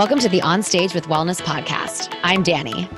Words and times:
Welcome 0.00 0.20
to 0.20 0.30
the 0.30 0.40
On 0.40 0.62
Stage 0.62 0.94
with 0.94 1.08
Wellness 1.08 1.42
podcast. 1.42 2.18
I'm 2.22 2.42
Dani. 2.42 2.88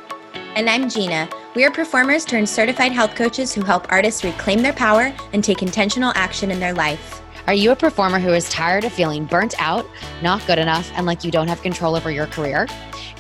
And 0.55 0.71
I'm 0.71 0.89
Jeanna. 0.89 1.29
We 1.57 1.65
are 1.65 1.71
performers 1.73 2.25
turned 2.25 2.49
certified 2.49 2.93
health 2.93 3.17
coaches 3.17 3.53
who 3.53 3.65
help 3.65 3.91
artists 3.91 4.23
reclaim 4.23 4.63
their 4.63 4.73
power 4.73 5.13
and 5.33 5.43
take 5.43 5.63
intentional 5.63 6.13
action 6.15 6.53
in 6.53 6.61
their 6.61 6.73
life. 6.73 7.21
Are 7.49 7.55
you 7.55 7.73
a 7.73 7.77
performer 7.77 8.21
who 8.21 8.33
is 8.33 8.49
tired 8.51 8.85
of 8.85 8.93
feeling 8.93 9.25
burnt 9.25 9.61
out, 9.61 9.85
not 10.23 10.47
good 10.47 10.61
enough, 10.61 10.93
and 10.95 11.05
like 11.05 11.25
you 11.25 11.33
don't 11.33 11.49
have 11.49 11.61
control 11.61 11.97
over 11.97 12.13
your 12.13 12.29
career? 12.29 12.69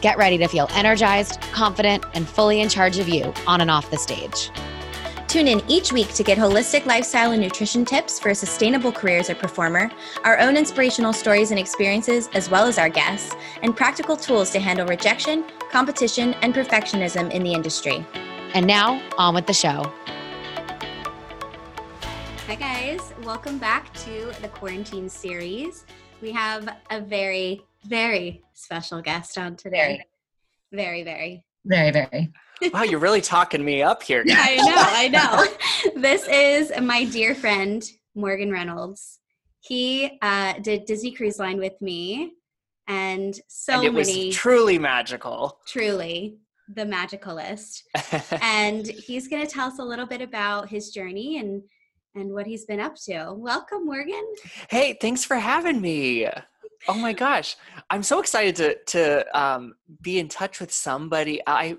Get 0.00 0.16
ready 0.16 0.38
to 0.38 0.46
feel 0.46 0.68
energized, 0.74 1.40
confident, 1.50 2.04
and 2.14 2.28
fully 2.28 2.60
in 2.60 2.68
charge 2.68 2.98
of 2.98 3.08
you 3.08 3.34
on 3.48 3.60
and 3.60 3.68
off 3.68 3.90
the 3.90 3.98
stage. 3.98 4.52
Tune 5.32 5.48
in 5.48 5.62
each 5.66 5.94
week 5.94 6.12
to 6.12 6.22
get 6.22 6.36
holistic 6.36 6.84
lifestyle 6.84 7.32
and 7.32 7.40
nutrition 7.40 7.86
tips 7.86 8.20
for 8.20 8.28
a 8.28 8.34
sustainable 8.34 8.92
career 8.92 9.16
as 9.16 9.30
a 9.30 9.34
performer, 9.34 9.90
our 10.24 10.38
own 10.38 10.58
inspirational 10.58 11.14
stories 11.14 11.50
and 11.52 11.58
experiences, 11.58 12.28
as 12.34 12.50
well 12.50 12.66
as 12.66 12.76
our 12.76 12.90
guests, 12.90 13.34
and 13.62 13.74
practical 13.74 14.14
tools 14.14 14.50
to 14.50 14.60
handle 14.60 14.86
rejection, 14.86 15.46
competition, 15.70 16.34
and 16.42 16.52
perfectionism 16.52 17.30
in 17.30 17.42
the 17.42 17.50
industry. 17.50 18.06
And 18.52 18.66
now, 18.66 19.00
on 19.16 19.34
with 19.34 19.46
the 19.46 19.54
show. 19.54 19.90
Hi, 22.46 22.54
guys. 22.54 23.14
Welcome 23.22 23.56
back 23.56 23.90
to 24.04 24.34
the 24.42 24.48
quarantine 24.48 25.08
series. 25.08 25.86
We 26.20 26.30
have 26.32 26.76
a 26.90 27.00
very, 27.00 27.62
very 27.86 28.42
special 28.52 29.00
guest 29.00 29.38
on 29.38 29.56
today. 29.56 30.04
Very, 30.72 31.02
very. 31.02 31.42
Very, 31.64 31.90
very 31.90 32.30
wow, 32.72 32.82
you're 32.82 33.00
really 33.00 33.20
talking 33.20 33.64
me 33.64 33.82
up 33.82 34.02
here. 34.02 34.24
Guys. 34.24 34.58
I 34.62 35.08
know, 35.08 35.16
I 35.18 35.88
know. 35.94 36.00
this 36.00 36.26
is 36.28 36.72
my 36.80 37.04
dear 37.04 37.34
friend 37.34 37.82
Morgan 38.14 38.50
Reynolds. 38.50 39.18
He 39.60 40.18
uh, 40.22 40.54
did 40.60 40.84
Disney 40.84 41.12
Cruise 41.12 41.38
Line 41.38 41.58
with 41.58 41.80
me, 41.80 42.34
and 42.88 43.38
so 43.48 43.74
and 43.74 43.84
it 43.84 43.92
many. 43.92 44.26
Was 44.26 44.36
truly 44.36 44.78
magical. 44.78 45.60
Truly, 45.66 46.38
the 46.68 46.84
magicalist. 46.84 47.82
and 48.42 48.86
he's 48.86 49.28
going 49.28 49.46
to 49.46 49.52
tell 49.52 49.68
us 49.68 49.78
a 49.78 49.84
little 49.84 50.06
bit 50.06 50.20
about 50.20 50.68
his 50.68 50.90
journey 50.90 51.38
and 51.38 51.62
and 52.14 52.32
what 52.32 52.46
he's 52.46 52.66
been 52.66 52.80
up 52.80 52.94
to. 53.06 53.32
Welcome, 53.32 53.86
Morgan. 53.86 54.34
Hey, 54.68 54.98
thanks 55.00 55.24
for 55.24 55.36
having 55.36 55.80
me. 55.80 56.28
Oh 56.88 56.94
my 56.94 57.12
gosh, 57.12 57.56
I'm 57.90 58.02
so 58.02 58.18
excited 58.18 58.56
to 58.56 58.76
to 58.86 59.38
um, 59.40 59.74
be 60.00 60.18
in 60.18 60.28
touch 60.28 60.60
with 60.60 60.72
somebody. 60.72 61.40
I 61.46 61.76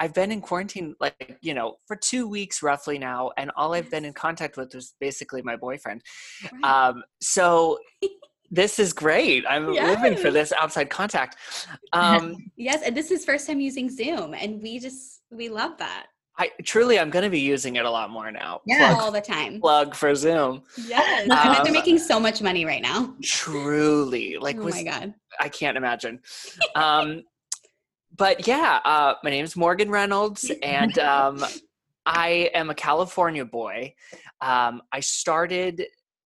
I've 0.00 0.14
been 0.14 0.32
in 0.32 0.40
quarantine 0.40 0.94
like 1.00 1.38
you 1.40 1.54
know 1.54 1.76
for 1.86 1.96
two 1.96 2.28
weeks 2.28 2.62
roughly 2.62 2.98
now, 2.98 3.32
and 3.36 3.50
all 3.56 3.74
I've 3.74 3.90
been 3.90 4.04
in 4.04 4.12
contact 4.12 4.56
with 4.56 4.74
was 4.74 4.94
basically 5.00 5.42
my 5.42 5.56
boyfriend. 5.56 6.02
Right. 6.52 6.64
Um, 6.64 7.02
so 7.20 7.78
this 8.50 8.78
is 8.78 8.92
great. 8.92 9.44
I'm 9.48 9.72
yes. 9.72 9.98
living 10.02 10.18
for 10.18 10.30
this 10.30 10.52
outside 10.60 10.90
contact. 10.90 11.36
Um, 11.92 12.36
yes, 12.56 12.82
and 12.82 12.96
this 12.96 13.10
is 13.10 13.24
first 13.24 13.46
time 13.46 13.60
using 13.60 13.90
Zoom, 13.90 14.34
and 14.34 14.62
we 14.62 14.78
just 14.78 15.22
we 15.30 15.48
love 15.48 15.76
that. 15.78 16.06
I 16.38 16.50
truly, 16.64 16.98
I'm 16.98 17.08
going 17.08 17.24
to 17.24 17.30
be 17.30 17.40
using 17.40 17.76
it 17.76 17.84
a 17.84 17.90
lot 17.90 18.10
more 18.10 18.30
now. 18.30 18.60
Yeah, 18.66 18.92
plug, 18.92 19.02
all 19.02 19.10
the 19.10 19.22
time. 19.22 19.60
Plug 19.60 19.94
for 19.94 20.14
Zoom. 20.14 20.62
Yes, 20.86 21.30
um, 21.30 21.64
they're 21.64 21.72
making 21.72 21.98
so 21.98 22.20
much 22.20 22.42
money 22.42 22.64
right 22.64 22.82
now. 22.82 23.14
Truly, 23.22 24.36
like, 24.38 24.58
oh 24.58 24.64
was, 24.64 24.74
my 24.74 24.82
god, 24.82 25.14
I 25.40 25.48
can't 25.48 25.76
imagine. 25.76 26.20
Um, 26.74 27.22
but 28.14 28.46
yeah, 28.46 28.80
uh, 28.84 29.14
my 29.24 29.30
name 29.30 29.44
is 29.44 29.56
Morgan 29.56 29.90
Reynolds, 29.90 30.50
and 30.62 30.98
um, 30.98 31.44
I 32.04 32.50
am 32.54 32.70
a 32.70 32.74
California 32.74 33.44
boy. 33.44 33.94
Um, 34.40 34.82
I 34.92 35.00
started. 35.00 35.86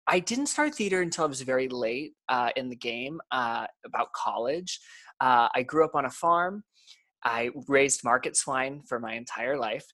I 0.09 0.19
didn't 0.19 0.45
start 0.45 0.73
theater 0.73 1.01
until 1.01 1.25
I 1.25 1.27
was 1.27 1.41
very 1.41 1.67
late 1.67 2.13
uh, 2.29 2.51
in 2.55 2.69
the 2.69 2.77
game, 2.77 3.19
uh, 3.31 3.65
about 3.85 4.13
college. 4.13 4.79
Uh, 5.19 5.49
I 5.53 5.63
grew 5.63 5.83
up 5.83 5.95
on 5.95 6.05
a 6.05 6.09
farm. 6.09 6.63
I 7.23 7.49
raised 7.67 8.03
market 8.03 8.35
swine 8.35 8.81
for 8.87 8.99
my 8.99 9.13
entire 9.13 9.57
life. 9.57 9.85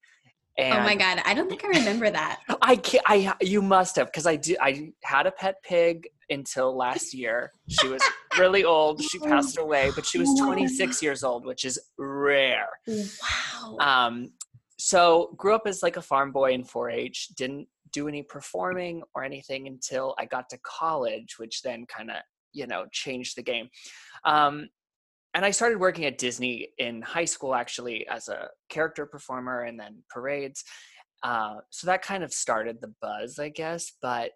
And 0.57 0.79
oh 0.79 0.83
my 0.83 0.95
god, 0.95 1.19
I 1.25 1.33
don't 1.33 1.49
think 1.49 1.65
I 1.65 1.69
remember 1.69 2.11
that. 2.11 2.41
I 2.61 2.75
can't, 2.75 3.03
I 3.07 3.33
you 3.41 3.61
must 3.61 3.95
have 3.95 4.07
because 4.07 4.27
I 4.27 4.35
do 4.35 4.55
I 4.61 4.91
had 5.03 5.25
a 5.25 5.31
pet 5.31 5.55
pig 5.63 6.07
until 6.29 6.75
last 6.77 7.13
year. 7.13 7.51
She 7.69 7.87
was 7.87 8.03
really 8.37 8.63
old. 8.63 9.01
She 9.01 9.17
passed 9.19 9.57
away, 9.57 9.91
but 9.95 10.05
she 10.05 10.19
was 10.19 10.29
26 10.39 11.01
years 11.01 11.23
old, 11.23 11.45
which 11.45 11.65
is 11.65 11.79
rare. 11.97 12.69
Wow. 12.87 13.77
Um 13.79 14.33
so 14.77 15.33
grew 15.37 15.55
up 15.55 15.63
as 15.65 15.81
like 15.81 15.97
a 15.97 16.01
farm 16.01 16.31
boy 16.31 16.51
in 16.51 16.63
4-H, 16.63 17.29
didn't 17.37 17.67
do 17.91 18.07
any 18.07 18.21
performing 18.21 19.01
or 19.15 19.23
anything 19.23 19.67
until 19.67 20.13
I 20.19 20.25
got 20.25 20.49
to 20.49 20.59
college, 20.63 21.35
which 21.37 21.61
then 21.61 21.85
kind 21.85 22.11
of, 22.11 22.17
you 22.51 22.67
know, 22.67 22.85
changed 22.91 23.37
the 23.37 23.43
game. 23.43 23.69
Um 24.23 24.67
and 25.33 25.43
I 25.45 25.51
started 25.51 25.79
working 25.79 26.05
at 26.05 26.17
Disney 26.17 26.69
in 26.77 27.01
high 27.01 27.25
school 27.25 27.55
actually 27.55 28.07
as 28.07 28.27
a 28.27 28.49
character 28.69 29.05
performer 29.05 29.61
and 29.63 29.79
then 29.79 30.03
parades. 30.09 30.63
Uh, 31.23 31.55
so 31.69 31.87
that 31.87 32.01
kind 32.01 32.23
of 32.23 32.33
started 32.33 32.81
the 32.81 32.93
buzz, 33.01 33.39
I 33.39 33.49
guess. 33.49 33.93
But 34.01 34.31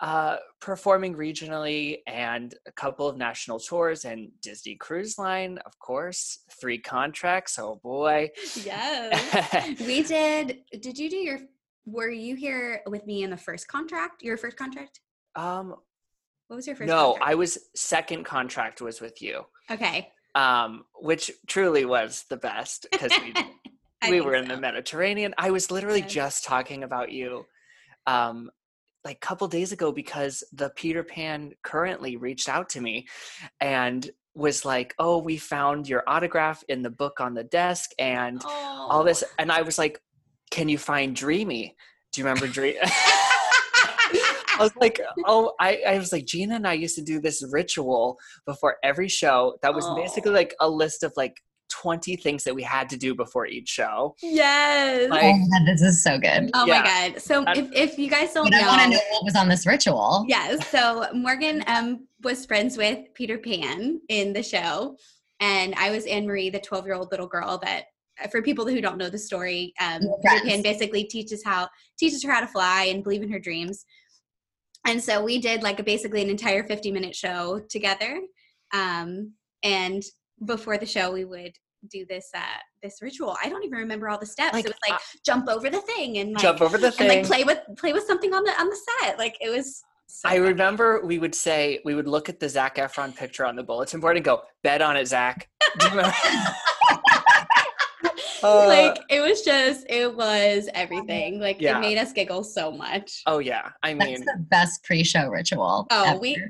uh, 0.00 0.36
performing 0.60 1.14
regionally 1.14 1.98
and 2.08 2.54
a 2.66 2.72
couple 2.72 3.08
of 3.08 3.16
national 3.16 3.60
tours 3.60 4.04
and 4.04 4.28
Disney 4.42 4.74
Cruise 4.74 5.16
Line, 5.16 5.58
of 5.64 5.78
course, 5.78 6.40
three 6.60 6.78
contracts. 6.78 7.56
Oh 7.58 7.80
boy. 7.82 8.30
Yes. 8.64 9.80
we 9.80 10.02
did. 10.02 10.58
Did 10.80 10.98
you 10.98 11.08
do 11.08 11.16
your, 11.16 11.38
were 11.86 12.10
you 12.10 12.34
here 12.34 12.82
with 12.86 13.06
me 13.06 13.22
in 13.22 13.30
the 13.30 13.36
first 13.36 13.68
contract, 13.68 14.22
your 14.22 14.36
first 14.36 14.56
contract? 14.56 15.00
Um, 15.36 15.76
what 16.52 16.56
was 16.56 16.66
your 16.66 16.76
first? 16.76 16.88
No, 16.88 17.12
contract? 17.12 17.30
I 17.30 17.34
was 17.34 17.58
second 17.74 18.24
contract 18.24 18.82
was 18.82 19.00
with 19.00 19.22
you. 19.22 19.46
Okay. 19.70 20.10
Um, 20.34 20.84
which 20.96 21.30
truly 21.46 21.86
was 21.86 22.26
the 22.28 22.36
best 22.36 22.86
because 22.92 23.10
we 23.22 23.32
we 24.10 24.20
were 24.20 24.34
in 24.34 24.46
so. 24.46 24.54
the 24.54 24.60
Mediterranean. 24.60 25.34
I 25.38 25.50
was 25.50 25.70
literally 25.70 26.00
yes. 26.00 26.12
just 26.12 26.44
talking 26.44 26.84
about 26.84 27.10
you 27.10 27.46
um 28.06 28.50
like 29.02 29.16
a 29.16 29.26
couple 29.26 29.48
days 29.48 29.72
ago 29.72 29.92
because 29.92 30.44
the 30.52 30.68
Peter 30.76 31.02
Pan 31.02 31.52
currently 31.62 32.16
reached 32.16 32.50
out 32.50 32.68
to 32.70 32.82
me 32.82 33.06
and 33.58 34.10
was 34.34 34.66
like, 34.66 34.94
"Oh, 34.98 35.22
we 35.22 35.38
found 35.38 35.88
your 35.88 36.02
autograph 36.06 36.62
in 36.68 36.82
the 36.82 36.90
book 36.90 37.18
on 37.18 37.32
the 37.32 37.44
desk 37.44 37.92
and 37.98 38.42
oh. 38.44 38.88
all 38.90 39.04
this." 39.04 39.24
And 39.38 39.50
I 39.50 39.62
was 39.62 39.78
like, 39.78 40.02
"Can 40.50 40.68
you 40.68 40.76
find 40.76 41.16
Dreamy?" 41.16 41.76
Do 42.12 42.20
you 42.20 42.26
remember 42.26 42.46
Dreamy? 42.46 42.78
I 44.62 44.64
was 44.64 44.76
like, 44.80 45.00
oh, 45.26 45.52
I, 45.60 45.82
I 45.86 45.98
was 45.98 46.12
like, 46.12 46.24
Jeanna 46.24 46.56
and 46.56 46.66
I 46.66 46.74
used 46.74 46.96
to 46.96 47.02
do 47.02 47.20
this 47.20 47.44
ritual 47.50 48.18
before 48.46 48.76
every 48.82 49.08
show 49.08 49.56
that 49.62 49.74
was 49.74 49.84
oh. 49.86 49.96
basically 49.96 50.32
like 50.32 50.54
a 50.60 50.68
list 50.68 51.02
of 51.02 51.12
like 51.16 51.36
20 51.70 52.16
things 52.16 52.44
that 52.44 52.54
we 52.54 52.62
had 52.62 52.88
to 52.90 52.96
do 52.96 53.14
before 53.14 53.46
each 53.46 53.68
show. 53.68 54.14
Yes. 54.22 55.10
Like, 55.10 55.22
oh 55.24 55.38
God, 55.50 55.66
this 55.66 55.82
is 55.82 56.02
so 56.02 56.18
good. 56.18 56.50
Oh 56.54 56.66
yeah. 56.66 56.80
my 56.80 57.10
God. 57.10 57.20
So 57.20 57.44
if, 57.48 57.72
if 57.72 57.98
you 57.98 58.08
guys 58.08 58.32
don't 58.32 58.50
know. 58.50 58.58
I 58.58 58.66
want 58.66 58.82
to 58.82 58.90
know 58.90 59.02
what 59.10 59.24
was 59.24 59.36
on 59.36 59.48
this 59.48 59.66
ritual. 59.66 60.24
Yes. 60.28 60.66
So 60.68 61.06
Morgan 61.14 61.64
um, 61.66 62.06
was 62.22 62.46
friends 62.46 62.76
with 62.76 63.12
Peter 63.14 63.38
Pan 63.38 64.00
in 64.08 64.32
the 64.32 64.42
show. 64.42 64.96
And 65.40 65.74
I 65.76 65.90
was 65.90 66.06
Anne 66.06 66.26
Marie, 66.26 66.50
the 66.50 66.60
12 66.60 66.86
year 66.86 66.94
old 66.94 67.10
little 67.10 67.26
girl 67.26 67.58
that 67.64 67.86
for 68.30 68.42
people 68.42 68.66
who 68.66 68.80
don't 68.80 68.98
know 68.98 69.08
the 69.08 69.18
story, 69.18 69.72
um, 69.80 70.02
Peter 70.22 70.44
Pan 70.44 70.62
basically 70.62 71.04
teaches 71.04 71.42
how 71.44 71.68
teaches 71.98 72.22
her 72.22 72.30
how 72.30 72.40
to 72.40 72.46
fly 72.46 72.84
and 72.84 73.02
believe 73.02 73.22
in 73.22 73.32
her 73.32 73.40
dreams 73.40 73.84
and 74.86 75.02
so 75.02 75.22
we 75.22 75.38
did 75.38 75.62
like 75.62 75.78
a 75.80 75.82
basically 75.82 76.22
an 76.22 76.30
entire 76.30 76.64
50 76.64 76.90
minute 76.92 77.14
show 77.14 77.60
together 77.68 78.20
um, 78.72 79.32
and 79.62 80.02
before 80.44 80.78
the 80.78 80.86
show 80.86 81.12
we 81.12 81.24
would 81.24 81.52
do 81.90 82.06
this 82.08 82.30
uh 82.34 82.40
this 82.82 83.00
ritual. 83.02 83.36
I 83.42 83.48
don't 83.48 83.64
even 83.64 83.78
remember 83.78 84.08
all 84.08 84.18
the 84.18 84.26
steps. 84.26 84.52
Like, 84.52 84.64
it 84.64 84.68
was 84.68 84.78
like 84.88 84.98
uh, 84.98 85.02
jump 85.24 85.48
over 85.48 85.70
the 85.70 85.80
thing 85.80 86.18
and 86.18 86.32
like, 86.32 86.42
jump 86.42 86.60
over 86.60 86.78
the 86.78 86.90
thing 86.90 87.10
and 87.10 87.20
like 87.20 87.26
play 87.26 87.44
with 87.44 87.58
play 87.76 87.92
with 87.92 88.04
something 88.04 88.34
on 88.34 88.44
the 88.44 88.52
on 88.60 88.68
the 88.68 88.76
set. 89.00 89.18
Like 89.18 89.36
it 89.40 89.50
was 89.50 89.82
so 90.06 90.28
I 90.28 90.36
remember 90.36 91.00
we 91.04 91.18
would 91.18 91.34
say 91.34 91.80
we 91.84 91.94
would 91.94 92.06
look 92.06 92.28
at 92.28 92.38
the 92.38 92.48
Zac 92.48 92.76
Efron 92.76 93.16
picture 93.16 93.46
on 93.46 93.56
the 93.56 93.62
bulletin 93.62 94.00
board 94.00 94.16
and 94.16 94.24
go, 94.24 94.42
"Bet 94.62 94.82
on 94.82 94.96
it, 94.96 95.06
Zac." 95.06 95.48
uh, 98.64 98.66
like 98.66 98.98
it 99.08 99.20
was 99.20 99.42
just 99.42 99.86
it 99.88 100.14
was 100.14 100.68
everything. 100.74 101.40
Like 101.40 101.60
yeah. 101.60 101.78
it 101.78 101.80
made 101.80 101.98
us 101.98 102.12
giggle 102.12 102.44
so 102.44 102.72
much. 102.72 103.22
Oh 103.26 103.38
yeah. 103.38 103.70
I 103.82 103.94
mean 103.94 104.24
That's 104.24 104.38
the 104.38 104.44
best 104.48 104.84
pre-show 104.84 105.28
ritual 105.28 105.86
oh 105.90 106.04
ever. 106.04 106.18
we 106.18 106.42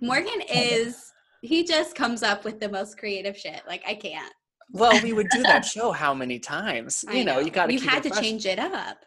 morgan 0.00 0.40
is 0.52 1.12
he 1.42 1.62
just 1.62 1.94
comes 1.94 2.22
up 2.22 2.44
with 2.44 2.60
the 2.60 2.68
most 2.68 2.98
creative 2.98 3.36
shit. 3.36 3.62
Like 3.68 3.82
i 3.86 3.94
can't. 3.94 4.32
Well 4.72 5.00
we 5.02 5.12
would 5.12 5.28
do 5.30 5.42
that 5.42 5.64
show 5.64 5.92
how 5.92 6.12
many 6.14 6.38
times? 6.38 7.04
You 7.12 7.24
know, 7.24 7.34
know, 7.34 7.40
you 7.40 7.50
got 7.50 7.70
you 7.70 7.80
had 7.80 8.02
to 8.02 8.10
change 8.10 8.46
it 8.46 8.58
up. 8.58 8.98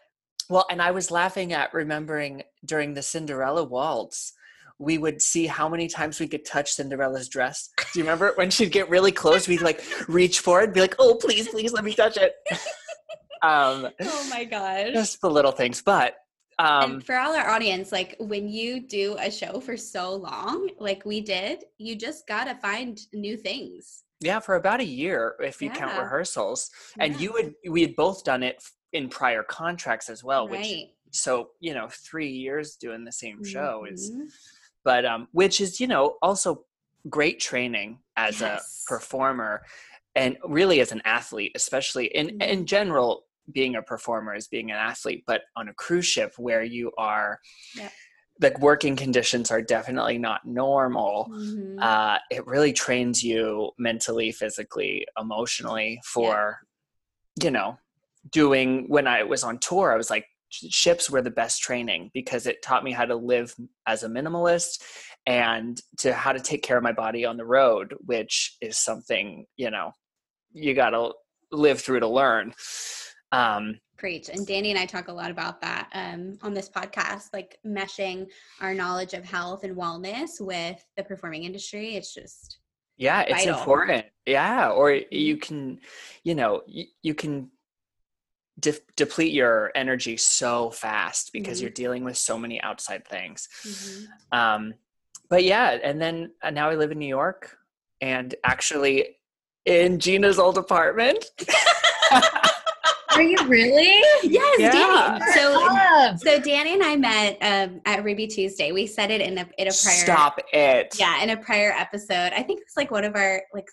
Well 0.48 0.66
and 0.70 0.80
i 0.80 0.90
was 0.90 1.10
laughing 1.10 1.52
at 1.52 1.72
remembering 1.74 2.42
during 2.64 2.94
the 2.94 3.02
cinderella 3.02 3.64
waltz 3.64 4.32
we 4.80 4.96
would 4.96 5.20
see 5.20 5.46
how 5.46 5.68
many 5.68 5.86
times 5.86 6.18
we 6.18 6.26
could 6.26 6.44
touch 6.44 6.72
Cinderella's 6.72 7.28
dress. 7.28 7.68
Do 7.92 7.98
you 7.98 8.04
remember 8.04 8.32
when 8.36 8.50
she'd 8.50 8.72
get 8.72 8.88
really 8.88 9.12
close? 9.12 9.46
We'd 9.46 9.60
like 9.60 9.84
reach 10.08 10.40
for 10.40 10.62
it, 10.62 10.72
be 10.72 10.80
like, 10.80 10.96
"Oh, 10.98 11.16
please, 11.20 11.48
please, 11.48 11.72
let 11.72 11.84
me 11.84 11.94
touch 11.94 12.16
it." 12.16 12.32
um, 13.42 13.88
oh 14.00 14.26
my 14.30 14.44
god! 14.44 14.92
Just 14.94 15.20
the 15.20 15.30
little 15.30 15.52
things, 15.52 15.82
but 15.82 16.14
Um, 16.58 16.92
and 16.92 17.06
for 17.06 17.16
all 17.16 17.36
our 17.36 17.48
audience, 17.50 17.92
like 17.92 18.16
when 18.18 18.48
you 18.48 18.80
do 18.80 19.16
a 19.20 19.30
show 19.30 19.60
for 19.60 19.76
so 19.76 20.14
long, 20.14 20.70
like 20.78 21.04
we 21.04 21.20
did, 21.20 21.64
you 21.78 21.94
just 21.94 22.26
gotta 22.26 22.54
find 22.56 22.98
new 23.12 23.36
things. 23.36 24.04
Yeah, 24.20 24.40
for 24.40 24.56
about 24.56 24.80
a 24.80 24.84
year, 24.84 25.36
if 25.40 25.60
you 25.60 25.68
yeah. 25.68 25.76
count 25.76 25.98
rehearsals, 25.98 26.70
and 26.98 27.14
yeah. 27.14 27.20
you 27.20 27.32
would 27.34 27.54
we 27.68 27.82
had 27.82 27.96
both 27.96 28.24
done 28.24 28.42
it 28.42 28.62
in 28.94 29.10
prior 29.10 29.42
contracts 29.42 30.08
as 30.08 30.24
well, 30.24 30.48
right. 30.48 30.60
which 30.60 30.88
so 31.12 31.50
you 31.60 31.74
know 31.74 31.88
three 31.90 32.30
years 32.30 32.76
doing 32.76 33.04
the 33.04 33.12
same 33.12 33.44
show 33.44 33.84
mm-hmm. 33.84 33.94
is, 33.94 34.10
but 34.84 35.04
um, 35.04 35.28
which 35.32 35.60
is 35.60 35.80
you 35.80 35.86
know 35.86 36.16
also 36.22 36.64
great 37.08 37.40
training 37.40 37.98
as 38.16 38.40
yes. 38.40 38.84
a 38.86 38.88
performer 38.88 39.62
and 40.14 40.36
really 40.44 40.80
as 40.80 40.92
an 40.92 41.00
athlete 41.04 41.52
especially 41.54 42.06
in 42.06 42.28
mm-hmm. 42.28 42.42
in 42.42 42.66
general 42.66 43.24
being 43.52 43.74
a 43.74 43.82
performer 43.82 44.34
is 44.34 44.48
being 44.48 44.70
an 44.70 44.76
athlete 44.76 45.24
but 45.26 45.42
on 45.56 45.68
a 45.68 45.74
cruise 45.74 46.06
ship 46.06 46.34
where 46.36 46.62
you 46.62 46.92
are 46.98 47.40
yeah. 47.74 47.88
the 48.38 48.54
working 48.60 48.96
conditions 48.96 49.50
are 49.50 49.62
definitely 49.62 50.18
not 50.18 50.44
normal 50.44 51.28
mm-hmm. 51.32 51.78
uh, 51.80 52.18
it 52.30 52.46
really 52.46 52.72
trains 52.72 53.22
you 53.22 53.70
mentally 53.78 54.30
physically 54.30 55.06
emotionally 55.18 56.00
for 56.04 56.58
yeah. 57.36 57.44
you 57.44 57.50
know 57.50 57.78
doing 58.30 58.84
when 58.88 59.06
i 59.06 59.22
was 59.22 59.42
on 59.42 59.58
tour 59.58 59.92
i 59.92 59.96
was 59.96 60.10
like 60.10 60.26
ships 60.50 61.10
were 61.10 61.22
the 61.22 61.30
best 61.30 61.62
training 61.62 62.10
because 62.12 62.46
it 62.46 62.62
taught 62.62 62.84
me 62.84 62.92
how 62.92 63.04
to 63.04 63.14
live 63.14 63.54
as 63.86 64.02
a 64.02 64.08
minimalist 64.08 64.82
and 65.26 65.80
to 65.98 66.12
how 66.12 66.32
to 66.32 66.40
take 66.40 66.62
care 66.62 66.76
of 66.76 66.82
my 66.82 66.92
body 66.92 67.24
on 67.24 67.36
the 67.36 67.44
road 67.44 67.94
which 68.04 68.56
is 68.60 68.78
something 68.78 69.46
you 69.56 69.70
know 69.70 69.92
you 70.52 70.74
got 70.74 70.90
to 70.90 71.12
live 71.52 71.80
through 71.80 72.00
to 72.00 72.08
learn 72.08 72.52
um, 73.32 73.78
Preach. 73.96 74.30
And 74.30 74.46
Dani 74.46 74.70
and 74.70 74.78
I 74.78 74.86
talk 74.86 75.08
a 75.08 75.12
lot 75.12 75.30
about 75.30 75.60
that 75.60 75.88
um, 75.92 76.38
on 76.42 76.54
this 76.54 76.70
podcast, 76.70 77.34
like 77.34 77.58
meshing 77.66 78.26
our 78.60 78.72
knowledge 78.72 79.12
of 79.12 79.24
health 79.24 79.62
and 79.62 79.76
wellness 79.76 80.40
with 80.40 80.82
the 80.96 81.04
performing 81.04 81.44
industry. 81.44 81.96
It's 81.96 82.14
just 82.14 82.60
yeah, 82.96 83.22
it's 83.22 83.44
vital. 83.44 83.58
important. 83.58 84.06
Yeah, 84.26 84.70
or 84.70 84.92
you 84.92 85.36
mm-hmm. 85.36 85.40
can, 85.40 85.80
you 86.22 86.34
know, 86.34 86.62
you, 86.66 86.84
you 87.02 87.14
can 87.14 87.50
de- 88.58 88.74
deplete 88.96 89.32
your 89.32 89.70
energy 89.74 90.16
so 90.16 90.70
fast 90.70 91.32
because 91.32 91.58
mm-hmm. 91.58 91.64
you're 91.64 91.72
dealing 91.72 92.04
with 92.04 92.16
so 92.16 92.38
many 92.38 92.60
outside 92.62 93.06
things. 93.06 93.48
Mm-hmm. 93.64 94.38
Um, 94.38 94.74
but 95.28 95.44
yeah, 95.44 95.78
and 95.82 96.00
then 96.00 96.32
uh, 96.42 96.50
now 96.50 96.70
I 96.70 96.74
live 96.74 96.90
in 96.90 96.98
New 96.98 97.06
York, 97.06 97.56
and 98.00 98.34
actually 98.44 99.16
in 99.64 99.98
Jeanna's 99.98 100.38
old 100.38 100.58
apartment. 100.58 101.26
Are 103.12 103.22
you 103.22 103.36
really? 103.46 104.00
yes, 104.22 104.58
yeah. 104.58 105.18
Dani. 105.18 105.24
So, 105.34 106.16
so 106.16 106.40
Dani 106.40 106.74
and 106.74 106.82
I 106.82 106.96
met 106.96 107.38
um, 107.42 107.80
at 107.84 108.04
Ruby 108.04 108.26
Tuesday. 108.26 108.70
We 108.72 108.86
said 108.86 109.10
it 109.10 109.20
in 109.20 109.36
a 109.38 109.48
in 109.58 109.68
a 109.68 109.72
prior. 109.72 109.72
Stop 109.72 110.40
it. 110.52 110.96
Yeah, 110.98 111.22
in 111.22 111.30
a 111.30 111.36
prior 111.36 111.72
episode. 111.72 112.32
I 112.34 112.42
think 112.42 112.60
it's 112.62 112.76
like 112.76 112.90
one 112.90 113.04
of 113.04 113.16
our 113.16 113.42
like 113.52 113.66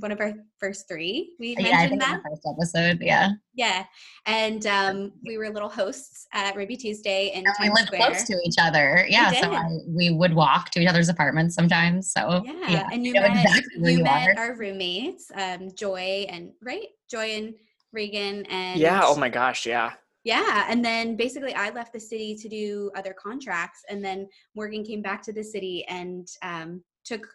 one 0.00 0.12
of 0.12 0.20
our 0.20 0.34
first 0.58 0.88
three. 0.88 1.34
We 1.38 1.56
yeah, 1.58 1.76
mentioned 1.76 2.00
that 2.00 2.20
first 2.28 2.46
episode. 2.46 2.98
Yeah, 3.00 3.30
yeah, 3.54 3.84
and 4.26 4.66
um, 4.66 5.12
we 5.24 5.38
were 5.38 5.50
little 5.50 5.68
hosts 5.68 6.26
at 6.32 6.56
Ruby 6.56 6.76
Tuesday, 6.76 7.30
and, 7.30 7.46
and 7.46 7.54
we 7.60 7.68
lived 7.70 7.88
Square. 7.88 8.06
close 8.06 8.24
to 8.24 8.38
each 8.44 8.56
other. 8.60 9.06
Yeah, 9.08 9.32
so 9.32 9.52
I, 9.52 9.64
we 9.88 10.10
would 10.10 10.34
walk 10.34 10.70
to 10.70 10.80
each 10.80 10.88
other's 10.88 11.08
apartments 11.08 11.54
sometimes. 11.54 12.12
So 12.12 12.42
yeah, 12.44 12.68
yeah. 12.68 12.88
and 12.92 13.04
you, 13.04 13.14
you 13.14 13.20
met 13.20 13.44
exactly 13.44 13.92
you, 13.92 13.98
you 13.98 14.04
met 14.04 14.38
our 14.38 14.54
roommates, 14.54 15.30
um, 15.34 15.70
Joy 15.74 16.26
and 16.28 16.52
right, 16.62 16.88
Joy 17.10 17.30
and 17.36 17.54
Reagan 17.92 18.44
and 18.46 18.78
yeah. 18.78 19.02
Oh 19.04 19.16
my 19.16 19.28
gosh, 19.28 19.66
yeah. 19.66 19.92
Yeah, 20.24 20.66
and 20.68 20.84
then 20.84 21.16
basically 21.16 21.54
I 21.54 21.70
left 21.70 21.92
the 21.92 22.00
city 22.00 22.34
to 22.34 22.48
do 22.48 22.90
other 22.94 23.14
contracts, 23.14 23.82
and 23.88 24.04
then 24.04 24.28
Morgan 24.54 24.84
came 24.84 25.00
back 25.00 25.22
to 25.22 25.32
the 25.32 25.42
city 25.42 25.86
and 25.88 26.28
um, 26.42 26.82
took 27.04 27.26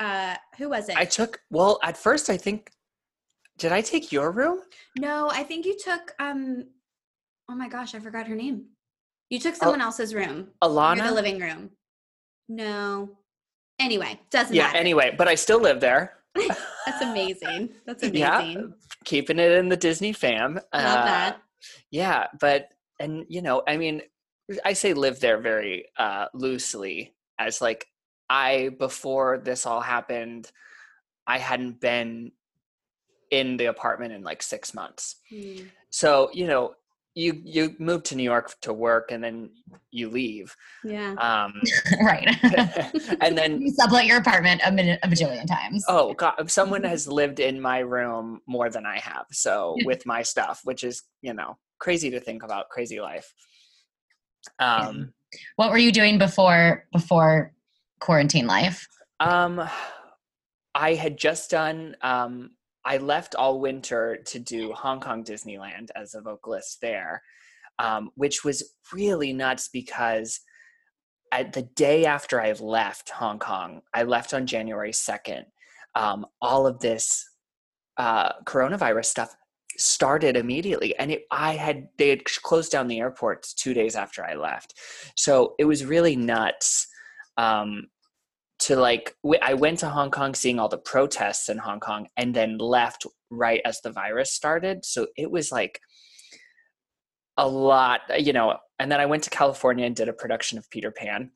uh 0.00 0.36
who 0.58 0.68
was 0.68 0.88
it? 0.88 0.96
I 0.96 1.04
took 1.04 1.40
well 1.50 1.78
at 1.82 1.96
first 1.96 2.30
I 2.30 2.36
think 2.36 2.70
did 3.58 3.72
I 3.72 3.80
take 3.80 4.10
your 4.10 4.32
room? 4.32 4.60
No, 4.98 5.28
I 5.30 5.44
think 5.44 5.64
you 5.64 5.76
took 5.78 6.14
um 6.18 6.64
oh 7.48 7.54
my 7.54 7.68
gosh, 7.68 7.94
I 7.94 8.00
forgot 8.00 8.26
her 8.26 8.34
name. 8.34 8.66
You 9.30 9.38
took 9.38 9.54
someone 9.54 9.80
Al- 9.80 9.88
else's 9.88 10.14
room. 10.14 10.48
Alana? 10.62 11.08
The 11.08 11.14
living 11.14 11.40
room. 11.40 11.70
No. 12.48 13.18
Anyway, 13.80 14.20
doesn't 14.30 14.54
yeah, 14.54 14.66
matter. 14.66 14.78
anyway, 14.78 15.14
but 15.16 15.26
I 15.26 15.34
still 15.34 15.60
live 15.60 15.80
there. 15.80 16.18
That's 16.86 17.02
amazing. 17.02 17.70
That's 17.86 18.02
amazing. 18.04 18.20
Yeah, 18.20 18.60
keeping 19.04 19.38
it 19.38 19.52
in 19.52 19.68
the 19.68 19.76
Disney 19.76 20.12
fam. 20.12 20.54
Love 20.54 20.64
uh, 20.72 21.04
that. 21.04 21.42
Yeah, 21.90 22.26
but 22.40 22.68
and 23.00 23.24
you 23.28 23.42
know, 23.42 23.62
I 23.66 23.76
mean, 23.76 24.02
I 24.64 24.74
say 24.74 24.94
live 24.94 25.20
there 25.20 25.38
very 25.38 25.86
uh, 25.98 26.26
loosely 26.34 27.14
as 27.38 27.60
like 27.60 27.86
I 28.28 28.70
before 28.78 29.38
this 29.38 29.66
all 29.66 29.80
happened, 29.80 30.50
I 31.26 31.38
hadn't 31.38 31.80
been 31.80 32.32
in 33.30 33.56
the 33.56 33.66
apartment 33.66 34.12
in 34.12 34.22
like 34.22 34.42
six 34.42 34.74
months. 34.74 35.16
Mm. 35.32 35.66
So 35.90 36.30
you 36.32 36.46
know, 36.46 36.74
you 37.14 37.40
you 37.44 37.76
move 37.78 38.02
to 38.04 38.16
New 38.16 38.22
York 38.22 38.54
to 38.62 38.72
work 38.72 39.12
and 39.12 39.22
then 39.22 39.50
you 39.90 40.10
leave. 40.10 40.54
Yeah. 40.82 41.12
Um, 41.14 41.60
right. 42.02 42.28
and 43.20 43.38
then 43.38 43.60
you 43.60 43.72
sublet 43.72 44.06
your 44.06 44.18
apartment 44.18 44.60
a 44.64 44.72
minute 44.72 44.98
a 45.02 45.08
bajillion 45.08 45.46
times. 45.46 45.84
Oh 45.88 46.14
God! 46.14 46.50
Someone 46.50 46.82
has 46.94 47.06
lived 47.06 47.40
in 47.40 47.60
my 47.60 47.78
room 47.78 48.40
more 48.46 48.68
than 48.68 48.84
I 48.86 48.98
have. 48.98 49.26
So 49.30 49.76
with 49.84 50.04
my 50.06 50.22
stuff, 50.22 50.60
which 50.64 50.84
is 50.84 51.02
you 51.22 51.34
know 51.34 51.56
crazy 51.78 52.10
to 52.10 52.20
think 52.20 52.42
about, 52.42 52.68
crazy 52.68 53.00
life. 53.00 53.32
Um, 54.58 55.12
what 55.56 55.70
were 55.70 55.78
you 55.78 55.92
doing 55.92 56.18
before 56.18 56.86
before 56.92 57.53
quarantine 58.04 58.46
life? 58.46 58.86
Um, 59.18 59.66
I 60.74 60.94
had 60.94 61.16
just 61.16 61.50
done 61.50 61.96
um 62.02 62.50
I 62.84 62.98
left 62.98 63.34
all 63.34 63.60
winter 63.60 64.18
to 64.26 64.38
do 64.38 64.72
Hong 64.72 65.00
Kong 65.00 65.24
Disneyland 65.24 65.88
as 65.96 66.14
a 66.14 66.20
vocalist 66.20 66.78
there, 66.82 67.22
um, 67.78 68.10
which 68.14 68.44
was 68.44 68.74
really 68.92 69.32
nuts 69.32 69.70
because 69.72 70.40
at 71.32 71.54
the 71.54 71.62
day 71.62 72.04
after 72.04 72.42
I 72.42 72.52
left 72.52 73.08
Hong 73.08 73.38
Kong, 73.38 73.80
I 73.94 74.02
left 74.02 74.34
on 74.34 74.46
January 74.46 74.92
2nd, 74.92 75.44
um, 75.94 76.26
all 76.42 76.66
of 76.66 76.78
this 76.80 77.24
uh, 77.96 78.32
coronavirus 78.44 79.06
stuff 79.06 79.34
started 79.76 80.36
immediately 80.36 80.96
and 80.98 81.10
it, 81.10 81.24
i 81.32 81.52
had 81.54 81.88
they 81.98 82.08
had 82.08 82.24
closed 82.24 82.70
down 82.70 82.86
the 82.86 83.00
airports 83.00 83.52
two 83.52 83.74
days 83.74 83.96
after 83.96 84.24
i 84.24 84.32
left 84.34 84.72
so 85.16 85.56
it 85.58 85.64
was 85.64 85.84
really 85.84 86.14
nuts 86.14 86.86
um, 87.36 87.88
to 88.64 88.76
like 88.76 89.14
I 89.42 89.52
went 89.52 89.80
to 89.80 89.90
Hong 89.90 90.10
Kong 90.10 90.34
seeing 90.34 90.58
all 90.58 90.68
the 90.70 90.78
protests 90.78 91.50
in 91.50 91.58
Hong 91.58 91.80
Kong 91.80 92.08
and 92.16 92.34
then 92.34 92.56
left 92.56 93.04
right 93.30 93.60
as 93.64 93.80
the 93.82 93.92
virus 93.92 94.32
started. 94.32 94.84
So 94.86 95.08
it 95.16 95.30
was 95.30 95.52
like 95.52 95.80
a 97.36 97.46
lot, 97.46 98.00
you 98.18 98.32
know, 98.32 98.56
and 98.78 98.90
then 98.90 99.00
I 99.00 99.06
went 99.06 99.22
to 99.24 99.30
California 99.30 99.84
and 99.84 99.94
did 99.94 100.08
a 100.08 100.14
production 100.14 100.56
of 100.58 100.68
Peter 100.70 100.90
Pan. 100.90 101.30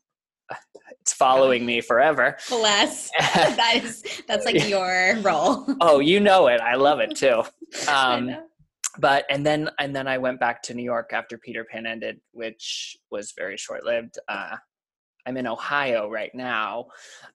It's 1.03 1.13
following 1.13 1.65
me 1.65 1.81
forever. 1.81 2.37
Bless. 2.49 3.11
that 3.19 3.81
is 3.83 4.03
that's 4.27 4.45
like 4.45 4.69
your 4.69 5.17
role. 5.21 5.67
oh, 5.81 6.01
you 6.01 6.19
know 6.19 6.49
it. 6.49 6.61
I 6.61 6.75
love 6.75 7.01
it 7.01 7.15
too. 7.15 7.45
Um 7.89 8.35
but 8.99 9.25
and 9.31 9.47
then 9.47 9.71
and 9.79 9.95
then 9.95 10.09
I 10.09 10.19
went 10.19 10.41
back 10.41 10.63
to 10.65 10.75
New 10.75 10.83
York 10.83 11.11
after 11.13 11.39
Peter 11.39 11.65
Pan 11.65 11.87
ended, 11.87 12.21
which 12.33 12.97
was 13.11 13.33
very 13.37 13.57
short 13.57 13.85
lived. 13.85 14.19
Uh, 14.29 14.57
I'm 15.29 15.37
in 15.37 15.47
Ohio 15.47 16.09
right 16.09 16.35
now 16.35 16.87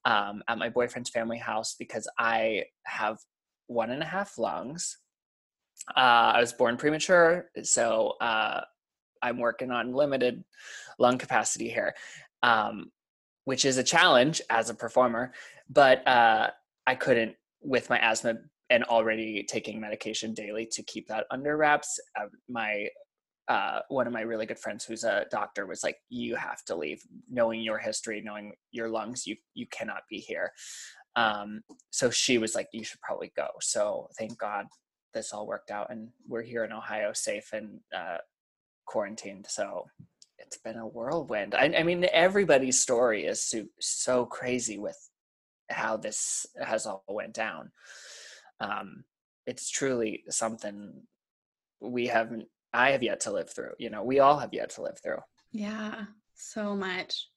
um, 0.04 0.42
at 0.48 0.58
my 0.58 0.70
boyfriend's 0.70 1.12
family 1.12 1.38
house 1.38 1.76
because 1.78 2.10
I 2.18 2.64
have 2.86 3.20
one 3.68 3.92
and 3.92 4.02
a 4.02 4.06
half 4.06 4.40
lungs. 4.40 4.98
Uh, 5.96 6.34
I 6.36 6.42
was 6.42 6.54
born 6.54 6.76
premature, 6.78 7.52
so 7.62 8.14
uh, 8.20 8.62
I'm 9.22 9.38
working 9.38 9.70
on 9.70 9.94
limited 9.94 10.44
lung 10.98 11.20
capacity 11.20 11.70
here, 11.70 11.94
um, 12.42 12.92
which 13.46 13.64
is 13.64 13.78
a 13.78 13.84
challenge 13.84 14.42
as 14.50 14.72
a 14.72 14.76
performer. 14.76 15.32
But 15.70 16.08
uh, 16.08 16.50
I 16.88 16.96
couldn't, 16.96 17.36
with 17.62 17.92
my 17.92 18.00
asthma 18.00 18.38
and 18.72 18.84
already 18.86 19.44
taking 19.44 19.80
medication 19.80 20.34
daily 20.34 20.66
to 20.72 20.82
keep 20.82 21.08
that 21.10 21.28
under 21.30 21.56
wraps. 21.58 22.00
Uh, 22.20 22.26
my 22.50 22.88
uh, 23.48 23.80
one 23.90 24.08
of 24.08 24.14
my 24.14 24.22
really 24.22 24.46
good 24.46 24.60
friends 24.60 24.86
who's 24.86 25.04
a 25.04 25.26
doctor 25.30 25.66
was 25.66 25.84
like 25.84 25.98
you 26.10 26.36
have 26.36 26.64
to 26.66 26.76
leave. 26.76 27.02
Knowing 27.30 27.62
your 27.62 27.78
history 27.78 28.22
knowing 28.22 28.54
your 28.72 28.90
lungs 28.90 29.28
you 29.28 29.36
you 29.54 29.68
cannot 29.68 30.04
be 30.10 30.20
here. 30.20 30.52
Um, 31.16 31.62
so 31.92 32.10
she 32.10 32.38
was 32.38 32.56
like 32.56 32.68
you 32.74 32.84
should 32.84 33.02
probably 33.02 33.32
go. 33.36 33.48
So 33.62 34.10
thank 34.18 34.38
god 34.38 34.66
this 35.14 35.32
all 35.32 35.46
worked 35.46 35.72
out 35.72 35.92
and 35.92 36.10
we're 36.28 36.42
here 36.42 36.64
in 36.64 36.72
ohio 36.72 37.12
safe 37.14 37.50
and 37.54 37.80
uh, 37.96 38.18
quarantined. 38.86 39.46
So 39.48 39.86
it's 40.40 40.58
been 40.58 40.78
a 40.78 40.88
whirlwind. 40.88 41.56
I, 41.56 41.74
I 41.78 41.84
mean 41.84 42.06
everybody's 42.12 42.80
story 42.80 43.26
is 43.26 43.44
so, 43.44 43.66
so 43.80 44.26
crazy 44.26 44.78
with 44.78 44.98
how 45.70 45.98
this 45.98 46.46
has 46.62 46.86
all 46.86 47.04
went 47.08 47.34
down. 47.34 47.72
Um, 48.60 49.04
it's 49.46 49.70
truly 49.70 50.24
something 50.30 51.04
we 51.82 52.08
haven't 52.08 52.48
I 52.74 52.92
have 52.92 53.04
yet 53.04 53.20
to 53.22 53.32
live 53.32 53.50
through. 53.50 53.74
You 53.78 53.90
know, 53.90 54.04
we 54.04 54.20
all 54.20 54.38
have 54.38 54.54
yet 54.54 54.72
to 54.72 54.82
live 54.82 55.00
through. 55.02 55.20
Yeah, 55.52 56.06
so 56.36 56.76
much. 56.76 57.28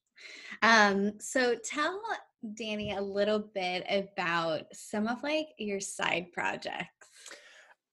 Um, 0.63 1.21
so 1.21 1.55
tell 1.63 2.01
Dani 2.45 2.97
a 2.97 3.01
little 3.01 3.39
bit 3.39 3.85
about 3.89 4.65
some 4.73 5.07
of 5.07 5.23
like 5.23 5.49
your 5.59 5.81
side 5.81 6.33
projects. 6.33 7.09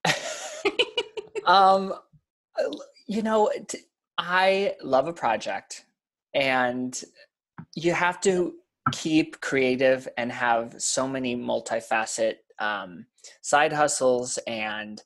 um, 1.45 1.93
you 3.07 3.21
know, 3.21 3.51
I 4.17 4.75
love 4.81 5.07
a 5.07 5.13
project, 5.13 5.85
and 6.33 7.01
you 7.75 7.93
have 7.93 8.21
to 8.21 8.53
keep 8.91 9.39
creative 9.41 10.07
and 10.17 10.31
have 10.31 10.75
so 10.77 11.07
many 11.07 11.35
multifaceted 11.35 12.35
um, 12.59 13.05
side 13.41 13.73
hustles 13.73 14.37
and 14.45 15.01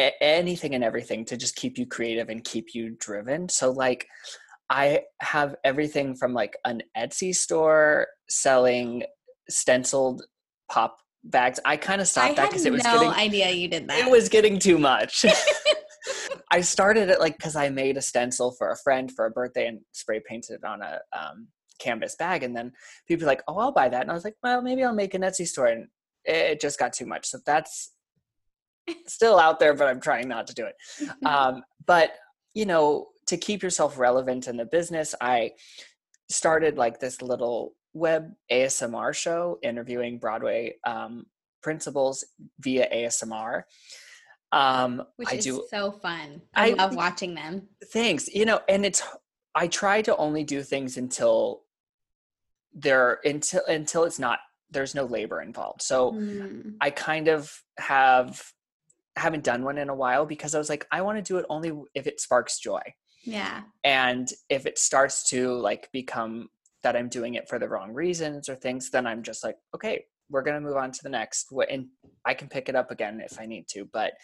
a- 0.00 0.22
anything 0.22 0.74
and 0.74 0.82
everything 0.82 1.24
to 1.26 1.36
just 1.36 1.56
keep 1.56 1.78
you 1.78 1.86
creative 1.86 2.28
and 2.28 2.42
keep 2.42 2.74
you 2.74 2.96
driven. 2.98 3.48
So, 3.48 3.70
like, 3.70 4.06
I 4.70 5.02
have 5.20 5.56
everything 5.64 6.14
from 6.14 6.32
like 6.32 6.56
an 6.64 6.82
Etsy 6.96 7.34
store 7.34 8.06
selling 8.28 9.02
stenciled 9.48 10.22
pop 10.70 10.98
bags. 11.24 11.58
I 11.64 11.76
kind 11.76 12.00
of 12.00 12.06
stopped 12.06 12.36
that 12.36 12.50
because 12.50 12.64
it 12.64 12.72
was 12.72 12.84
no 12.84 12.94
getting 12.94 13.10
idea 13.10 13.50
you 13.50 13.68
did 13.68 13.88
that. 13.88 14.06
It 14.06 14.10
was 14.10 14.28
getting 14.28 14.58
too 14.58 14.78
much. 14.78 15.24
I 16.52 16.60
started 16.62 17.10
it 17.10 17.20
like 17.20 17.36
because 17.36 17.56
I 17.56 17.68
made 17.68 17.96
a 17.96 18.02
stencil 18.02 18.52
for 18.52 18.70
a 18.70 18.76
friend 18.76 19.10
for 19.12 19.26
a 19.26 19.30
birthday 19.30 19.66
and 19.66 19.80
spray 19.92 20.20
painted 20.24 20.54
it 20.54 20.64
on 20.64 20.82
a 20.82 21.00
um, 21.16 21.48
canvas 21.78 22.16
bag, 22.16 22.42
and 22.42 22.56
then 22.56 22.72
people 23.06 23.24
were 23.24 23.30
like, 23.30 23.42
"Oh, 23.46 23.58
I'll 23.58 23.72
buy 23.72 23.88
that," 23.88 24.02
and 24.02 24.10
I 24.10 24.14
was 24.14 24.24
like, 24.24 24.36
"Well, 24.42 24.62
maybe 24.62 24.82
I'll 24.82 24.94
make 24.94 25.14
an 25.14 25.22
Etsy 25.22 25.46
store," 25.46 25.66
and 25.66 25.86
it 26.24 26.60
just 26.60 26.78
got 26.78 26.92
too 26.92 27.06
much. 27.06 27.26
So 27.26 27.38
that's 27.44 27.92
still 29.06 29.38
out 29.38 29.58
there, 29.58 29.74
but 29.74 29.88
I'm 29.88 30.00
trying 30.00 30.28
not 30.28 30.46
to 30.48 30.54
do 30.54 30.66
it. 30.66 30.74
Um, 31.24 31.62
but 31.86 32.12
you 32.54 32.66
know, 32.66 33.08
to 33.26 33.36
keep 33.36 33.62
yourself 33.62 33.98
relevant 33.98 34.48
in 34.48 34.56
the 34.56 34.64
business, 34.64 35.14
I 35.20 35.52
started 36.28 36.76
like 36.76 36.98
this 36.98 37.22
little 37.22 37.74
web 37.92 38.32
ASMR 38.50 39.14
show 39.14 39.58
interviewing 39.62 40.18
Broadway 40.18 40.76
um, 40.86 41.26
principals 41.62 42.24
via 42.58 42.88
ASMR. 42.92 43.62
Um, 44.52 45.02
Which 45.16 45.28
I 45.28 45.34
is 45.36 45.44
do, 45.44 45.64
so 45.70 45.92
fun. 45.92 46.42
I, 46.54 46.70
I 46.70 46.74
love 46.74 46.96
watching 46.96 47.34
them. 47.34 47.68
Thanks. 47.92 48.28
You 48.28 48.44
know, 48.44 48.60
and 48.68 48.84
it's 48.84 49.02
I 49.54 49.68
try 49.68 50.02
to 50.02 50.16
only 50.16 50.44
do 50.44 50.62
things 50.62 50.96
until 50.96 51.62
there 52.72 53.18
until 53.24 53.62
until 53.66 54.04
it's 54.04 54.18
not 54.18 54.38
there's 54.70 54.94
no 54.94 55.04
labor 55.04 55.40
involved. 55.40 55.82
So 55.82 56.12
mm. 56.12 56.74
I 56.80 56.90
kind 56.90 57.28
of 57.28 57.52
have 57.78 58.42
haven't 59.20 59.44
done 59.44 59.64
one 59.64 59.78
in 59.78 59.88
a 59.88 59.94
while 59.94 60.26
because 60.26 60.54
I 60.54 60.58
was 60.58 60.68
like 60.68 60.86
I 60.90 61.02
want 61.02 61.18
to 61.18 61.22
do 61.22 61.38
it 61.38 61.46
only 61.48 61.72
if 61.94 62.06
it 62.06 62.20
sparks 62.20 62.58
joy. 62.58 62.82
Yeah. 63.22 63.62
And 63.84 64.28
if 64.48 64.66
it 64.66 64.78
starts 64.78 65.28
to 65.30 65.52
like 65.52 65.90
become 65.92 66.48
that 66.82 66.96
I'm 66.96 67.08
doing 67.08 67.34
it 67.34 67.48
for 67.48 67.58
the 67.58 67.68
wrong 67.68 67.92
reasons 67.92 68.48
or 68.48 68.54
things, 68.54 68.90
then 68.90 69.06
I'm 69.06 69.22
just 69.22 69.44
like, 69.44 69.56
okay, 69.74 70.04
we're 70.30 70.42
going 70.42 70.54
to 70.54 70.66
move 70.66 70.76
on 70.76 70.90
to 70.92 71.02
the 71.02 71.10
next. 71.10 71.52
And 71.70 71.88
I 72.24 72.34
can 72.34 72.48
pick 72.48 72.68
it 72.68 72.76
up 72.76 72.90
again 72.90 73.20
if 73.20 73.38
I 73.38 73.46
need 73.46 73.68
to. 73.68 73.84
But 73.92 74.14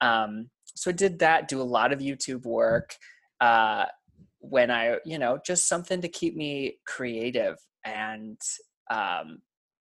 um, 0.00 0.50
so 0.74 0.90
I 0.90 0.94
did 0.94 1.20
that, 1.20 1.48
do 1.48 1.60
a 1.60 1.62
lot 1.62 1.92
of 1.92 2.00
YouTube 2.00 2.44
work. 2.44 2.96
Uh, 3.40 3.86
when 4.38 4.72
I, 4.72 4.98
you 5.04 5.18
know, 5.18 5.38
just 5.46 5.68
something 5.68 6.00
to 6.00 6.08
keep 6.08 6.34
me 6.34 6.78
creative 6.84 7.58
and 7.84 8.40
um, 8.90 9.40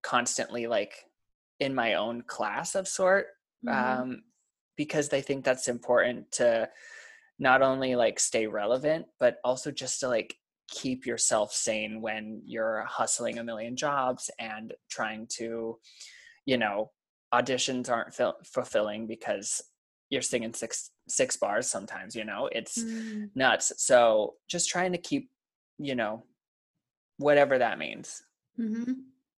constantly 0.03 0.67
like 0.67 0.93
in 1.59 1.75
my 1.75 1.95
own 1.95 2.21
class 2.21 2.75
of 2.75 2.87
sort. 2.87 3.27
Mm-hmm. 3.65 4.01
Um, 4.01 4.21
because 4.77 5.09
they 5.09 5.21
think 5.21 5.43
that's 5.43 5.67
important 5.67 6.31
to 6.31 6.69
not 7.39 7.61
only 7.61 7.95
like 7.95 8.19
stay 8.19 8.47
relevant 8.47 9.05
but 9.19 9.37
also 9.43 9.71
just 9.71 9.99
to 9.99 10.07
like 10.07 10.35
keep 10.69 11.05
yourself 11.05 11.53
sane 11.53 12.01
when 12.01 12.41
you're 12.45 12.85
hustling 12.87 13.37
a 13.37 13.43
million 13.43 13.75
jobs 13.75 14.29
and 14.39 14.73
trying 14.89 15.27
to 15.27 15.77
you 16.45 16.57
know 16.57 16.91
auditions 17.33 17.89
aren't 17.89 18.13
fil- 18.13 18.37
fulfilling 18.43 19.07
because 19.07 19.61
you're 20.09 20.21
singing 20.21 20.53
six 20.53 20.91
six 21.07 21.35
bars 21.37 21.67
sometimes 21.67 22.15
you 22.15 22.23
know? 22.23 22.49
It's 22.51 22.81
mm. 22.81 23.29
nuts. 23.35 23.73
So 23.77 24.35
just 24.47 24.69
trying 24.69 24.91
to 24.93 24.97
keep 24.97 25.29
you 25.77 25.95
know 25.95 26.23
whatever 27.17 27.57
that 27.57 27.79
means. 27.79 28.23
Mm-hmm. 28.59 28.93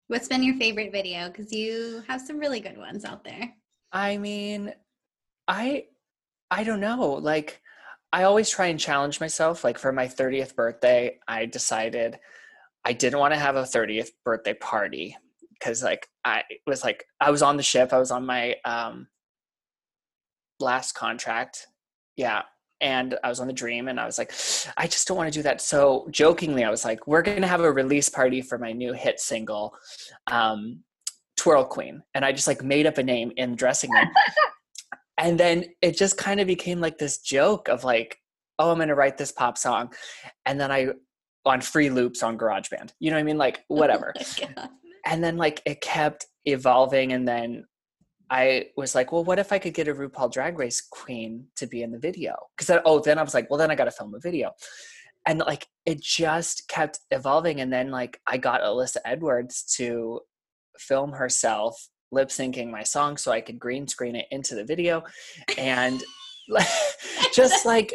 what's 0.08 0.30
been 0.30 0.44
your 0.44 0.56
favorite 0.56 0.94
video? 0.94 1.28
Because 1.28 1.52
you 1.52 2.04
have 2.08 2.22
some 2.22 2.40
really 2.40 2.62
good 2.62 2.78
ones 2.78 3.04
out 3.04 3.24
there. 3.24 3.54
I 3.92 4.18
mean 4.18 4.74
i 5.50 5.84
i 6.50 6.64
don't 6.64 6.80
know 6.80 7.14
like 7.16 7.62
I 8.12 8.24
always 8.24 8.50
try 8.50 8.68
and 8.68 8.80
challenge 8.80 9.20
myself. 9.20 9.64
Like 9.64 9.78
for 9.78 9.92
my 9.92 10.08
30th 10.08 10.56
birthday, 10.56 11.20
I 11.28 11.46
decided 11.46 12.20
I 12.86 12.94
didn't 12.94 13.20
want 13.20 13.34
to 13.34 13.40
have 13.40 13.56
a 13.56 13.64
30th 13.64 14.10
birthday 14.26 14.54
party 14.56 15.16
because 15.54 15.84
like 15.84 16.08
I 16.26 16.44
was 16.66 16.84
like 16.84 17.06
I 17.22 17.30
was 17.32 17.42
on 17.42 17.58
the 17.58 17.64
ship. 17.64 17.94
I 17.94 18.00
was 18.00 18.12
on 18.12 18.26
my 18.26 18.56
um 18.66 19.08
last 20.60 20.94
contract. 20.94 21.68
Yeah. 22.16 22.44
And 22.82 23.18
I 23.24 23.30
was 23.30 23.42
on 23.42 23.48
the 23.48 23.54
dream 23.54 23.90
and 23.90 24.00
I 24.00 24.06
was 24.06 24.18
like, 24.18 24.34
I 24.78 24.88
just 24.88 25.08
don't 25.08 25.18
want 25.18 25.32
to 25.32 25.38
do 25.38 25.44
that. 25.44 25.62
So 25.62 26.08
jokingly, 26.10 26.64
I 26.64 26.72
was 26.72 26.86
like, 26.86 27.06
we're 27.06 27.22
gonna 27.22 27.48
have 27.48 27.62
a 27.62 27.72
release 27.72 28.10
party 28.10 28.42
for 28.42 28.58
my 28.58 28.72
new 28.72 28.94
hit 28.94 29.20
single, 29.20 29.76
um, 30.32 30.84
Twirl 31.38 31.66
Queen. 31.66 32.02
And 32.16 32.26
I 32.26 32.32
just 32.32 32.48
like 32.48 32.64
made 32.64 32.88
up 32.88 32.98
a 32.98 33.04
name 33.04 33.32
in 33.38 33.56
dressing 33.56 33.92
room 33.92 34.08
and 35.20 35.38
then 35.38 35.66
it 35.82 35.98
just 35.98 36.18
kind 36.18 36.40
of 36.40 36.48
became 36.48 36.80
like 36.80 36.98
this 36.98 37.20
joke 37.20 37.68
of 37.68 37.84
like 37.84 38.18
oh 38.58 38.72
i'm 38.72 38.78
going 38.78 38.88
to 38.88 38.96
write 38.96 39.18
this 39.18 39.32
pop 39.32 39.58
song 39.58 39.92
and 40.46 40.60
then 40.60 40.72
i 40.72 40.88
on 41.46 41.62
free 41.62 41.90
loops 41.90 42.24
on 42.24 42.38
garageband 42.38 42.92
you 43.00 43.12
know 43.12 43.18
what 43.18 43.22
i 43.22 43.24
mean? 43.24 43.38
Like 43.38 43.60
oh 43.70 43.76
whatever. 43.76 44.14
oh 44.58 44.68
and 45.06 45.24
then 45.24 45.38
like 45.38 45.62
it 45.66 45.82
kept 45.82 46.26
evolving 46.46 47.14
and 47.14 47.28
then 47.28 47.66
i 48.30 48.66
was 48.76 48.96
like 48.96 49.12
well 49.12 49.24
what 49.24 49.40
if 49.40 49.52
i 49.52 49.60
could 49.60 49.74
get 49.74 49.88
a 49.88 49.94
rupaul 49.94 50.32
drag 50.32 50.58
race 50.58 50.82
queen 50.82 51.46
to 51.56 51.68
be 51.68 51.84
in 51.84 51.92
the 51.92 52.00
video? 52.00 52.36
Because 52.58 52.82
oh 52.86 53.00
then 53.00 53.20
i 53.20 53.24
was 53.24 53.34
like 53.34 53.50
well 53.50 53.60
then 53.60 53.72
i 53.72 53.76
got 53.76 53.86
to 53.86 53.92
film 53.92 54.16
a 54.16 54.20
video. 54.20 54.52
And 55.26 55.40
like 55.40 55.68
it 55.86 56.02
just 56.02 56.68
kept 56.70 57.00
evolving 57.12 57.62
and 57.62 57.72
then 57.72 57.92
like 57.92 58.20
i 58.26 58.38
got 58.38 58.62
alyssa 58.62 58.98
edwards 59.06 59.64
to 59.78 60.22
film 60.78 61.12
herself 61.12 61.90
lip 62.12 62.30
syncing 62.30 62.72
my 62.72 62.84
song 62.84 63.18
so 63.18 63.32
I 63.32 63.42
could 63.42 63.60
green 63.60 63.88
screen 63.88 64.16
it 64.16 64.26
into 64.32 64.56
the 64.56 64.64
video. 64.64 65.04
And 65.58 66.02
just 67.34 67.66
like 67.66 67.94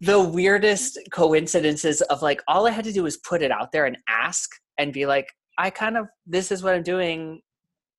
the 0.00 0.20
weirdest 0.20 0.98
coincidences 1.12 2.00
of 2.02 2.22
like 2.22 2.42
all 2.48 2.66
I 2.66 2.70
had 2.70 2.84
to 2.84 2.92
do 2.92 3.04
was 3.04 3.18
put 3.18 3.42
it 3.42 3.52
out 3.52 3.72
there 3.72 3.86
and 3.86 3.96
ask 4.08 4.50
and 4.78 4.92
be 4.92 5.06
like, 5.06 5.28
I 5.58 5.70
kind 5.70 5.96
of, 5.96 6.06
this 6.26 6.50
is 6.50 6.62
what 6.62 6.74
I'm 6.74 6.82
doing. 6.82 7.40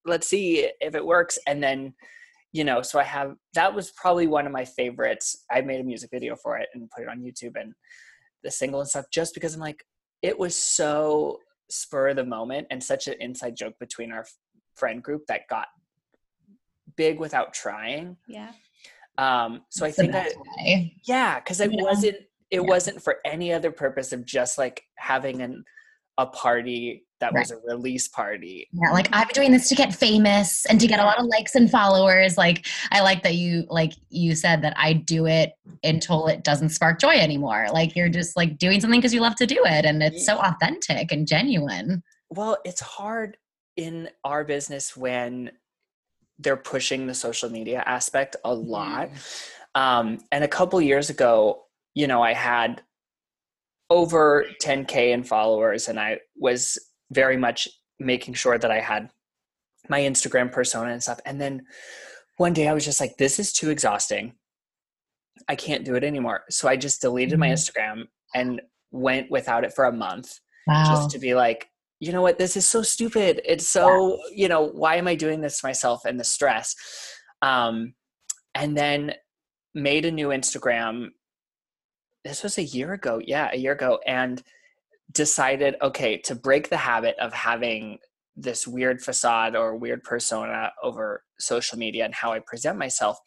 Let's 0.05 0.27
see 0.27 0.69
if 0.81 0.95
it 0.95 1.05
works. 1.05 1.37
And 1.47 1.63
then, 1.63 1.93
you 2.51 2.63
know, 2.63 2.81
so 2.81 2.99
I 2.99 3.03
have, 3.03 3.35
that 3.53 3.73
was 3.73 3.91
probably 3.91 4.27
one 4.27 4.45
of 4.45 4.51
my 4.51 4.65
favorites. 4.65 5.45
I 5.49 5.61
made 5.61 5.79
a 5.79 5.83
music 5.83 6.09
video 6.11 6.35
for 6.35 6.57
it 6.57 6.69
and 6.73 6.89
put 6.89 7.03
it 7.03 7.09
on 7.09 7.21
YouTube 7.21 7.59
and 7.59 7.73
the 8.43 8.51
single 8.51 8.81
and 8.81 8.89
stuff 8.89 9.05
just 9.11 9.33
because 9.33 9.53
I'm 9.53 9.61
like, 9.61 9.83
it 10.21 10.37
was 10.37 10.55
so 10.55 11.39
spur 11.69 12.09
of 12.09 12.17
the 12.17 12.25
moment 12.25 12.67
and 12.71 12.83
such 12.83 13.07
an 13.07 13.15
inside 13.19 13.55
joke 13.55 13.75
between 13.79 14.11
our 14.11 14.25
friend 14.75 15.03
group 15.03 15.25
that 15.27 15.47
got 15.49 15.67
big 16.95 17.19
without 17.19 17.53
trying. 17.53 18.17
Yeah. 18.27 18.51
Um, 19.17 19.61
so 19.69 19.85
That's 19.85 19.99
I 19.99 20.01
think 20.01 20.13
way. 20.57 20.95
yeah, 21.03 21.39
because 21.39 21.59
it 21.59 21.71
yeah. 21.71 21.83
wasn't 21.83 22.17
it 22.49 22.61
yeah. 22.61 22.61
wasn't 22.61 23.01
for 23.01 23.17
any 23.25 23.53
other 23.53 23.71
purpose 23.71 24.11
of 24.11 24.25
just 24.25 24.57
like 24.57 24.83
having 24.95 25.41
an 25.41 25.63
a 26.17 26.25
party 26.27 27.05
that 27.19 27.33
right. 27.33 27.41
was 27.41 27.51
a 27.51 27.57
release 27.65 28.07
party. 28.07 28.67
Yeah, 28.71 28.91
like 28.91 29.07
I'm 29.11 29.27
doing 29.33 29.51
this 29.51 29.69
to 29.69 29.75
get 29.75 29.93
famous 29.93 30.65
and 30.65 30.79
to 30.79 30.87
get 30.87 30.99
a 30.99 31.03
lot 31.03 31.19
of 31.19 31.25
likes 31.25 31.55
and 31.55 31.69
followers. 31.69 32.37
Like 32.37 32.65
I 32.91 33.01
like 33.01 33.23
that 33.23 33.35
you 33.35 33.65
like 33.69 33.93
you 34.09 34.35
said 34.35 34.61
that 34.63 34.73
I 34.77 34.93
do 34.93 35.25
it 35.25 35.53
until 35.83 36.27
it 36.27 36.43
doesn't 36.43 36.69
spark 36.69 36.99
joy 36.99 37.15
anymore. 37.15 37.67
Like 37.71 37.95
you're 37.95 38.09
just 38.09 38.35
like 38.35 38.57
doing 38.57 38.81
something 38.81 38.99
because 38.99 39.13
you 39.13 39.21
love 39.21 39.35
to 39.35 39.45
do 39.45 39.61
it 39.63 39.85
and 39.85 40.03
it's 40.03 40.25
so 40.25 40.37
authentic 40.37 41.11
and 41.11 41.27
genuine. 41.27 42.03
Well, 42.29 42.57
it's 42.65 42.81
hard 42.81 43.37
in 43.75 44.09
our 44.23 44.43
business 44.43 44.95
when 44.95 45.51
they're 46.39 46.57
pushing 46.57 47.07
the 47.07 47.13
social 47.13 47.49
media 47.49 47.83
aspect 47.85 48.35
a 48.43 48.53
lot. 48.53 49.09
Mm-hmm. 49.09 49.81
Um, 49.81 50.19
and 50.31 50.43
a 50.43 50.47
couple 50.47 50.81
years 50.81 51.09
ago, 51.09 51.63
you 51.95 52.07
know, 52.07 52.21
I 52.21 52.33
had 52.33 52.81
over 53.89 54.45
10K 54.61 55.11
in 55.11 55.23
followers, 55.23 55.87
and 55.87 55.99
I 55.99 56.19
was 56.35 56.77
very 57.11 57.37
much 57.37 57.67
making 57.99 58.33
sure 58.33 58.57
that 58.57 58.71
I 58.71 58.79
had 58.79 59.09
my 59.89 60.01
Instagram 60.01 60.51
persona 60.51 60.91
and 60.91 61.03
stuff. 61.03 61.19
And 61.25 61.39
then 61.39 61.63
one 62.37 62.53
day 62.53 62.67
I 62.67 62.73
was 62.73 62.85
just 62.85 62.99
like, 62.99 63.17
this 63.17 63.39
is 63.39 63.53
too 63.53 63.69
exhausting. 63.69 64.33
I 65.47 65.55
can't 65.55 65.85
do 65.85 65.95
it 65.95 66.03
anymore. 66.03 66.43
So 66.49 66.67
I 66.67 66.75
just 66.75 67.01
deleted 67.01 67.33
mm-hmm. 67.33 67.39
my 67.41 67.49
Instagram 67.49 68.05
and 68.33 68.61
went 68.91 69.29
without 69.29 69.63
it 69.63 69.73
for 69.73 69.85
a 69.85 69.91
month 69.91 70.39
wow. 70.67 70.85
just 70.87 71.11
to 71.11 71.19
be 71.19 71.35
like, 71.35 71.67
you 72.03 72.11
know 72.11 72.21
what 72.21 72.37
this 72.37 72.57
is 72.57 72.67
so 72.67 72.81
stupid 72.81 73.41
it's 73.45 73.67
so 73.67 74.17
yeah. 74.29 74.43
you 74.43 74.47
know 74.47 74.61
why 74.61 74.95
am 74.95 75.07
i 75.07 75.15
doing 75.15 75.41
this 75.41 75.59
to 75.59 75.67
myself 75.67 76.05
and 76.05 76.19
the 76.19 76.23
stress 76.23 76.75
um 77.41 77.93
and 78.55 78.77
then 78.77 79.13
made 79.73 80.05
a 80.05 80.11
new 80.11 80.29
instagram 80.29 81.09
this 82.23 82.43
was 82.43 82.57
a 82.57 82.63
year 82.63 82.93
ago. 82.93 83.19
Yeah, 83.23 83.49
a 83.51 83.57
year 83.57 83.73
ago. 83.73 83.99
And 84.05 84.41
decided, 85.11 85.75
okay, 85.81 86.17
to 86.17 86.35
break 86.35 86.69
the 86.69 86.77
habit 86.77 87.15
of 87.19 87.33
having 87.33 87.99
this 88.35 88.67
weird 88.67 89.01
facade 89.01 89.55
or 89.55 89.75
weird 89.75 90.03
persona 90.03 90.71
over 90.81 91.23
social 91.39 91.77
media 91.77 92.05
and 92.05 92.15
how 92.15 92.33
I 92.33 92.39
present 92.39 92.79
myself, 92.79 93.17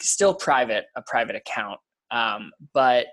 still 0.00 0.34
private, 0.34 0.84
a 0.96 1.02
private 1.06 1.36
account. 1.36 1.78
Um, 2.10 2.50
but 2.74 3.06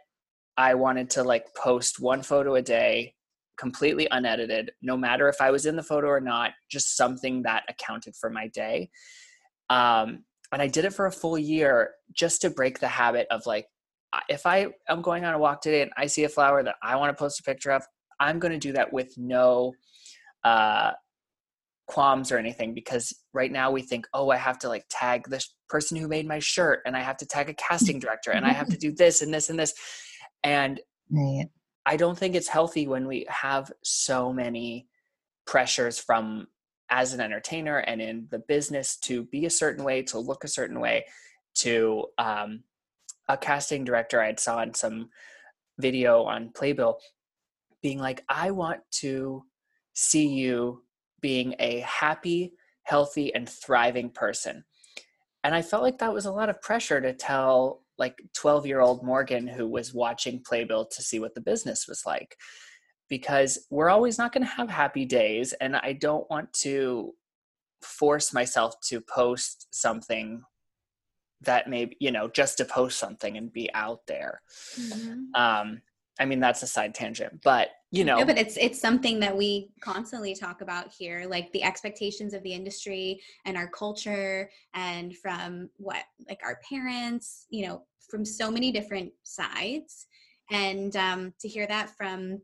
I 0.58 0.74
wanted 0.74 1.10
to 1.12 1.24
like 1.24 1.46
post 1.56 2.02
one 2.02 2.22
photo 2.22 2.56
a 2.56 2.62
day, 2.62 3.14
completely 3.60 4.08
unedited, 4.12 4.72
no 4.82 4.96
matter 4.96 5.28
if 5.28 5.42
I 5.42 5.52
was 5.52 5.66
in 5.66 5.76
the 5.76 5.84
photo 5.84 6.08
or 6.08 6.22
not, 6.22 6.52
just 6.72 6.96
something 6.96 7.44
that 7.44 7.64
accounted 7.68 8.16
for 8.16 8.30
my 8.30 8.48
day. 8.48 8.90
Um, 9.70 10.24
and 10.52 10.62
I 10.62 10.68
did 10.68 10.86
it 10.86 10.94
for 10.94 11.06
a 11.06 11.12
full 11.12 11.38
year 11.38 11.92
just 12.14 12.42
to 12.42 12.50
break 12.50 12.80
the 12.80 12.88
habit 12.88 13.28
of 13.30 13.46
like, 13.46 13.68
if 14.28 14.46
I 14.46 14.68
am 14.88 15.02
going 15.02 15.26
on 15.26 15.36
a 15.36 15.40
walk 15.40 15.62
today 15.62 15.84
and 15.84 15.92
I 15.98 16.08
see 16.08 16.24
a 16.24 16.30
flower 16.30 16.64
that 16.64 16.76
I 16.82 16.96
want 16.96 17.16
to 17.16 17.22
post 17.22 17.40
a 17.40 17.44
picture 17.44 17.72
of, 17.72 17.84
I'm 18.20 18.40
going 18.40 18.54
to 18.54 18.58
do 18.58 18.74
that 18.74 18.92
with 18.92 19.14
no 19.18 19.74
uh, 20.44 20.92
qualms 21.88 22.32
or 22.32 22.38
anything 22.38 22.74
because 22.74 23.14
right 23.34 23.52
now 23.52 23.70
we 23.70 23.82
think, 23.82 24.08
oh, 24.14 24.30
I 24.30 24.38
have 24.38 24.58
to 24.60 24.70
like 24.70 24.86
tag 24.90 25.30
this 25.30 25.54
person 25.68 25.98
who 25.98 26.08
made 26.08 26.28
my 26.28 26.40
shirt 26.40 26.80
and 26.86 26.98
I 26.98 27.02
have 27.02 27.18
to 27.18 27.26
tag 27.26 27.50
a 27.50 27.54
casting 27.54 28.00
director 28.00 28.32
and 28.32 28.46
I 28.46 28.54
have 28.54 28.70
to 28.70 28.78
do 28.80 28.92
this 28.92 29.22
and 29.22 29.34
this 29.34 29.50
and 29.50 29.60
this. 29.60 29.74
And 30.44 30.80
right. 31.12 31.48
I 31.90 31.98
don't 31.98 32.16
think 32.16 32.36
it's 32.36 32.48
healthy 32.48 32.88
when 32.88 33.08
we 33.08 33.26
have 33.30 33.72
so 33.84 34.32
many 34.32 34.88
pressures 35.48 35.98
from 35.98 36.46
as 36.92 37.14
an 37.14 37.20
entertainer 37.20 37.80
and 37.80 38.00
in 38.00 38.28
the 38.30 38.38
business 38.38 38.96
to 38.98 39.24
be 39.24 39.48
a 39.48 39.50
certain 39.50 39.84
way, 39.84 40.04
to 40.04 40.20
look 40.20 40.44
a 40.44 40.48
certain 40.48 40.80
way, 40.80 41.06
to 41.56 42.06
um, 42.20 42.64
a 43.28 43.36
casting 43.36 43.86
director 43.86 44.22
I 44.22 44.36
saw 44.36 44.62
in 44.62 44.76
some 44.76 45.10
video 45.80 46.26
on 46.26 46.52
Playbill 46.56 47.00
being 47.82 47.98
like, 47.98 48.24
I 48.30 48.52
want 48.52 48.82
to 49.00 49.46
see 49.94 50.28
you 50.28 50.84
being 51.22 51.56
a 51.58 51.80
happy, 51.80 52.54
healthy, 52.84 53.34
and 53.34 53.50
thriving 53.50 54.12
person. 54.12 54.64
And 55.44 55.56
I 55.56 55.64
felt 55.64 55.82
like 55.82 55.98
that 55.98 56.14
was 56.14 56.28
a 56.28 56.32
lot 56.32 56.50
of 56.50 56.62
pressure 56.62 57.02
to 57.02 57.14
tell 57.14 57.82
like 58.00 58.16
12 58.36 58.66
year 58.66 58.80
old 58.80 59.04
Morgan 59.04 59.48
who 59.48 59.68
was 59.68 59.94
watching 59.94 60.42
Playbill 60.44 60.86
to 60.86 61.02
see 61.02 61.20
what 61.20 61.36
the 61.36 61.42
business 61.42 61.88
was 61.88 62.04
like. 62.06 62.36
Because 63.10 63.66
we're 63.70 63.90
always 63.90 64.18
not 64.18 64.32
going 64.34 64.44
to 64.44 64.52
have 64.52 64.70
happy 64.70 65.04
days. 65.04 65.54
And 65.54 65.76
I 65.76 65.94
don't 65.94 66.30
want 66.30 66.54
to 66.62 67.14
force 67.82 68.34
myself 68.34 68.76
to 68.88 69.02
post 69.02 69.68
something 69.72 70.44
that 71.42 71.70
maybe 71.70 71.96
you 72.00 72.12
know 72.12 72.28
just 72.28 72.58
to 72.58 72.66
post 72.66 73.00
something 73.00 73.38
and 73.38 73.54
be 73.54 73.74
out 73.74 74.02
there 74.08 74.42
mm-hmm. 74.78 75.24
um 75.36 75.82
i 76.20 76.26
mean 76.26 76.40
that's 76.40 76.64
a 76.64 76.68
side 76.68 76.94
tangent 76.94 77.42
but 77.44 77.70
you 77.92 78.04
know. 78.04 78.20
no, 78.20 78.26
but 78.26 78.38
it's 78.38 78.56
it's 78.58 78.80
something 78.80 79.20
that 79.20 79.36
we 79.36 79.72
constantly 79.82 80.36
talk 80.36 80.62
about 80.62 80.92
here 80.96 81.26
like 81.28 81.52
the 81.54 81.64
expectations 81.64 82.36
of 82.36 82.44
the 82.44 82.54
industry 82.54 83.20
and 83.46 83.58
our 83.58 83.68
culture 83.68 84.50
and 84.76 85.18
from 85.18 85.70
what 85.78 86.04
like 86.28 86.40
our 86.44 86.60
parents 86.70 87.48
you 87.50 87.66
know 87.66 87.84
from 88.10 88.26
so 88.26 88.50
many 88.52 88.72
different 88.72 89.12
sides. 89.24 90.08
And 90.52 90.96
um 90.96 91.34
to 91.40 91.48
hear 91.48 91.68
that 91.68 91.96
from 91.96 92.42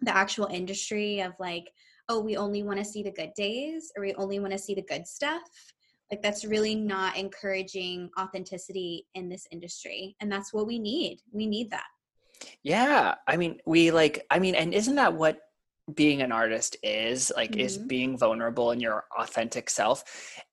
the 0.00 0.14
actual 0.14 0.46
industry 0.46 1.20
of 1.20 1.32
like 1.38 1.70
oh 2.08 2.20
we 2.20 2.36
only 2.36 2.62
want 2.62 2.78
to 2.78 2.84
see 2.84 3.02
the 3.02 3.12
good 3.12 3.32
days 3.34 3.92
or 3.96 4.02
we 4.02 4.14
only 4.14 4.40
want 4.40 4.52
to 4.52 4.58
see 4.58 4.74
the 4.74 4.82
good 4.82 5.06
stuff 5.06 5.42
like 6.10 6.20
that's 6.20 6.44
really 6.44 6.74
not 6.74 7.16
encouraging 7.16 8.10
authenticity 8.20 9.06
in 9.14 9.30
this 9.30 9.46
industry. 9.50 10.14
And 10.20 10.30
that's 10.30 10.52
what 10.52 10.66
we 10.66 10.78
need. 10.78 11.20
We 11.32 11.46
need 11.46 11.70
that 11.70 11.86
yeah 12.62 13.14
i 13.26 13.36
mean 13.36 13.58
we 13.66 13.90
like 13.90 14.26
i 14.30 14.38
mean 14.38 14.54
and 14.54 14.74
isn't 14.74 14.96
that 14.96 15.14
what 15.14 15.40
being 15.94 16.22
an 16.22 16.32
artist 16.32 16.76
is 16.82 17.32
like 17.36 17.52
mm-hmm. 17.52 17.60
is 17.60 17.76
being 17.76 18.16
vulnerable 18.16 18.70
in 18.70 18.80
your 18.80 19.04
authentic 19.18 19.68
self 19.68 20.04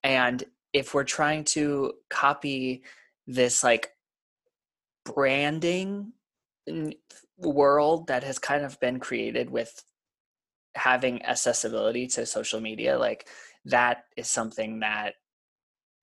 and 0.04 0.44
if 0.74 0.94
we're 0.94 1.04
trying 1.04 1.44
to 1.44 1.94
copy 2.10 2.84
this 3.28 3.64
like 3.64 3.92
branding 5.06 6.12
world 7.38 8.08
that 8.08 8.24
has 8.24 8.40
kind 8.40 8.66
of 8.66 8.80
been 8.80 9.00
created 9.00 9.50
with 9.50 9.84
having 10.76 11.24
accessibility 11.26 12.08
to 12.08 12.26
social 12.26 12.60
media 12.60 12.98
like 12.98 13.28
that 13.66 14.06
is 14.18 14.30
something 14.30 14.80
that 14.80 15.14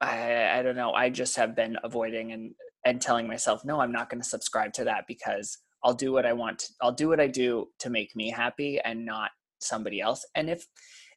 I, 0.00 0.58
I 0.58 0.62
don't 0.62 0.76
know. 0.76 0.92
I 0.92 1.10
just 1.10 1.36
have 1.36 1.56
been 1.56 1.76
avoiding 1.82 2.32
and 2.32 2.54
and 2.84 3.00
telling 3.00 3.26
myself, 3.26 3.64
no, 3.64 3.80
I'm 3.80 3.90
not 3.90 4.08
going 4.10 4.22
to 4.22 4.28
subscribe 4.28 4.72
to 4.74 4.84
that 4.84 5.06
because 5.08 5.58
I'll 5.84 5.94
do 5.94 6.12
what 6.12 6.26
I 6.26 6.32
want. 6.32 6.60
To, 6.60 6.72
I'll 6.80 6.92
do 6.92 7.08
what 7.08 7.20
I 7.20 7.26
do 7.26 7.68
to 7.80 7.90
make 7.90 8.14
me 8.16 8.30
happy 8.30 8.80
and 8.80 9.04
not 9.04 9.30
somebody 9.60 10.00
else. 10.00 10.26
And 10.34 10.50
if 10.50 10.66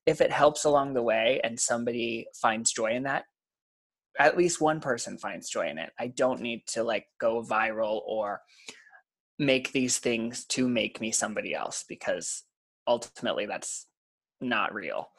if 0.05 0.21
it 0.21 0.31
helps 0.31 0.65
along 0.65 0.93
the 0.93 1.03
way 1.03 1.39
and 1.43 1.59
somebody 1.59 2.27
finds 2.41 2.71
joy 2.71 2.91
in 2.91 3.03
that, 3.03 3.25
at 4.17 4.37
least 4.37 4.61
one 4.61 4.79
person 4.79 5.17
finds 5.17 5.49
joy 5.49 5.67
in 5.69 5.77
it. 5.77 5.91
I 5.99 6.07
don't 6.07 6.41
need 6.41 6.63
to 6.67 6.83
like 6.83 7.05
go 7.19 7.43
viral 7.43 8.01
or 8.05 8.41
make 9.37 9.71
these 9.71 9.99
things 9.99 10.45
to 10.45 10.67
make 10.67 10.99
me 10.99 11.11
somebody 11.11 11.53
else 11.53 11.85
because 11.87 12.43
ultimately 12.87 13.45
that's 13.45 13.87
not 14.41 14.73
real. 14.73 15.09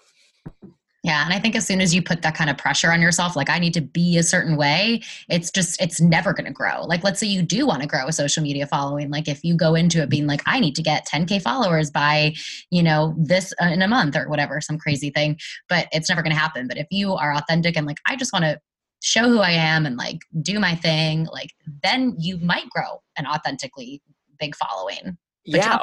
Yeah. 1.02 1.24
And 1.24 1.32
I 1.32 1.38
think 1.38 1.56
as 1.56 1.66
soon 1.66 1.80
as 1.80 1.94
you 1.94 2.02
put 2.02 2.20
that 2.22 2.34
kind 2.34 2.50
of 2.50 2.58
pressure 2.58 2.92
on 2.92 3.00
yourself, 3.00 3.34
like 3.34 3.48
I 3.48 3.58
need 3.58 3.72
to 3.74 3.80
be 3.80 4.18
a 4.18 4.22
certain 4.22 4.56
way, 4.56 5.00
it's 5.30 5.50
just, 5.50 5.80
it's 5.80 5.98
never 5.98 6.34
going 6.34 6.44
to 6.44 6.52
grow. 6.52 6.84
Like, 6.84 7.02
let's 7.02 7.18
say 7.18 7.26
you 7.26 7.40
do 7.40 7.66
want 7.66 7.80
to 7.80 7.88
grow 7.88 8.06
a 8.06 8.12
social 8.12 8.42
media 8.42 8.66
following. 8.66 9.08
Like, 9.10 9.26
if 9.26 9.42
you 9.42 9.56
go 9.56 9.74
into 9.74 10.02
it 10.02 10.10
being 10.10 10.26
like, 10.26 10.42
I 10.44 10.60
need 10.60 10.74
to 10.76 10.82
get 10.82 11.08
10K 11.08 11.40
followers 11.40 11.90
by, 11.90 12.34
you 12.70 12.82
know, 12.82 13.14
this 13.16 13.54
uh, 13.62 13.66
in 13.66 13.80
a 13.80 13.88
month 13.88 14.14
or 14.14 14.28
whatever, 14.28 14.60
some 14.60 14.76
crazy 14.76 15.08
thing, 15.08 15.38
but 15.70 15.88
it's 15.90 16.10
never 16.10 16.22
going 16.22 16.34
to 16.34 16.38
happen. 16.38 16.68
But 16.68 16.76
if 16.76 16.86
you 16.90 17.14
are 17.14 17.34
authentic 17.34 17.78
and 17.78 17.86
like, 17.86 17.98
I 18.06 18.16
just 18.16 18.32
want 18.32 18.44
to 18.44 18.60
show 19.02 19.22
who 19.22 19.38
I 19.38 19.52
am 19.52 19.86
and 19.86 19.96
like 19.96 20.18
do 20.42 20.60
my 20.60 20.74
thing, 20.74 21.26
like, 21.32 21.54
then 21.82 22.14
you 22.18 22.36
might 22.36 22.68
grow 22.68 23.02
an 23.16 23.26
authentically 23.26 24.02
big 24.38 24.54
following. 24.54 25.16
yeah. 25.44 25.78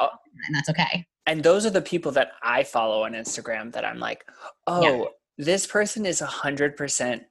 And 0.46 0.54
that's 0.54 0.68
okay 0.68 1.06
and 1.28 1.42
those 1.42 1.66
are 1.66 1.70
the 1.70 1.82
people 1.82 2.10
that 2.12 2.32
I 2.42 2.64
follow 2.64 3.04
on 3.04 3.12
Instagram 3.12 3.70
that 3.72 3.84
I'm 3.84 3.98
like, 3.98 4.24
oh, 4.66 4.82
yeah. 4.82 5.04
this 5.36 5.66
person 5.66 6.06
is 6.06 6.22
a 6.22 6.26
hundred 6.26 6.74
percent 6.74 7.22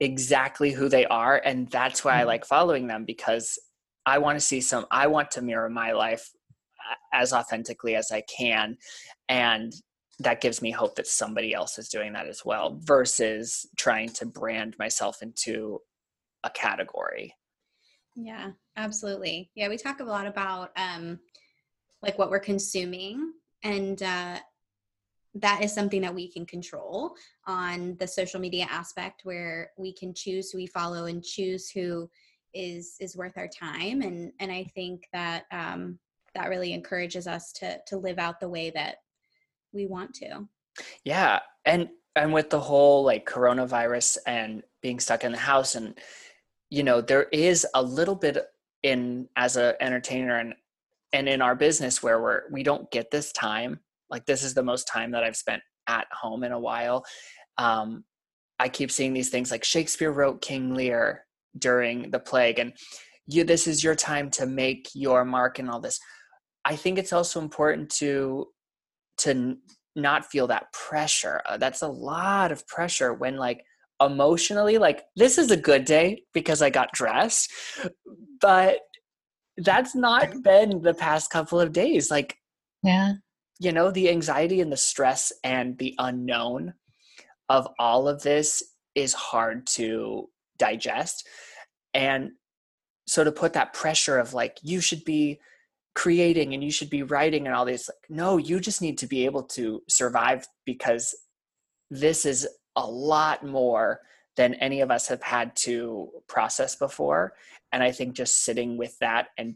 exactly 0.00 0.72
who 0.72 0.88
they 0.88 1.04
are, 1.04 1.42
and 1.44 1.70
that's 1.70 2.02
why 2.02 2.12
mm-hmm. 2.12 2.20
I 2.22 2.24
like 2.24 2.46
following 2.46 2.86
them 2.86 3.04
because 3.04 3.58
I 4.06 4.18
want 4.18 4.36
to 4.36 4.44
see 4.44 4.62
some. 4.62 4.86
I 4.90 5.06
want 5.06 5.30
to 5.32 5.42
mirror 5.42 5.68
my 5.68 5.92
life 5.92 6.30
as 7.12 7.34
authentically 7.34 7.94
as 7.94 8.10
I 8.10 8.22
can, 8.22 8.78
and 9.28 9.70
that 10.20 10.40
gives 10.40 10.62
me 10.62 10.70
hope 10.70 10.94
that 10.94 11.06
somebody 11.06 11.52
else 11.52 11.78
is 11.78 11.90
doing 11.90 12.14
that 12.14 12.26
as 12.26 12.42
well 12.42 12.80
versus 12.84 13.66
trying 13.76 14.08
to 14.08 14.24
brand 14.24 14.74
myself 14.78 15.18
into 15.20 15.78
a 16.42 16.48
category. 16.48 17.34
Yeah, 18.14 18.52
absolutely. 18.78 19.50
Yeah, 19.54 19.68
we 19.68 19.76
talk 19.76 20.00
a 20.00 20.04
lot 20.04 20.26
about 20.26 20.70
um, 20.78 21.18
like 22.02 22.18
what 22.18 22.30
we're 22.30 22.38
consuming 22.38 23.32
and 23.62 24.02
uh, 24.02 24.38
that 25.34 25.62
is 25.62 25.72
something 25.72 26.00
that 26.00 26.14
we 26.14 26.30
can 26.30 26.46
control 26.46 27.14
on 27.46 27.96
the 27.98 28.06
social 28.06 28.40
media 28.40 28.66
aspect 28.70 29.22
where 29.24 29.70
we 29.76 29.92
can 29.92 30.14
choose 30.14 30.50
who 30.50 30.58
we 30.58 30.66
follow 30.66 31.06
and 31.06 31.22
choose 31.22 31.70
who 31.70 32.08
is 32.54 32.96
is 33.00 33.16
worth 33.16 33.36
our 33.36 33.48
time 33.48 34.00
and 34.00 34.32
and 34.40 34.50
i 34.50 34.64
think 34.74 35.06
that 35.12 35.44
um 35.52 35.98
that 36.34 36.48
really 36.48 36.72
encourages 36.72 37.26
us 37.26 37.52
to 37.52 37.78
to 37.86 37.96
live 37.96 38.18
out 38.18 38.40
the 38.40 38.48
way 38.48 38.70
that 38.70 38.96
we 39.72 39.86
want 39.86 40.14
to. 40.14 40.46
Yeah 41.04 41.40
and 41.64 41.88
and 42.14 42.32
with 42.32 42.50
the 42.50 42.60
whole 42.60 43.04
like 43.04 43.28
coronavirus 43.28 44.18
and 44.26 44.62
being 44.82 45.00
stuck 45.00 45.24
in 45.24 45.32
the 45.32 45.38
house 45.38 45.74
and 45.74 45.98
you 46.70 46.82
know 46.82 47.00
there 47.00 47.24
is 47.24 47.66
a 47.74 47.82
little 47.82 48.14
bit 48.14 48.38
in 48.82 49.28
as 49.36 49.56
a 49.56 49.74
entertainer 49.82 50.38
and 50.38 50.54
and 51.16 51.28
in 51.28 51.42
our 51.42 51.54
business 51.54 52.02
where 52.02 52.20
we're 52.20 52.42
we 52.50 52.62
don't 52.62 52.90
get 52.90 53.10
this 53.10 53.32
time 53.32 53.80
like 54.10 54.24
this 54.26 54.42
is 54.42 54.54
the 54.54 54.62
most 54.62 54.86
time 54.86 55.10
that 55.10 55.24
i've 55.24 55.36
spent 55.36 55.62
at 55.88 56.06
home 56.12 56.44
in 56.44 56.52
a 56.52 56.60
while 56.60 57.04
um, 57.58 58.04
i 58.58 58.68
keep 58.68 58.90
seeing 58.90 59.12
these 59.12 59.30
things 59.30 59.50
like 59.50 59.64
shakespeare 59.64 60.12
wrote 60.12 60.40
king 60.40 60.74
lear 60.74 61.24
during 61.58 62.10
the 62.10 62.18
plague 62.18 62.58
and 62.58 62.72
you 63.26 63.44
this 63.44 63.66
is 63.66 63.82
your 63.82 63.94
time 63.94 64.30
to 64.30 64.46
make 64.46 64.88
your 64.94 65.24
mark 65.24 65.58
and 65.58 65.68
all 65.68 65.80
this. 65.80 65.98
I 66.64 66.76
think 66.76 66.98
it's 66.98 67.12
also 67.12 67.40
important 67.40 67.90
to 67.96 68.46
to 69.18 69.56
not 69.94 70.26
feel 70.26 70.46
that 70.46 70.70
pressure 70.72 71.40
uh, 71.46 71.56
that's 71.56 71.80
a 71.80 71.88
lot 71.88 72.52
of 72.52 72.66
pressure 72.66 73.14
when 73.14 73.36
like 73.36 73.64
emotionally 74.02 74.76
like 74.76 75.04
this 75.16 75.38
is 75.38 75.50
a 75.50 75.56
good 75.56 75.86
day 75.86 76.22
because 76.34 76.60
i 76.60 76.68
got 76.68 76.92
dressed 76.92 77.50
but 78.42 78.80
that's 79.58 79.94
not 79.94 80.42
been 80.42 80.82
the 80.82 80.94
past 80.94 81.30
couple 81.30 81.60
of 81.60 81.72
days. 81.72 82.10
Like, 82.10 82.36
yeah, 82.82 83.14
you 83.58 83.72
know, 83.72 83.90
the 83.90 84.10
anxiety 84.10 84.60
and 84.60 84.70
the 84.70 84.76
stress 84.76 85.32
and 85.44 85.78
the 85.78 85.94
unknown 85.98 86.74
of 87.48 87.68
all 87.78 88.08
of 88.08 88.22
this 88.22 88.62
is 88.94 89.12
hard 89.12 89.66
to 89.66 90.28
digest. 90.58 91.26
And 91.94 92.32
so 93.06 93.24
to 93.24 93.32
put 93.32 93.52
that 93.52 93.72
pressure 93.72 94.18
of 94.18 94.34
like 94.34 94.58
you 94.62 94.80
should 94.80 95.04
be 95.04 95.40
creating 95.94 96.52
and 96.52 96.62
you 96.62 96.70
should 96.70 96.90
be 96.90 97.02
writing 97.02 97.46
and 97.46 97.54
all 97.56 97.64
these 97.64 97.88
like 97.88 98.10
no 98.10 98.36
you 98.36 98.60
just 98.60 98.82
need 98.82 98.98
to 98.98 99.06
be 99.06 99.24
able 99.24 99.42
to 99.42 99.82
survive 99.88 100.46
because 100.66 101.14
this 101.90 102.26
is 102.26 102.46
a 102.76 102.86
lot 102.86 103.46
more 103.46 104.00
than 104.36 104.52
any 104.54 104.82
of 104.82 104.90
us 104.90 105.08
have 105.08 105.22
had 105.22 105.56
to 105.56 106.10
process 106.28 106.76
before 106.76 107.32
and 107.72 107.82
i 107.82 107.90
think 107.90 108.14
just 108.14 108.44
sitting 108.44 108.76
with 108.76 108.96
that 109.00 109.28
and 109.38 109.54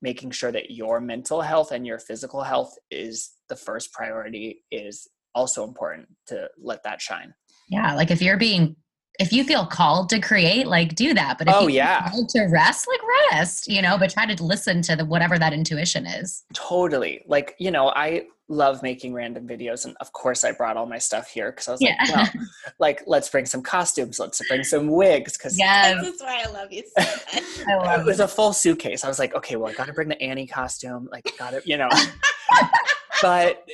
making 0.00 0.30
sure 0.30 0.50
that 0.50 0.70
your 0.70 1.00
mental 1.00 1.40
health 1.40 1.70
and 1.70 1.86
your 1.86 1.98
physical 1.98 2.42
health 2.42 2.76
is 2.90 3.32
the 3.48 3.56
first 3.56 3.92
priority 3.92 4.64
is 4.70 5.08
also 5.34 5.64
important 5.64 6.08
to 6.26 6.48
let 6.60 6.82
that 6.82 7.00
shine 7.00 7.32
yeah 7.68 7.94
like 7.94 8.10
if 8.10 8.20
you're 8.20 8.36
being 8.36 8.76
if 9.18 9.32
you 9.32 9.44
feel 9.44 9.66
called 9.66 10.08
to 10.08 10.20
create, 10.20 10.66
like 10.66 10.94
do 10.94 11.14
that. 11.14 11.38
But 11.38 11.48
if 11.48 11.54
oh, 11.54 11.66
you 11.66 11.76
yeah. 11.76 12.08
called 12.08 12.28
to 12.30 12.44
rest, 12.46 12.88
like 12.88 13.00
rest, 13.30 13.68
you 13.68 13.82
know, 13.82 13.98
but 13.98 14.10
try 14.10 14.26
to 14.26 14.42
listen 14.42 14.80
to 14.82 14.96
the 14.96 15.04
whatever 15.04 15.38
that 15.38 15.52
intuition 15.52 16.06
is. 16.06 16.44
Totally. 16.54 17.22
Like, 17.26 17.54
you 17.58 17.70
know, 17.70 17.88
I 17.90 18.24
love 18.52 18.82
making 18.82 19.14
random 19.14 19.46
videos 19.48 19.84
and 19.84 19.96
of 20.00 20.12
course 20.12 20.44
I 20.44 20.52
brought 20.52 20.76
all 20.76 20.86
my 20.86 20.98
stuff 20.98 21.28
here 21.28 21.50
because 21.50 21.68
I 21.68 21.72
was 21.72 21.80
yeah. 21.80 21.96
like, 22.00 22.34
well, 22.34 22.46
like 22.78 23.02
let's 23.06 23.28
bring 23.28 23.46
some 23.46 23.62
costumes, 23.62 24.18
let's 24.18 24.40
bring 24.48 24.62
some 24.62 24.88
wigs 24.88 25.36
because 25.36 25.58
yes. 25.58 26.02
that's 26.02 26.22
why 26.22 26.44
I 26.46 26.50
love 26.50 26.70
you 26.70 26.82
so 26.96 27.04
I 27.68 27.76
love 27.76 28.00
it 28.00 28.06
was 28.06 28.20
a 28.20 28.28
full 28.28 28.52
suitcase. 28.52 29.04
I 29.04 29.08
was 29.08 29.18
like, 29.18 29.34
okay, 29.34 29.56
well 29.56 29.70
I 29.70 29.74
gotta 29.74 29.92
bring 29.92 30.08
the 30.08 30.20
Annie 30.22 30.46
costume, 30.46 31.08
like 31.10 31.32
gotta 31.38 31.62
you 31.64 31.76
know. 31.76 31.88
but 33.22 33.66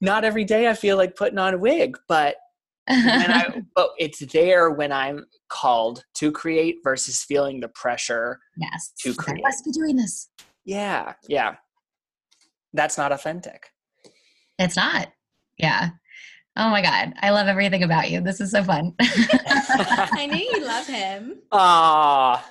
not 0.00 0.24
every 0.24 0.44
day 0.44 0.68
I 0.68 0.74
feel 0.74 0.96
like 0.96 1.16
putting 1.16 1.38
on 1.38 1.54
a 1.54 1.58
wig, 1.58 1.96
but 2.08 2.36
and 2.88 3.32
I, 3.32 3.62
but 3.74 3.90
it's 3.98 4.20
there 4.32 4.70
when 4.70 4.92
I'm 4.92 5.26
called 5.48 6.04
to 6.14 6.32
create 6.32 6.78
versus 6.82 7.22
feeling 7.22 7.60
the 7.60 7.68
pressure 7.68 8.38
yes. 8.56 8.92
to 9.00 9.14
create. 9.14 9.40
I 9.44 9.48
must 9.48 9.64
be 9.64 9.72
doing 9.72 9.96
this. 9.96 10.28
Yeah, 10.64 11.14
yeah. 11.28 11.56
That's 12.72 12.98
not 12.98 13.12
authentic. 13.12 13.70
It's 14.58 14.76
not. 14.76 15.12
Yeah. 15.56 15.90
Oh 16.56 16.70
my 16.70 16.82
God. 16.82 17.14
I 17.20 17.30
love 17.30 17.46
everything 17.46 17.82
about 17.82 18.10
you. 18.10 18.20
This 18.20 18.40
is 18.40 18.50
so 18.50 18.64
fun. 18.64 18.94
I 19.00 20.28
knew 20.30 20.58
you 20.58 20.66
love 20.66 20.86
him. 20.86 21.38
Ah. 21.52 22.50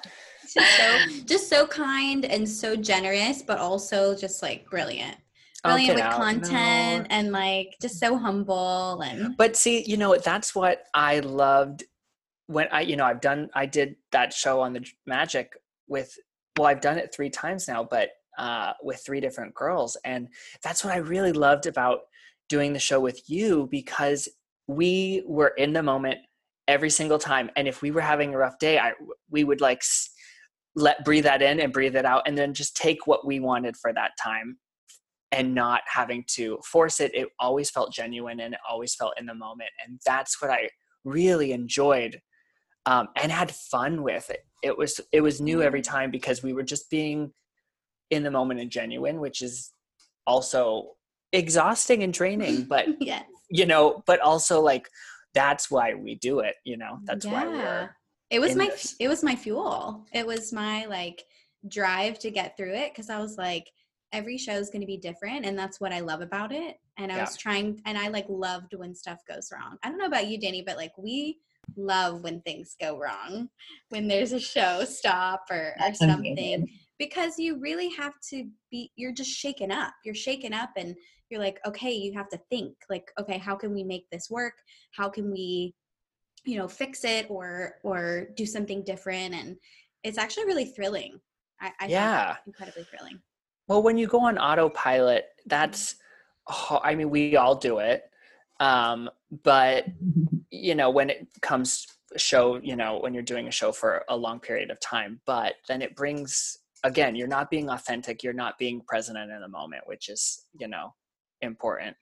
Just 0.54 0.78
so, 0.78 1.24
just 1.26 1.50
so 1.50 1.68
kind 1.68 2.24
and 2.24 2.48
so 2.48 2.76
generous, 2.76 3.42
but 3.42 3.60
also 3.60 4.16
just 4.16 4.42
like 4.42 4.70
brilliant 4.70 5.18
brilliant 5.64 5.96
with 5.96 6.04
out. 6.04 6.14
content 6.14 7.08
no. 7.10 7.16
and 7.16 7.32
like 7.32 7.76
just 7.82 8.00
so 8.00 8.18
humble 8.18 9.02
and 9.02 9.36
but 9.38 9.56
see 9.56 9.84
you 9.86 9.98
know 9.98 10.16
that's 10.18 10.56
what 10.56 10.84
i 10.94 11.20
loved 11.20 11.84
when 12.48 12.68
i 12.72 12.82
you 12.82 12.96
know 12.96 13.06
i've 13.06 13.22
done 13.22 13.50
i 13.54 13.66
did 13.66 13.96
that 14.12 14.34
show 14.34 14.62
on 14.62 14.74
the 14.74 14.86
magic 15.06 15.54
with 15.88 16.16
well 16.58 16.68
i've 16.68 16.82
done 16.82 16.98
it 16.98 17.14
three 17.14 17.30
times 17.30 17.68
now 17.68 17.84
but 17.84 18.10
uh 18.38 18.74
with 18.82 19.02
three 19.06 19.20
different 19.20 19.54
girls 19.54 19.98
and 20.06 20.28
that's 20.64 20.84
what 20.84 20.94
i 20.94 20.98
really 20.98 21.32
loved 21.32 21.66
about 21.66 22.02
doing 22.50 22.74
the 22.74 22.80
show 22.80 23.00
with 23.00 23.30
you 23.30 23.68
because 23.72 24.30
we 24.68 25.24
were 25.26 25.54
in 25.58 25.74
the 25.74 25.84
moment 25.84 26.18
every 26.68 26.90
single 26.90 27.20
time 27.20 27.50
and 27.56 27.68
if 27.68 27.82
we 27.82 27.92
were 27.92 28.02
having 28.02 28.34
a 28.34 28.38
rough 28.38 28.60
day 28.60 28.78
i 28.78 28.92
we 29.30 29.44
would 29.44 29.62
like 29.62 29.82
let 30.76 31.04
breathe 31.04 31.24
that 31.24 31.42
in 31.42 31.60
and 31.60 31.74
breathe 31.74 31.96
it 31.96 32.06
out 32.06 32.22
and 32.28 32.38
then 32.38 32.54
just 32.54 32.78
take 32.78 33.08
what 33.08 33.26
we 33.26 33.40
wanted 33.40 33.76
for 33.76 33.92
that 33.92 34.12
time 34.22 34.58
and 35.32 35.54
not 35.54 35.82
having 35.88 36.24
to 36.28 36.60
force 36.64 37.00
it. 37.00 37.14
It 37.14 37.30
always 37.40 37.70
felt 37.70 37.92
genuine 37.92 38.40
and 38.40 38.54
it 38.54 38.60
always 38.70 38.96
felt 38.96 39.14
in 39.20 39.26
the 39.26 39.34
moment. 39.34 39.70
And 39.84 40.00
that's 40.06 40.42
what 40.42 40.52
I 40.52 40.70
really 41.04 41.52
enjoyed 41.52 42.22
um, 42.86 43.08
and 43.16 43.32
had 43.32 43.52
fun 43.52 44.04
with. 44.04 44.30
It, 44.30 44.46
it 44.64 44.78
was 44.78 45.02
it 45.12 45.22
was 45.22 45.42
new 45.42 45.62
every 45.62 45.82
mm-hmm. 45.82 45.96
time 45.96 46.12
because 46.12 46.42
we 46.42 46.54
were 46.54 46.64
just 46.64 46.90
being 46.90 47.32
in 48.10 48.24
the 48.24 48.32
moment 48.32 48.60
and 48.60 48.72
genuine, 48.72 49.20
which 49.20 49.42
is 49.42 49.72
also 50.26 50.96
exhausting 51.34 52.04
and 52.04 52.14
draining. 52.14 52.64
But 52.64 52.88
yes. 53.00 53.26
you 53.50 53.66
know, 53.66 54.04
but 54.06 54.20
also 54.22 54.62
like 54.62 54.88
that's 55.34 55.70
why 55.70 55.94
we 55.94 56.16
do 56.16 56.40
it. 56.40 56.56
You 56.64 56.78
know, 56.78 57.00
that's 57.04 57.26
yeah. 57.26 57.32
why 57.32 57.48
we're. 57.48 57.90
It 58.30 58.40
was 58.40 58.56
my 58.56 58.68
this. 58.68 58.96
it 59.00 59.08
was 59.08 59.24
my 59.24 59.36
fuel. 59.36 60.06
It 60.14 60.26
was 60.26 60.52
my 60.52 60.86
like 60.86 61.24
drive 61.68 62.20
to 62.20 62.32
get 62.32 62.58
through 62.58 62.74
it 62.74 62.92
because 62.94 63.10
I 63.10 63.20
was 63.20 63.38
like 63.38 63.70
every 64.14 64.38
show 64.38 64.54
is 64.54 64.70
going 64.70 64.82
to 64.82 64.88
be 64.88 64.98
different 64.98 65.46
and 65.46 65.60
that's 65.60 65.82
what 65.82 65.92
i 65.92 66.00
love 66.00 66.22
about 66.22 66.54
it 66.54 66.78
and 66.98 67.12
i 67.12 67.16
yeah. 67.16 67.26
was 67.26 67.36
trying 67.36 67.78
and 67.86 67.98
i 67.98 68.08
like 68.08 68.26
loved 68.30 68.74
when 68.74 68.96
stuff 68.96 69.20
goes 69.28 69.50
wrong 69.52 69.78
i 69.84 69.90
don't 69.90 69.98
know 69.98 70.06
about 70.06 70.28
you 70.28 70.40
Dani 70.40 70.66
but 70.66 70.78
like 70.78 70.94
we 70.98 71.38
love 71.76 72.24
when 72.24 72.42
things 72.42 72.76
go 72.80 72.98
wrong 72.98 73.50
when 73.90 74.08
there's 74.08 74.32
a 74.32 74.40
show 74.40 74.86
stop 74.86 75.46
or, 75.50 75.76
or 75.82 75.94
something. 75.94 76.68
Because 77.00 77.38
you 77.38 77.60
really 77.60 77.90
have 77.90 78.14
to 78.30 78.48
be 78.72 78.92
you're 78.96 79.12
just 79.12 79.32
shaken 79.32 79.72
up. 79.72 79.94
You're 80.04 80.16
shaken 80.16 80.54
up 80.54 80.72
and 80.78 80.96
you're 81.30 81.42
like 81.42 81.60
okay 81.68 81.92
you 81.92 82.14
have 82.14 82.30
to 82.30 82.40
think 82.50 82.74
like 82.90 83.12
okay 83.20 83.38
how 83.38 83.56
can 83.56 83.74
we 83.74 83.84
make 83.84 84.10
this 84.10 84.30
work? 84.30 84.54
How 84.96 85.10
can 85.10 85.32
we 85.32 85.76
you 86.46 86.58
know 86.58 86.68
fix 86.68 87.04
it 87.04 87.28
or 87.30 87.76
or 87.84 88.28
do 88.36 88.46
something 88.46 88.84
different? 88.84 89.36
And 89.36 89.58
it's 90.04 90.18
actually 90.18 90.46
really 90.46 90.66
thrilling. 90.66 91.20
I, 91.60 91.72
I 91.80 91.88
yeah. 91.88 92.36
incredibly 92.46 92.84
thrilling. 92.84 93.20
Well, 93.68 93.84
when 93.84 93.98
you 93.98 94.08
go 94.08 94.22
on 94.22 94.38
autopilot, 94.38 95.26
that's, 95.46 95.96
I 96.48 96.96
mean, 96.96 97.10
we 97.10 97.36
all 97.36 97.56
do 97.56 97.80
it. 97.80 98.04
Um, 98.60 99.10
but, 99.44 99.86
you 100.50 100.76
know, 100.76 100.90
when 100.90 101.10
it 101.10 101.28
comes 101.42 101.86
show, 102.16 102.62
you 102.64 102.76
know, 102.76 103.00
when 103.00 103.14
you're 103.14 103.24
doing 103.24 103.48
a 103.48 103.52
show 103.52 103.72
for 103.72 104.06
a 104.08 104.16
long 104.16 104.40
period 104.40 104.72
of 104.72 104.80
time, 104.80 105.20
but 105.26 105.56
then 105.68 105.82
it 105.82 105.96
brings, 105.96 106.60
again, 106.84 107.16
you're 107.16 107.28
not 107.28 107.50
being 107.50 107.70
authentic, 107.70 108.24
you're 108.24 108.34
not 108.34 108.58
being 108.58 108.82
present 108.82 109.18
in 109.18 109.42
the 109.42 109.48
moment, 109.48 109.84
which 109.86 110.10
is, 110.10 110.46
you 110.60 110.68
know, 110.68 110.94
important. 111.42 111.96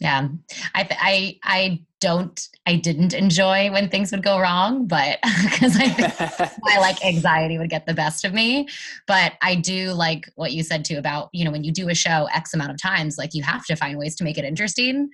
Yeah, 0.00 0.28
I 0.76 0.88
I 0.90 1.38
I 1.42 1.84
don't 2.00 2.48
I 2.66 2.76
didn't 2.76 3.14
enjoy 3.14 3.72
when 3.72 3.88
things 3.88 4.12
would 4.12 4.22
go 4.22 4.38
wrong, 4.38 4.86
but 4.86 5.18
because 5.42 5.76
I 5.76 6.52
my 6.60 6.78
like 6.78 7.04
anxiety 7.04 7.58
would 7.58 7.70
get 7.70 7.84
the 7.86 7.94
best 7.94 8.24
of 8.24 8.32
me. 8.32 8.68
But 9.08 9.32
I 9.42 9.56
do 9.56 9.92
like 9.92 10.30
what 10.36 10.52
you 10.52 10.62
said 10.62 10.84
too 10.84 10.98
about 10.98 11.30
you 11.32 11.44
know 11.44 11.50
when 11.50 11.64
you 11.64 11.72
do 11.72 11.88
a 11.88 11.96
show 11.96 12.28
X 12.32 12.54
amount 12.54 12.70
of 12.70 12.80
times, 12.80 13.18
like 13.18 13.34
you 13.34 13.42
have 13.42 13.64
to 13.66 13.74
find 13.74 13.98
ways 13.98 14.14
to 14.16 14.24
make 14.24 14.38
it 14.38 14.44
interesting. 14.44 15.10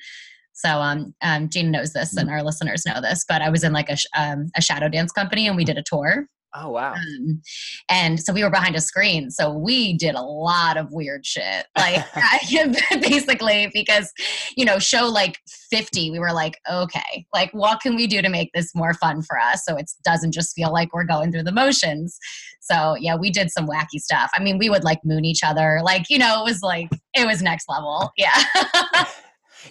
So 0.52 0.68
um, 0.68 1.14
um 1.22 1.48
Jane 1.48 1.70
knows 1.70 1.94
this 1.94 2.14
and 2.14 2.28
our 2.28 2.42
listeners 2.42 2.84
know 2.84 3.00
this, 3.00 3.24
but 3.26 3.40
I 3.40 3.48
was 3.48 3.64
in 3.64 3.72
like 3.72 3.88
a 3.88 3.96
um, 4.14 4.50
a 4.54 4.60
shadow 4.60 4.90
dance 4.90 5.12
company 5.12 5.46
and 5.46 5.56
we 5.56 5.64
did 5.64 5.78
a 5.78 5.82
tour 5.82 6.28
Oh 6.56 6.70
wow! 6.70 6.92
Um, 6.92 7.42
and 7.88 8.20
so 8.20 8.32
we 8.32 8.44
were 8.44 8.50
behind 8.50 8.76
a 8.76 8.80
screen, 8.80 9.30
so 9.30 9.52
we 9.52 9.96
did 9.96 10.14
a 10.14 10.22
lot 10.22 10.76
of 10.76 10.92
weird 10.92 11.26
shit, 11.26 11.66
like 11.76 12.04
basically 13.00 13.70
because 13.74 14.12
you 14.56 14.64
know, 14.64 14.78
show 14.78 15.06
like 15.08 15.38
fifty, 15.70 16.12
we 16.12 16.20
were 16.20 16.32
like, 16.32 16.60
okay, 16.70 17.26
like 17.34 17.50
what 17.52 17.80
can 17.80 17.96
we 17.96 18.06
do 18.06 18.22
to 18.22 18.28
make 18.28 18.50
this 18.54 18.72
more 18.74 18.94
fun 18.94 19.20
for 19.22 19.38
us, 19.38 19.64
so 19.64 19.76
it 19.76 19.90
doesn't 20.04 20.32
just 20.32 20.54
feel 20.54 20.72
like 20.72 20.94
we're 20.94 21.04
going 21.04 21.32
through 21.32 21.42
the 21.42 21.52
motions. 21.52 22.18
So 22.60 22.96
yeah, 23.00 23.16
we 23.16 23.30
did 23.30 23.50
some 23.50 23.66
wacky 23.66 23.98
stuff. 23.98 24.30
I 24.34 24.42
mean, 24.42 24.56
we 24.58 24.70
would 24.70 24.84
like 24.84 25.04
moon 25.04 25.24
each 25.24 25.42
other, 25.42 25.80
like 25.82 26.08
you 26.08 26.18
know, 26.18 26.42
it 26.42 26.44
was 26.44 26.62
like 26.62 26.88
it 27.14 27.26
was 27.26 27.42
next 27.42 27.68
level. 27.68 28.12
Yeah. 28.16 28.44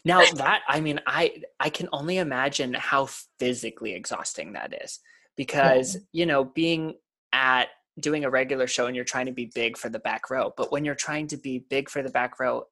now 0.06 0.22
that 0.36 0.62
I 0.68 0.82
mean, 0.82 1.00
I 1.08 1.44
I 1.62 1.70
can 1.70 1.88
only 1.94 2.18
imagine 2.18 2.74
how 2.74 3.08
physically 3.40 3.94
exhausting 3.94 4.52
that 4.54 4.74
is 4.84 5.00
because 5.36 5.96
yeah. 5.96 6.02
you 6.12 6.26
know 6.26 6.44
being 6.44 6.96
at 7.34 7.70
doing 8.00 8.26
a 8.26 8.30
regular 8.30 8.68
show 8.68 8.88
and 8.88 8.96
you're 8.96 9.06
trying 9.06 9.28
to 9.28 9.32
be 9.32 9.52
big 9.54 9.78
for 9.78 9.90
the 9.90 10.00
back 10.00 10.30
row 10.30 10.52
but 10.58 10.72
when 10.72 10.84
you're 10.84 10.96
trying 10.96 11.28
to 11.28 11.38
be 11.38 11.66
big 11.70 11.90
for 11.90 12.02
the 12.02 12.10
back 12.10 12.40
row 12.40 12.66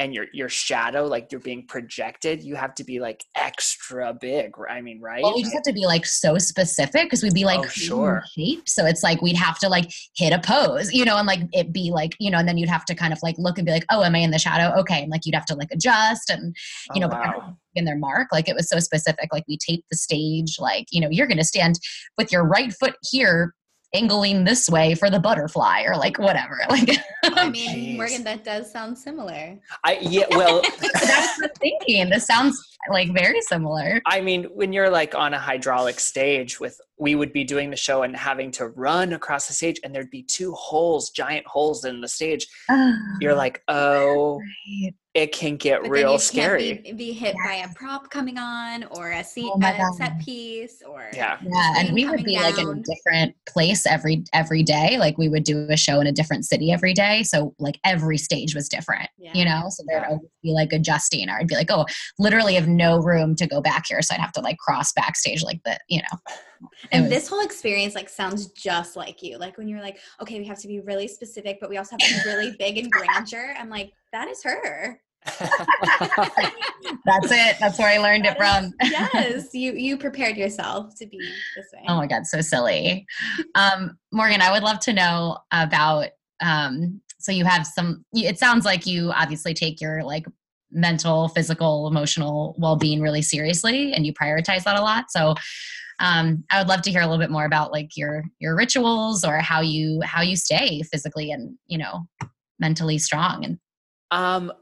and 0.00 0.14
your 0.14 0.26
your 0.32 0.48
shadow 0.48 1.06
like 1.06 1.30
you're 1.30 1.40
being 1.40 1.66
projected 1.66 2.42
you 2.42 2.54
have 2.54 2.74
to 2.74 2.82
be 2.82 2.98
like 2.98 3.22
extra 3.36 4.14
big 4.14 4.52
i 4.68 4.80
mean 4.80 4.98
right 5.00 5.22
well 5.22 5.34
we 5.34 5.42
just 5.42 5.52
have 5.52 5.62
to 5.62 5.74
be 5.74 5.84
like 5.84 6.06
so 6.06 6.38
specific 6.38 7.04
because 7.04 7.22
we'd 7.22 7.34
be 7.34 7.44
like 7.44 7.60
oh, 7.60 7.68
sure 7.68 8.22
shape 8.34 8.66
so 8.66 8.86
it's 8.86 9.02
like 9.02 9.20
we'd 9.20 9.36
have 9.36 9.58
to 9.58 9.68
like 9.68 9.92
hit 10.16 10.32
a 10.32 10.38
pose 10.38 10.90
you 10.92 11.04
know 11.04 11.18
and 11.18 11.26
like 11.26 11.40
it 11.52 11.70
be 11.72 11.90
like 11.90 12.16
you 12.18 12.30
know 12.30 12.38
and 12.38 12.48
then 12.48 12.56
you'd 12.56 12.68
have 12.68 12.84
to 12.84 12.94
kind 12.94 13.12
of 13.12 13.18
like 13.22 13.36
look 13.38 13.58
and 13.58 13.66
be 13.66 13.72
like 13.72 13.84
oh 13.90 14.02
am 14.02 14.14
i 14.14 14.18
in 14.18 14.30
the 14.30 14.38
shadow 14.38 14.74
okay 14.78 15.02
and 15.02 15.10
like 15.10 15.26
you'd 15.26 15.34
have 15.34 15.46
to 15.46 15.54
like 15.54 15.68
adjust 15.70 16.30
and 16.30 16.56
you 16.94 17.02
oh, 17.04 17.06
know 17.06 17.08
wow. 17.08 17.56
In 17.74 17.84
their 17.84 17.98
mark 17.98 18.28
like 18.32 18.48
it 18.48 18.54
was 18.54 18.68
so 18.68 18.78
specific 18.78 19.28
like 19.32 19.44
we 19.48 19.56
taped 19.56 19.84
the 19.90 19.96
stage 19.96 20.56
like 20.58 20.86
you 20.90 21.00
know 21.00 21.08
you're 21.10 21.26
gonna 21.26 21.44
stand 21.44 21.78
with 22.18 22.32
your 22.32 22.44
right 22.44 22.72
foot 22.72 22.94
here 23.02 23.54
angling 23.94 24.44
this 24.44 24.68
way 24.68 24.94
for 24.94 25.10
the 25.10 25.18
butterfly 25.18 25.82
or 25.82 25.96
like 25.96 26.18
whatever. 26.18 26.58
Like 26.70 26.88
oh, 27.24 27.32
I 27.34 27.46
um, 27.46 27.52
mean, 27.52 27.74
geez. 27.74 27.96
Morgan, 27.96 28.24
that 28.24 28.44
does 28.44 28.70
sound 28.70 28.96
similar. 28.96 29.58
I 29.84 29.98
yeah, 30.00 30.24
well 30.30 30.62
that's 30.80 31.38
the 31.38 31.50
thinking. 31.58 32.08
This 32.08 32.26
sounds 32.26 32.62
like 32.88 33.12
very 33.12 33.40
similar. 33.42 34.00
I 34.06 34.20
mean, 34.20 34.44
when 34.54 34.72
you're 34.72 34.88
like 34.88 35.16
on 35.16 35.34
a 35.34 35.38
hydraulic 35.38 35.98
stage 35.98 36.60
with 36.60 36.80
we 37.00 37.14
would 37.14 37.32
be 37.32 37.44
doing 37.44 37.70
the 37.70 37.76
show 37.76 38.02
and 38.02 38.14
having 38.14 38.50
to 38.52 38.68
run 38.68 39.12
across 39.12 39.48
the 39.48 39.54
stage 39.54 39.80
and 39.82 39.94
there'd 39.94 40.10
be 40.10 40.22
two 40.22 40.52
holes 40.52 41.10
giant 41.10 41.46
holes 41.46 41.84
in 41.84 42.00
the 42.00 42.08
stage 42.08 42.46
you're 43.20 43.34
like 43.34 43.62
oh 43.68 44.38
right 44.38 44.94
it 45.12 45.32
can 45.32 45.56
get 45.56 45.82
but 45.82 45.90
real 45.90 46.18
scary. 46.20 46.74
Be, 46.74 46.92
be, 46.92 47.12
hit 47.12 47.34
yes. 47.36 47.44
by 47.44 47.54
a 47.54 47.74
prop 47.74 48.10
coming 48.10 48.38
on 48.38 48.84
or 48.92 49.10
a 49.10 49.24
seat 49.24 49.50
oh 49.52 49.60
a 49.60 49.92
set 49.96 50.20
piece 50.20 50.82
or 50.88 51.10
yeah, 51.12 51.36
yeah. 51.42 51.72
And 51.78 51.92
we 51.92 52.08
would 52.08 52.22
be 52.22 52.36
down. 52.36 52.44
like 52.44 52.58
in 52.58 52.68
a 52.68 52.74
different 52.74 53.34
place 53.48 53.86
every 53.86 54.22
every 54.32 54.62
day. 54.62 54.98
Like 54.98 55.18
we 55.18 55.28
would 55.28 55.42
do 55.42 55.66
a 55.68 55.76
show 55.76 56.00
in 56.00 56.06
a 56.06 56.12
different 56.12 56.44
city 56.44 56.70
every 56.70 56.94
day, 56.94 57.24
so 57.24 57.54
like 57.58 57.80
every 57.84 58.18
stage 58.18 58.54
was 58.54 58.68
different. 58.68 59.08
Yeah. 59.18 59.32
You 59.34 59.44
know, 59.46 59.64
so 59.68 59.82
there'd 59.88 60.04
always 60.04 60.28
be 60.44 60.52
like 60.52 60.72
adjusting. 60.72 61.28
Or 61.28 61.38
I'd 61.38 61.48
be 61.48 61.56
like, 61.56 61.72
oh, 61.72 61.86
literally 62.20 62.54
have 62.54 62.68
no 62.68 62.98
room 62.98 63.34
to 63.36 63.48
go 63.48 63.60
back 63.60 63.86
here, 63.88 64.02
so 64.02 64.14
I'd 64.14 64.20
have 64.20 64.32
to 64.32 64.40
like 64.40 64.58
cross 64.58 64.92
backstage 64.92 65.42
like 65.42 65.60
the 65.64 65.76
you 65.88 66.02
know. 66.02 66.18
And 66.92 67.10
this 67.10 67.28
whole 67.28 67.40
experience 67.40 67.94
like 67.94 68.08
sounds 68.08 68.48
just 68.48 68.96
like 68.96 69.22
you. 69.22 69.38
Like 69.38 69.58
when 69.58 69.68
you're 69.68 69.80
like, 69.80 69.98
okay, 70.20 70.38
we 70.38 70.46
have 70.46 70.58
to 70.60 70.68
be 70.68 70.80
really 70.80 71.08
specific, 71.08 71.58
but 71.60 71.70
we 71.70 71.78
also 71.78 71.96
have 71.98 72.00
to 72.00 72.14
be 72.14 72.30
really 72.30 72.56
big 72.58 72.78
and 72.78 72.90
grandeur. 72.90 73.54
I'm 73.58 73.70
like, 73.70 73.92
that 74.12 74.28
is 74.28 74.42
her. 74.42 75.00
That's 77.04 77.30
it. 77.30 77.56
That's 77.60 77.78
where 77.78 77.88
I 77.88 77.98
learned 77.98 78.24
it 78.24 78.36
from. 78.36 78.72
yes, 78.82 79.48
you 79.52 79.72
you 79.72 79.98
prepared 79.98 80.36
yourself 80.36 80.94
to 80.96 81.06
be 81.06 81.18
this 81.56 81.66
way. 81.74 81.84
Oh 81.88 81.96
my 81.96 82.06
god, 82.06 82.26
so 82.26 82.40
silly. 82.40 83.06
Um, 83.54 83.98
Morgan, 84.12 84.40
I 84.40 84.50
would 84.50 84.62
love 84.62 84.80
to 84.80 84.92
know 84.92 85.38
about. 85.52 86.08
Um, 86.40 87.02
so 87.18 87.32
you 87.32 87.44
have 87.44 87.66
some. 87.66 88.04
It 88.14 88.38
sounds 88.38 88.64
like 88.64 88.86
you 88.86 89.12
obviously 89.12 89.52
take 89.52 89.80
your 89.80 90.02
like 90.02 90.24
mental, 90.72 91.28
physical, 91.28 91.86
emotional 91.86 92.54
well-being 92.58 93.02
really 93.02 93.22
seriously, 93.22 93.92
and 93.92 94.06
you 94.06 94.14
prioritize 94.14 94.64
that 94.64 94.78
a 94.78 94.82
lot. 94.82 95.10
So. 95.10 95.34
Um, 96.00 96.44
I 96.50 96.58
would 96.58 96.68
love 96.68 96.82
to 96.82 96.90
hear 96.90 97.02
a 97.02 97.06
little 97.06 97.18
bit 97.18 97.30
more 97.30 97.44
about 97.44 97.72
like 97.72 97.96
your 97.96 98.24
your 98.38 98.56
rituals 98.56 99.24
or 99.24 99.38
how 99.38 99.60
you 99.60 100.00
how 100.02 100.22
you 100.22 100.36
stay 100.36 100.82
physically 100.82 101.30
and 101.30 101.56
you 101.66 101.78
know 101.78 102.06
mentally 102.58 102.98
strong 102.98 103.44
and 103.44 103.58
um 104.10 104.52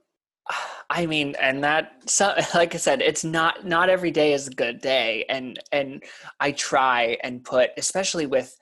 I 0.91 1.07
mean, 1.07 1.35
and 1.41 1.63
that, 1.65 1.93
so, 2.07 2.35
like 2.55 2.75
I 2.75 2.79
said, 2.79 3.03
it's 3.03 3.25
not 3.25 3.67
not 3.67 3.91
every 3.91 4.11
day 4.11 4.33
is 4.33 4.49
a 4.49 4.53
good 4.53 4.81
day, 4.81 5.25
and 5.29 5.59
and 5.73 6.03
I 6.41 6.53
try 6.53 7.19
and 7.23 7.45
put, 7.45 7.71
especially 7.77 8.27
with 8.27 8.57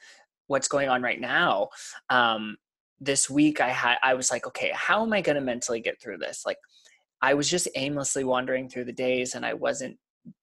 what's 0.48 0.68
going 0.68 0.88
on 0.88 1.02
right 1.02 1.20
now. 1.20 1.68
Um, 2.10 2.56
this 3.00 3.28
week, 3.28 3.60
I 3.60 3.68
had, 3.68 3.98
I 4.02 4.14
was 4.14 4.30
like, 4.30 4.46
okay, 4.46 4.72
how 4.74 5.02
am 5.02 5.12
I 5.12 5.20
going 5.20 5.36
to 5.36 5.42
mentally 5.42 5.80
get 5.80 6.00
through 6.00 6.18
this? 6.18 6.42
Like, 6.46 6.58
I 7.20 7.34
was 7.34 7.48
just 7.48 7.68
aimlessly 7.76 8.24
wandering 8.24 8.68
through 8.68 8.86
the 8.86 8.92
days, 8.92 9.34
and 9.34 9.44
I 9.46 9.54
wasn't 9.54 9.96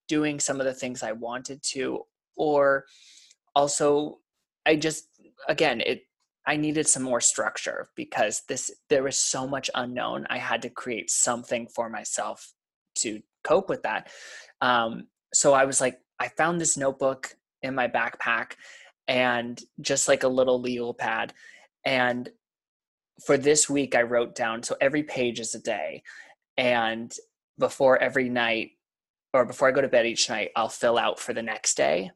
doing 0.07 0.39
some 0.39 0.59
of 0.59 0.65
the 0.65 0.73
things 0.73 1.03
I 1.03 1.11
wanted 1.11 1.61
to, 1.73 2.03
or 2.35 2.85
also, 3.55 4.19
I 4.65 4.75
just, 4.75 5.07
again, 5.47 5.81
it 5.81 6.03
I 6.45 6.57
needed 6.57 6.87
some 6.87 7.03
more 7.03 7.21
structure 7.21 7.87
because 7.95 8.41
this 8.49 8.69
there 8.89 9.03
was 9.03 9.17
so 9.17 9.47
much 9.47 9.69
unknown. 9.75 10.27
I 10.29 10.37
had 10.37 10.61
to 10.63 10.69
create 10.69 11.09
something 11.09 11.67
for 11.67 11.89
myself 11.89 12.53
to 12.95 13.21
cope 13.43 13.69
with 13.69 13.83
that. 13.83 14.09
Um, 14.61 15.07
so 15.33 15.53
I 15.53 15.65
was 15.65 15.79
like, 15.79 15.99
I 16.19 16.27
found 16.27 16.59
this 16.59 16.77
notebook 16.77 17.35
in 17.61 17.75
my 17.75 17.87
backpack 17.87 18.53
and 19.07 19.61
just 19.81 20.07
like 20.07 20.23
a 20.23 20.27
little 20.27 20.59
legal 20.59 20.93
pad. 20.93 21.33
And 21.85 22.29
for 23.25 23.37
this 23.37 23.69
week, 23.69 23.95
I 23.95 24.01
wrote 24.01 24.35
down 24.35 24.63
so 24.63 24.75
every 24.81 25.03
page 25.03 25.39
is 25.39 25.55
a 25.55 25.59
day. 25.59 26.03
And 26.57 27.13
before 27.57 27.97
every 27.97 28.29
night, 28.29 28.71
or 29.33 29.45
before 29.45 29.67
I 29.67 29.71
go 29.71 29.81
to 29.81 29.87
bed 29.87 30.05
each 30.05 30.29
night, 30.29 30.51
I'll 30.55 30.69
fill 30.69 30.97
out 30.97 31.19
for 31.19 31.33
the 31.33 31.41
next 31.41 31.75
day. 31.75 32.11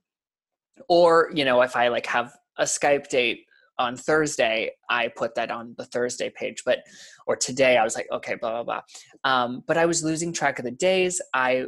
Or, 0.88 1.30
you 1.34 1.46
know, 1.46 1.62
if 1.62 1.76
I 1.76 1.88
like 1.90 2.06
have 2.08 2.34
a 2.58 2.64
Skype 2.64 3.10
date 3.10 3.46
on 3.80 3.96
Thursday, 3.96 4.72
I 4.90 5.10
put 5.10 5.36
that 5.36 5.52
on 5.52 5.76
the 5.78 5.86
Thursday 5.86 6.32
page. 6.36 6.64
But 6.66 6.80
or 7.28 7.36
today, 7.36 7.78
I 7.78 7.84
was 7.84 7.96
like, 7.96 8.08
okay, 8.12 8.36
blah 8.36 8.64
blah 8.64 8.64
blah. 8.64 8.82
Um, 9.24 9.64
but 9.68 9.78
I 9.78 9.86
was 9.86 10.04
losing 10.04 10.34
track 10.34 10.60
of 10.60 10.66
the 10.66 10.72
days. 10.72 11.22
I 11.34 11.66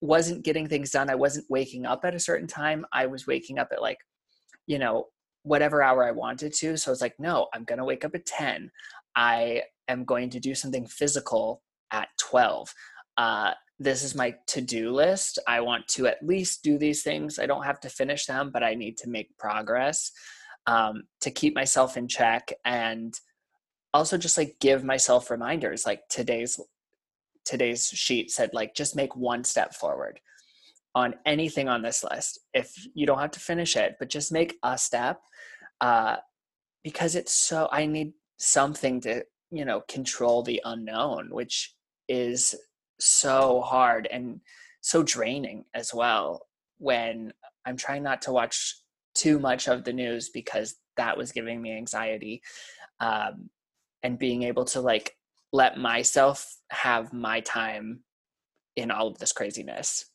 wasn't 0.00 0.44
getting 0.44 0.68
things 0.68 0.90
done. 0.90 1.08
I 1.08 1.14
wasn't 1.14 1.46
waking 1.48 1.86
up 1.86 2.04
at 2.04 2.14
a 2.14 2.20
certain 2.20 2.46
time. 2.46 2.84
I 2.92 3.06
was 3.06 3.26
waking 3.26 3.58
up 3.58 3.68
at 3.72 3.80
like, 3.80 3.98
you 4.66 4.78
know, 4.78 5.06
whatever 5.42 5.82
hour 5.82 6.04
I 6.04 6.10
wanted 6.10 6.52
to. 6.54 6.76
So 6.76 6.90
I 6.90 6.92
was 6.92 7.00
like, 7.00 7.14
no, 7.18 7.48
I'm 7.54 7.64
gonna 7.64 7.84
wake 7.84 8.04
up 8.04 8.14
at 8.14 8.26
ten. 8.26 8.70
I 9.14 9.62
am 9.88 10.04
going 10.04 10.30
to 10.30 10.40
do 10.40 10.54
something 10.54 10.86
physical 10.86 11.62
at 11.92 12.08
twelve. 12.18 12.74
Uh, 13.16 13.52
this 13.78 14.02
is 14.02 14.14
my 14.14 14.34
to-do 14.46 14.90
list. 14.90 15.38
I 15.46 15.60
want 15.60 15.86
to 15.88 16.06
at 16.06 16.24
least 16.26 16.62
do 16.62 16.78
these 16.78 17.02
things. 17.02 17.38
I 17.38 17.46
don't 17.46 17.64
have 17.64 17.80
to 17.80 17.90
finish 17.90 18.26
them, 18.26 18.50
but 18.52 18.62
I 18.62 18.74
need 18.74 18.96
to 18.98 19.10
make 19.10 19.36
progress 19.38 20.12
um, 20.66 21.04
to 21.20 21.30
keep 21.30 21.54
myself 21.54 21.96
in 21.96 22.08
check 22.08 22.52
and 22.64 23.14
also 23.94 24.18
just 24.18 24.36
like 24.36 24.56
give 24.60 24.84
myself 24.84 25.30
reminders 25.30 25.86
like 25.86 26.02
today's 26.08 26.60
today's 27.44 27.86
sheet 27.86 28.30
said 28.30 28.50
like 28.52 28.74
just 28.74 28.96
make 28.96 29.16
one 29.16 29.42
step 29.44 29.72
forward 29.72 30.20
on 30.94 31.14
anything 31.24 31.68
on 31.68 31.80
this 31.80 32.04
list 32.04 32.40
if 32.52 32.74
you 32.94 33.06
don't 33.06 33.20
have 33.20 33.30
to 33.30 33.40
finish 33.40 33.76
it 33.76 33.94
but 33.98 34.10
just 34.10 34.32
make 34.32 34.56
a 34.64 34.76
step 34.76 35.20
uh, 35.80 36.16
because 36.82 37.14
it's 37.14 37.32
so 37.32 37.68
i 37.72 37.86
need 37.86 38.12
something 38.38 39.00
to 39.00 39.22
you 39.50 39.64
know 39.64 39.80
control 39.88 40.42
the 40.42 40.60
unknown 40.64 41.28
which 41.30 41.74
is 42.08 42.54
so 42.98 43.60
hard 43.60 44.08
and 44.10 44.40
so 44.80 45.02
draining 45.02 45.64
as 45.74 45.92
well 45.92 46.46
when 46.78 47.32
i'm 47.66 47.76
trying 47.76 48.02
not 48.02 48.22
to 48.22 48.32
watch 48.32 48.80
too 49.14 49.38
much 49.38 49.66
of 49.66 49.84
the 49.84 49.92
news 49.92 50.28
because 50.28 50.76
that 50.96 51.16
was 51.16 51.32
giving 51.32 51.60
me 51.60 51.76
anxiety 51.76 52.42
um, 53.00 53.50
and 54.02 54.18
being 54.18 54.42
able 54.42 54.64
to 54.64 54.80
like 54.80 55.16
let 55.52 55.78
myself 55.78 56.56
have 56.70 57.12
my 57.12 57.40
time 57.40 58.00
in 58.76 58.90
all 58.90 59.08
of 59.08 59.18
this 59.18 59.32
craziness. 59.32 60.06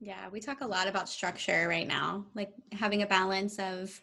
Yeah 0.00 0.28
we 0.30 0.40
talk 0.40 0.60
a 0.60 0.66
lot 0.66 0.88
about 0.88 1.08
structure 1.08 1.66
right 1.68 1.86
now 1.86 2.26
like 2.34 2.52
having 2.72 3.02
a 3.02 3.06
balance 3.06 3.58
of 3.58 4.00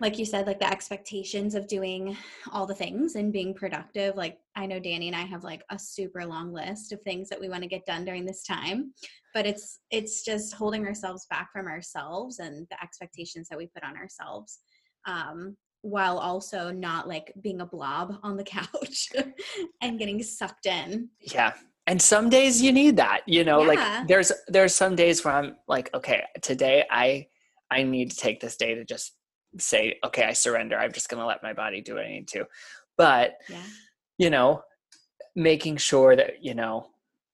like 0.00 0.18
you 0.18 0.24
said 0.24 0.46
like 0.46 0.58
the 0.58 0.70
expectations 0.70 1.54
of 1.54 1.66
doing 1.66 2.16
all 2.50 2.66
the 2.66 2.74
things 2.74 3.14
and 3.14 3.32
being 3.32 3.54
productive 3.54 4.16
like 4.16 4.38
i 4.56 4.66
know 4.66 4.80
Dani 4.80 5.06
and 5.06 5.16
i 5.16 5.22
have 5.22 5.44
like 5.44 5.62
a 5.70 5.78
super 5.78 6.24
long 6.24 6.52
list 6.52 6.92
of 6.92 7.00
things 7.02 7.28
that 7.28 7.40
we 7.40 7.48
want 7.48 7.62
to 7.62 7.68
get 7.68 7.86
done 7.86 8.04
during 8.04 8.24
this 8.24 8.42
time 8.42 8.92
but 9.34 9.46
it's 9.46 9.80
it's 9.90 10.24
just 10.24 10.54
holding 10.54 10.86
ourselves 10.86 11.26
back 11.30 11.52
from 11.52 11.66
ourselves 11.66 12.38
and 12.38 12.66
the 12.70 12.82
expectations 12.82 13.48
that 13.48 13.58
we 13.58 13.66
put 13.66 13.84
on 13.84 13.96
ourselves 13.96 14.60
um, 15.06 15.56
while 15.82 16.18
also 16.18 16.70
not 16.70 17.08
like 17.08 17.32
being 17.40 17.60
a 17.60 17.66
blob 17.66 18.18
on 18.22 18.36
the 18.36 18.44
couch 18.44 19.08
and 19.80 19.98
getting 19.98 20.22
sucked 20.22 20.66
in 20.66 21.08
yeah 21.20 21.52
and 21.86 22.00
some 22.00 22.28
days 22.28 22.62
you 22.62 22.72
need 22.72 22.96
that 22.96 23.22
you 23.26 23.44
know 23.44 23.60
yeah. 23.62 23.68
like 23.68 24.08
there's 24.08 24.32
there's 24.48 24.74
some 24.74 24.94
days 24.94 25.24
where 25.24 25.34
i'm 25.34 25.56
like 25.68 25.90
okay 25.94 26.24
today 26.40 26.84
i 26.90 27.26
i 27.70 27.82
need 27.82 28.10
to 28.10 28.16
take 28.16 28.40
this 28.40 28.56
day 28.56 28.74
to 28.74 28.84
just 28.84 29.14
say 29.58 29.98
okay 30.04 30.24
i 30.24 30.32
surrender. 30.32 30.78
I'm 30.78 30.92
just 30.92 31.08
going 31.08 31.20
to 31.20 31.26
let 31.26 31.42
my 31.42 31.52
body 31.52 31.80
do 31.80 31.94
what 31.94 32.04
i 32.04 32.08
need 32.08 32.28
to. 32.28 32.46
But 32.96 33.34
yeah. 33.48 33.62
you 34.18 34.30
know 34.30 34.62
making 35.34 35.76
sure 35.76 36.14
that 36.14 36.42
you 36.42 36.54
know 36.54 36.86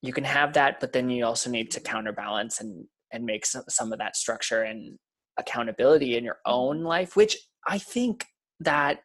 you 0.02 0.12
can 0.12 0.24
have 0.24 0.52
that 0.52 0.80
but 0.80 0.92
then 0.92 1.10
you 1.10 1.24
also 1.24 1.50
need 1.50 1.70
to 1.70 1.80
counterbalance 1.80 2.60
and 2.60 2.84
and 3.12 3.24
make 3.24 3.46
some, 3.46 3.64
some 3.68 3.92
of 3.92 3.98
that 3.98 4.16
structure 4.16 4.62
and 4.62 4.98
accountability 5.38 6.16
in 6.16 6.24
your 6.24 6.38
own 6.46 6.78
mm-hmm. 6.78 6.86
life 6.86 7.16
which 7.16 7.36
i 7.66 7.78
think 7.78 8.24
that 8.60 9.00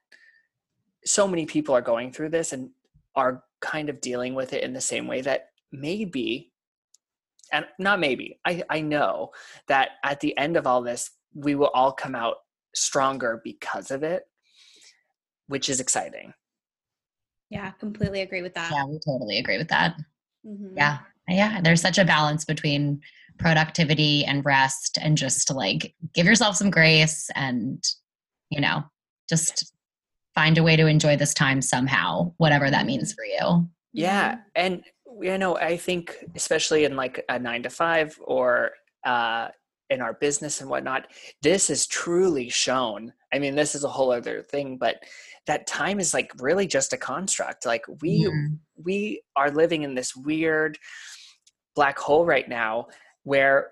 so 1.06 1.28
many 1.28 1.46
people 1.46 1.76
are 1.76 1.82
going 1.82 2.12
through 2.12 2.30
this 2.30 2.54
and 2.54 2.70
are 3.16 3.44
kind 3.62 3.90
of 3.90 4.02
dealing 4.02 4.34
with 4.34 4.54
it 4.54 4.64
in 4.64 4.74
the 4.74 4.82
same 4.82 5.08
way 5.08 5.22
that 5.22 5.48
maybe 5.72 6.52
and 7.52 7.66
not 7.80 8.00
maybe 8.00 8.40
i 8.46 8.64
i 8.70 8.80
know 8.80 9.30
that 9.68 9.92
at 10.04 10.20
the 10.20 10.38
end 10.38 10.58
of 10.58 10.68
all 10.68 10.82
this 10.82 11.12
we 11.34 11.56
will 11.56 11.72
all 11.74 11.92
come 11.92 12.16
out 12.16 12.38
stronger 12.74 13.42
because 13.44 13.92
of 13.92 14.04
it 14.04 14.24
which 15.48 15.70
is 15.70 15.80
exciting 15.80 16.34
yeah 17.50 17.72
completely 17.72 18.22
agree 18.22 18.42
with 18.42 18.54
that 18.54 18.72
yeah 18.72 18.86
we 18.86 19.00
totally 19.06 19.38
agree 19.38 19.58
with 19.58 19.68
that 19.68 19.96
Mm-hmm. 20.46 20.78
Yeah. 20.78 21.00
Yeah. 21.28 21.62
There's 21.62 21.82
such 21.82 21.98
a 21.98 22.06
balance 22.06 22.46
between 22.46 23.02
productivity 23.40 24.26
and 24.26 24.46
rest 24.46 24.98
and 25.02 25.18
just 25.18 25.54
like 25.54 25.94
give 26.14 26.26
yourself 26.26 26.56
some 26.56 26.70
grace 26.70 27.30
and, 27.36 27.84
you 28.50 28.62
know, 28.62 28.84
just 29.30 29.74
find 30.36 30.58
a 30.58 30.64
way 30.64 30.76
to 30.76 30.88
enjoy 30.88 31.16
this 31.16 31.34
time 31.34 31.62
somehow, 31.62 32.34
whatever 32.38 32.70
that 32.70 32.86
means 32.86 33.14
for 33.14 33.26
you. 33.26 33.68
Yeah. 33.94 34.40
And, 34.56 34.84
you 35.22 35.38
know, 35.38 35.58
I 35.58 35.78
think, 35.78 36.18
especially 36.36 36.86
in 36.86 36.96
like 36.96 37.24
a 37.30 37.40
nine 37.40 37.64
to 37.64 37.70
five 37.70 38.20
or, 38.24 38.72
uh, 39.06 39.50
in 39.94 40.02
our 40.02 40.14
business 40.14 40.60
and 40.60 40.70
whatnot, 40.70 41.08
this 41.42 41.70
is 41.70 41.88
truly 41.88 42.50
shown. 42.50 43.14
I 43.34 43.40
mean, 43.40 43.56
this 43.56 43.76
is 43.76 43.84
a 43.84 43.90
whole 43.90 44.12
other 44.12 44.44
thing, 44.44 44.78
but 44.78 44.98
that 45.48 45.68
time 45.68 46.00
is 46.00 46.14
like 46.14 46.32
really 46.40 46.68
just 46.68 46.94
a 46.94 46.98
construct 46.98 47.66
like 47.66 47.84
we 48.02 48.26
mm. 48.26 48.58
we 48.82 49.22
are 49.36 49.52
living 49.52 49.84
in 49.84 49.94
this 49.94 50.16
weird 50.16 50.78
black 51.76 51.98
hole 51.98 52.26
right 52.26 52.48
now 52.48 52.88
where 53.24 53.72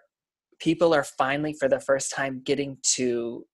people 0.60 0.94
are 0.94 1.04
finally 1.04 1.54
for 1.54 1.68
the 1.68 1.80
first 1.80 2.12
time 2.12 2.42
getting 2.44 2.78
to 2.84 3.46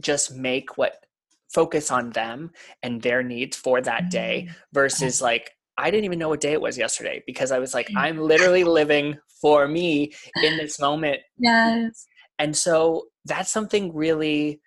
just 0.00 0.34
make 0.34 0.76
what 0.76 1.04
focus 1.52 1.90
on 1.90 2.10
them 2.10 2.50
and 2.82 3.00
their 3.00 3.22
needs 3.22 3.56
for 3.56 3.80
that 3.80 4.10
day 4.10 4.44
mm-hmm. 4.46 4.54
versus 4.72 5.22
like 5.22 5.52
I 5.78 5.90
didn't 5.90 6.04
even 6.04 6.18
know 6.18 6.28
what 6.28 6.40
day 6.40 6.52
it 6.52 6.60
was 6.60 6.76
yesterday 6.76 7.22
because 7.24 7.52
I 7.52 7.60
was 7.60 7.72
like, 7.72 7.88
I'm 7.96 8.18
literally 8.18 8.64
living 8.64 9.16
for 9.40 9.68
me 9.68 10.12
in 10.42 10.56
this 10.56 10.80
moment. 10.80 11.20
Yes. 11.38 12.06
And 12.38 12.56
so 12.56 13.06
that's 13.24 13.50
something 13.50 13.94
really 13.94 14.60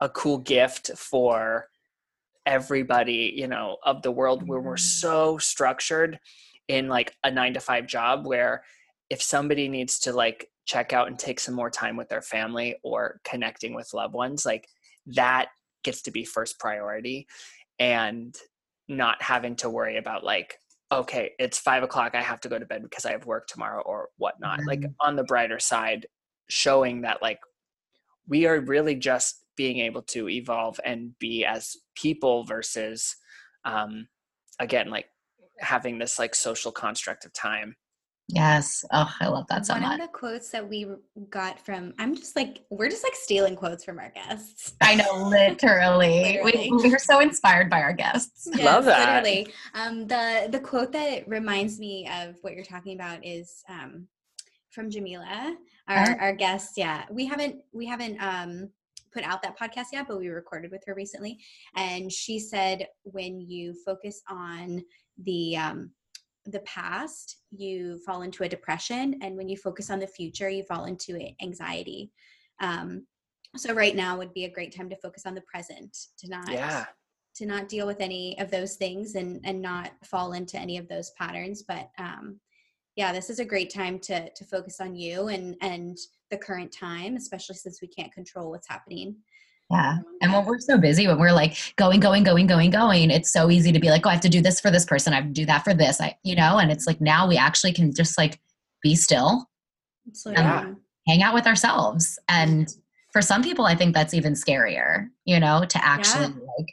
a 0.00 0.08
cool 0.08 0.38
gift 0.38 0.90
for 0.96 1.68
everybody, 2.44 3.32
you 3.36 3.46
know, 3.46 3.76
of 3.84 4.02
the 4.02 4.10
world 4.10 4.46
where 4.48 4.60
we're 4.60 4.74
mm-hmm. 4.74 4.78
so 4.78 5.38
structured 5.38 6.18
in 6.66 6.88
like 6.88 7.14
a 7.22 7.30
nine 7.30 7.54
to 7.54 7.60
five 7.60 7.86
job 7.86 8.26
where 8.26 8.64
if 9.10 9.22
somebody 9.22 9.68
needs 9.68 10.00
to 10.00 10.12
like 10.12 10.48
check 10.64 10.92
out 10.92 11.06
and 11.06 11.18
take 11.18 11.38
some 11.38 11.54
more 11.54 11.70
time 11.70 11.96
with 11.96 12.08
their 12.08 12.22
family 12.22 12.76
or 12.82 13.20
connecting 13.24 13.74
with 13.74 13.94
loved 13.94 14.14
ones, 14.14 14.44
like 14.44 14.66
that 15.06 15.48
gets 15.84 16.02
to 16.02 16.10
be 16.10 16.24
first 16.24 16.58
priority. 16.58 17.28
And 17.78 18.36
not 18.92 19.20
having 19.22 19.56
to 19.56 19.70
worry 19.70 19.96
about 19.96 20.24
like 20.24 20.58
okay 20.90 21.32
it's 21.38 21.58
five 21.58 21.82
o'clock 21.82 22.14
i 22.14 22.20
have 22.20 22.40
to 22.40 22.48
go 22.48 22.58
to 22.58 22.66
bed 22.66 22.82
because 22.82 23.04
i 23.04 23.12
have 23.12 23.26
work 23.26 23.46
tomorrow 23.46 23.82
or 23.82 24.08
whatnot 24.18 24.58
mm-hmm. 24.58 24.68
like 24.68 24.84
on 25.00 25.16
the 25.16 25.24
brighter 25.24 25.58
side 25.58 26.06
showing 26.48 27.02
that 27.02 27.22
like 27.22 27.38
we 28.28 28.46
are 28.46 28.60
really 28.60 28.94
just 28.94 29.44
being 29.56 29.78
able 29.78 30.02
to 30.02 30.28
evolve 30.28 30.78
and 30.84 31.18
be 31.18 31.44
as 31.44 31.76
people 31.94 32.44
versus 32.44 33.16
um 33.64 34.06
again 34.58 34.90
like 34.90 35.06
having 35.58 35.98
this 35.98 36.18
like 36.18 36.34
social 36.34 36.72
construct 36.72 37.24
of 37.24 37.32
time 37.32 37.74
Yes. 38.34 38.82
Oh, 38.90 39.12
I 39.20 39.28
love 39.28 39.46
that 39.48 39.66
so 39.66 39.74
One 39.74 39.82
much. 39.82 40.00
of 40.00 40.06
the 40.06 40.12
quotes 40.12 40.48
that 40.50 40.66
we 40.66 40.86
got 41.28 41.60
from, 41.60 41.92
I'm 41.98 42.14
just 42.14 42.34
like, 42.34 42.62
we're 42.70 42.88
just 42.88 43.04
like 43.04 43.14
stealing 43.14 43.56
quotes 43.56 43.84
from 43.84 43.98
our 43.98 44.10
guests. 44.10 44.72
I 44.80 44.94
know, 44.94 45.28
literally. 45.28 46.40
literally. 46.42 46.70
We, 46.72 46.88
we're 46.88 46.98
so 46.98 47.20
inspired 47.20 47.68
by 47.68 47.82
our 47.82 47.92
guests. 47.92 48.48
Yes, 48.56 48.64
love 48.64 48.84
that. 48.86 49.22
Literally. 49.22 49.52
Um, 49.74 50.06
the, 50.06 50.48
the 50.50 50.60
quote 50.60 50.92
that 50.92 51.28
reminds 51.28 51.78
me 51.78 52.08
of 52.20 52.36
what 52.40 52.54
you're 52.54 52.64
talking 52.64 52.94
about 52.98 53.24
is 53.24 53.62
um, 53.68 54.06
from 54.70 54.90
Jamila, 54.90 55.54
our, 55.88 55.96
uh-huh. 55.96 56.14
our 56.18 56.32
guest. 56.32 56.72
Yeah. 56.76 57.04
We 57.10 57.26
haven't, 57.26 57.56
we 57.72 57.86
haven't, 57.86 58.18
um, 58.22 58.70
put 59.12 59.24
out 59.24 59.42
that 59.42 59.58
podcast 59.58 59.86
yet, 59.92 60.06
but 60.08 60.18
we 60.18 60.28
recorded 60.28 60.70
with 60.70 60.82
her 60.86 60.94
recently. 60.94 61.38
And 61.76 62.10
she 62.10 62.38
said, 62.38 62.86
when 63.02 63.40
you 63.40 63.74
focus 63.84 64.22
on 64.30 64.82
the, 65.22 65.56
um, 65.56 65.90
the 66.46 66.60
past, 66.60 67.38
you 67.50 67.98
fall 67.98 68.22
into 68.22 68.44
a 68.44 68.48
depression. 68.48 69.18
And 69.22 69.36
when 69.36 69.48
you 69.48 69.56
focus 69.56 69.90
on 69.90 70.00
the 70.00 70.06
future, 70.06 70.48
you 70.48 70.62
fall 70.62 70.84
into 70.84 71.18
anxiety. 71.40 72.10
Um, 72.60 73.06
so 73.56 73.74
right 73.74 73.94
now 73.94 74.16
would 74.16 74.32
be 74.32 74.44
a 74.44 74.50
great 74.50 74.74
time 74.74 74.88
to 74.90 74.96
focus 74.96 75.26
on 75.26 75.34
the 75.34 75.42
present, 75.42 75.96
to 76.18 76.28
not 76.28 76.50
yeah. 76.50 76.86
to 77.36 77.46
not 77.46 77.68
deal 77.68 77.86
with 77.86 78.00
any 78.00 78.38
of 78.38 78.50
those 78.50 78.76
things 78.76 79.14
and 79.14 79.40
and 79.44 79.60
not 79.60 79.92
fall 80.04 80.32
into 80.32 80.58
any 80.58 80.78
of 80.78 80.88
those 80.88 81.10
patterns. 81.18 81.62
But 81.62 81.90
um, 81.98 82.40
yeah, 82.96 83.12
this 83.12 83.28
is 83.28 83.40
a 83.40 83.44
great 83.44 83.72
time 83.72 83.98
to 84.00 84.30
to 84.30 84.44
focus 84.44 84.80
on 84.80 84.94
you 84.94 85.28
and 85.28 85.56
and 85.60 85.98
the 86.30 86.38
current 86.38 86.72
time, 86.72 87.16
especially 87.16 87.56
since 87.56 87.82
we 87.82 87.88
can't 87.88 88.12
control 88.12 88.50
what's 88.50 88.68
happening 88.68 89.16
yeah. 89.70 89.98
And 90.20 90.32
when 90.32 90.44
we're 90.44 90.58
so 90.58 90.76
busy, 90.76 91.06
when 91.06 91.18
we're 91.18 91.32
like 91.32 91.56
going, 91.76 91.98
going, 91.98 92.24
going, 92.24 92.46
going, 92.46 92.70
going, 92.70 93.10
it's 93.10 93.32
so 93.32 93.50
easy 93.50 93.72
to 93.72 93.80
be 93.80 93.88
like, 93.88 94.04
oh, 94.04 94.10
I 94.10 94.12
have 94.12 94.20
to 94.22 94.28
do 94.28 94.42
this 94.42 94.60
for 94.60 94.70
this 94.70 94.84
person. 94.84 95.12
I 95.12 95.16
have 95.16 95.26
to 95.26 95.32
do 95.32 95.46
that 95.46 95.64
for 95.64 95.72
this. 95.72 96.00
I, 96.00 96.16
you 96.22 96.36
know, 96.36 96.58
and 96.58 96.70
it's 96.70 96.86
like 96.86 97.00
now 97.00 97.26
we 97.26 97.36
actually 97.38 97.72
can 97.72 97.94
just 97.94 98.18
like 98.18 98.38
be 98.82 98.94
still 98.94 99.46
and 100.26 100.76
hang 101.06 101.22
out 101.22 101.34
with 101.34 101.46
ourselves. 101.46 102.18
And 102.28 102.68
for 103.12 103.22
some 103.22 103.42
people, 103.42 103.64
I 103.64 103.74
think 103.74 103.94
that's 103.94 104.14
even 104.14 104.34
scarier, 104.34 105.08
you 105.24 105.40
know, 105.40 105.64
to 105.64 105.84
actually 105.84 106.26
yeah. 106.26 106.46
like 106.58 106.68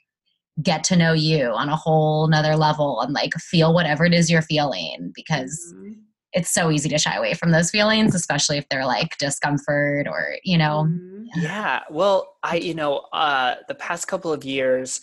get 0.61 0.83
to 0.85 0.95
know 0.95 1.13
you 1.13 1.45
on 1.45 1.69
a 1.69 1.75
whole 1.75 2.27
nother 2.27 2.55
level 2.55 3.01
and 3.01 3.13
like 3.13 3.33
feel 3.35 3.73
whatever 3.73 4.05
it 4.05 4.13
is 4.13 4.29
you're 4.29 4.41
feeling 4.41 5.11
because 5.15 5.73
mm-hmm. 5.73 5.93
It's 6.33 6.53
so 6.53 6.71
easy 6.71 6.89
to 6.89 6.97
shy 6.97 7.15
away 7.15 7.33
from 7.33 7.51
those 7.51 7.71
feelings, 7.71 8.13
especially 8.13 8.57
if 8.57 8.67
they're 8.69 8.85
like 8.85 9.17
discomfort 9.17 10.07
or, 10.07 10.35
you 10.43 10.57
know, 10.57 10.85
mm-hmm 10.87 11.19
yeah. 11.35 11.81
Well, 11.89 12.37
I, 12.43 12.57
you 12.57 12.73
know, 12.73 13.05
uh, 13.13 13.55
the 13.67 13.75
past 13.75 14.07
couple 14.07 14.31
of 14.33 14.43
years, 14.43 15.01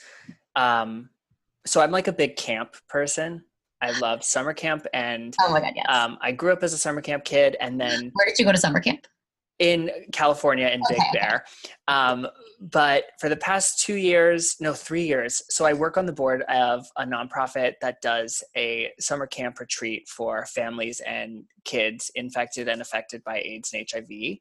um, 0.55 1.11
so 1.67 1.81
I'm 1.81 1.91
like 1.91 2.09
a 2.09 2.13
big 2.13 2.37
camp 2.37 2.77
person. 2.89 3.45
I 3.83 3.97
love 3.99 4.25
summer 4.25 4.55
camp, 4.55 4.87
and 4.95 5.35
oh 5.41 5.53
my 5.53 5.61
god, 5.61 5.75
yes. 5.77 5.85
Um, 5.89 6.17
I 6.23 6.33
grew 6.33 6.51
up 6.51 6.63
as 6.63 6.73
a 6.73 6.79
summer 6.79 7.03
camp 7.03 7.25
kid, 7.25 7.57
and 7.61 7.79
then 7.79 8.11
where 8.15 8.27
did 8.27 8.39
you 8.39 8.45
go 8.45 8.53
to 8.53 8.59
summer 8.59 8.81
camp? 8.81 9.07
In 9.59 9.91
California, 10.13 10.69
in 10.69 10.83
okay, 10.83 10.95
Big 10.95 11.21
Bear. 11.21 11.45
Um, 11.89 12.27
but 12.61 13.05
for 13.21 13.29
the 13.29 13.37
past 13.37 13.83
two 13.85 13.97
years, 13.97 14.57
no, 14.61 14.75
three 14.75 15.07
years. 15.07 15.43
So 15.49 15.65
I 15.65 15.73
work 15.73 15.97
on 15.97 16.05
the 16.05 16.13
board 16.13 16.43
of 16.43 16.87
a 16.99 17.05
nonprofit 17.05 17.75
that 17.81 18.03
does 18.03 18.43
a 18.57 18.93
summer 19.01 19.27
camp 19.27 19.59
retreat 19.59 20.09
for 20.09 20.45
families 20.47 21.01
and 21.01 21.45
kids 21.65 22.11
infected 22.15 22.69
and 22.69 22.83
affected 22.83 23.25
by 23.25 23.39
AIDS 23.39 23.73
and 23.73 23.87
HIV. 23.91 24.39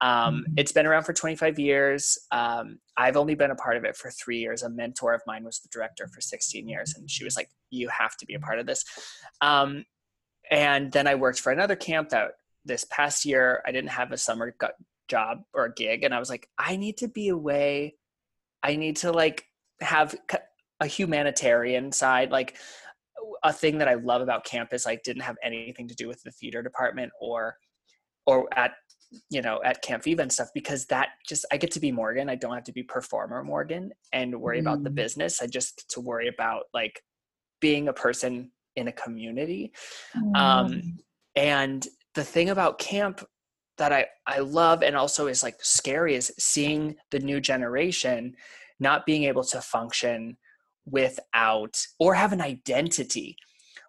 Um, 0.00 0.44
mm-hmm. 0.44 0.52
It's 0.56 0.72
been 0.72 0.86
around 0.86 1.04
for 1.04 1.12
25 1.12 1.58
years. 1.58 2.18
Um, 2.30 2.78
I've 2.96 3.16
only 3.16 3.34
been 3.34 3.50
a 3.50 3.56
part 3.56 3.76
of 3.76 3.84
it 3.84 3.96
for 3.96 4.10
three 4.10 4.38
years. 4.38 4.62
A 4.62 4.68
mentor 4.68 5.14
of 5.14 5.22
mine 5.26 5.44
was 5.44 5.60
the 5.60 5.68
director 5.70 6.08
for 6.08 6.20
16 6.20 6.68
years, 6.68 6.94
and 6.96 7.10
she 7.10 7.24
was 7.24 7.36
like, 7.36 7.48
"You 7.70 7.88
have 7.88 8.16
to 8.18 8.26
be 8.26 8.34
a 8.34 8.40
part 8.40 8.58
of 8.58 8.66
this." 8.66 8.84
Um, 9.40 9.84
and 10.50 10.92
then 10.92 11.06
I 11.06 11.14
worked 11.14 11.40
for 11.40 11.50
another 11.50 11.76
camp 11.76 12.10
that 12.10 12.32
this 12.66 12.84
past 12.90 13.24
year 13.24 13.62
I 13.66 13.72
didn't 13.72 13.90
have 13.90 14.12
a 14.12 14.16
summer 14.16 14.54
job 15.08 15.42
or 15.54 15.66
a 15.66 15.74
gig, 15.74 16.04
and 16.04 16.14
I 16.14 16.18
was 16.18 16.30
like, 16.30 16.48
"I 16.58 16.76
need 16.76 16.98
to 16.98 17.08
be 17.08 17.28
away. 17.28 17.96
I 18.62 18.76
need 18.76 18.96
to 18.98 19.12
like 19.12 19.44
have 19.80 20.14
a 20.80 20.86
humanitarian 20.86 21.92
side, 21.92 22.30
like." 22.30 22.56
A 23.42 23.52
thing 23.52 23.78
that 23.78 23.88
I 23.88 23.94
love 23.94 24.22
about 24.22 24.44
campus 24.44 24.86
like 24.86 25.02
didn't 25.02 25.22
have 25.22 25.36
anything 25.42 25.88
to 25.88 25.94
do 25.94 26.06
with 26.06 26.22
the 26.22 26.30
theater 26.30 26.62
department 26.62 27.12
or 27.20 27.56
or 28.26 28.48
at 28.56 28.72
you 29.30 29.40
know 29.40 29.60
at 29.64 29.82
camp 29.82 30.02
viva 30.02 30.22
and 30.22 30.32
stuff 30.32 30.48
because 30.54 30.86
that 30.86 31.10
just 31.26 31.46
i 31.52 31.56
get 31.56 31.70
to 31.70 31.80
be 31.80 31.92
morgan 31.92 32.28
i 32.28 32.34
don't 32.34 32.54
have 32.54 32.64
to 32.64 32.72
be 32.72 32.82
performer 32.82 33.42
morgan 33.42 33.90
and 34.12 34.38
worry 34.38 34.58
mm. 34.58 34.62
about 34.62 34.82
the 34.82 34.90
mm. 34.90 34.96
business 34.96 35.40
i 35.40 35.46
just 35.46 35.76
get 35.76 35.88
to 35.88 36.00
worry 36.00 36.28
about 36.28 36.64
like 36.74 37.00
being 37.60 37.88
a 37.88 37.92
person 37.92 38.50
in 38.74 38.88
a 38.88 38.92
community 38.92 39.72
mm. 40.16 40.36
um 40.36 40.98
and 41.36 41.86
the 42.16 42.24
thing 42.24 42.48
about 42.48 42.78
camp 42.78 43.24
that 43.78 43.92
i 43.92 44.06
i 44.26 44.40
love 44.40 44.82
and 44.82 44.96
also 44.96 45.28
is 45.28 45.42
like 45.42 45.56
scary 45.60 46.16
is 46.16 46.32
seeing 46.38 46.96
the 47.10 47.20
new 47.20 47.40
generation 47.40 48.34
not 48.80 49.06
being 49.06 49.24
able 49.24 49.44
to 49.44 49.60
function 49.60 50.36
without 50.86 51.78
or 52.00 52.14
have 52.14 52.32
an 52.32 52.40
identity 52.40 53.36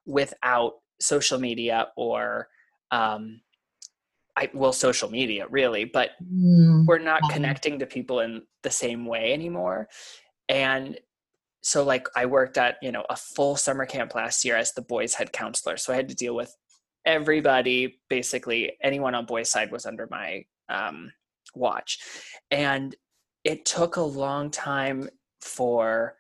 without 0.06 0.74
social 1.00 1.40
media 1.40 1.88
or 1.96 2.48
um 2.92 3.42
I, 4.36 4.52
well 4.54 4.74
social 4.74 5.10
media 5.10 5.48
really 5.50 5.86
but 5.86 6.12
mm. 6.22 6.86
we're 6.86 7.00
not 7.00 7.22
connecting 7.32 7.80
to 7.80 7.88
people 7.88 8.20
in 8.20 8.44
the 8.62 8.70
same 8.70 9.06
way 9.06 9.34
anymore 9.34 9.88
and 10.50 11.00
so 11.62 11.84
like 11.84 12.08
i 12.16 12.26
worked 12.26 12.58
at 12.58 12.76
you 12.82 12.92
know 12.92 13.06
a 13.10 13.16
full 13.16 13.56
summer 13.56 13.86
camp 13.86 14.14
last 14.16 14.46
year 14.46 14.56
as 14.56 14.74
the 14.74 14.82
boys 14.82 15.14
head 15.16 15.32
counselor 15.32 15.78
so 15.78 15.92
i 15.92 15.96
had 15.96 16.10
to 16.10 16.16
deal 16.16 16.36
with 16.36 16.56
everybody 17.06 18.00
basically 18.10 18.74
anyone 18.82 19.16
on 19.16 19.26
boys 19.26 19.50
side 19.50 19.72
was 19.72 19.86
under 19.86 20.08
my 20.10 20.44
um, 20.70 21.12
watch. 21.56 22.00
And 22.52 22.96
it 23.44 23.66
took 23.66 23.96
a 23.96 24.02
long 24.02 24.52
time 24.52 25.10
for 25.42 26.16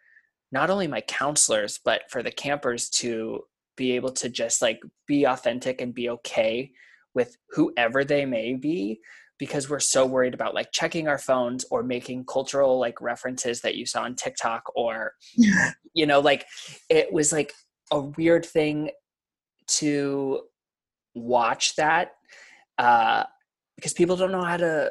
not 0.51 0.69
only 0.69 0.87
my 0.87 1.01
counselors 1.01 1.79
but 1.83 2.03
for 2.09 2.23
the 2.23 2.31
campers 2.31 2.89
to 2.89 3.41
be 3.75 3.91
able 3.91 4.11
to 4.11 4.29
just 4.29 4.61
like 4.61 4.79
be 5.07 5.25
authentic 5.25 5.81
and 5.81 5.93
be 5.93 6.09
okay 6.09 6.71
with 7.13 7.37
whoever 7.51 8.03
they 8.03 8.25
may 8.25 8.53
be 8.53 8.99
because 9.37 9.69
we're 9.69 9.79
so 9.79 10.05
worried 10.05 10.33
about 10.33 10.55
like 10.55 10.71
checking 10.71 11.07
our 11.07 11.17
phones 11.17 11.65
or 11.69 11.83
making 11.83 12.25
cultural 12.25 12.79
like 12.79 12.99
references 13.01 13.61
that 13.61 13.75
you 13.75 13.85
saw 13.85 14.03
on 14.03 14.15
TikTok 14.15 14.63
or 14.75 15.13
you 15.93 16.05
know 16.05 16.19
like 16.19 16.45
it 16.89 17.11
was 17.11 17.31
like 17.31 17.53
a 17.91 17.99
weird 17.99 18.45
thing 18.45 18.89
to 19.67 20.41
watch 21.17 21.75
that 21.75 22.13
uh 22.77 23.23
because 23.75 23.93
people 23.93 24.15
don't 24.15 24.31
know 24.31 24.43
how 24.43 24.57
to 24.57 24.89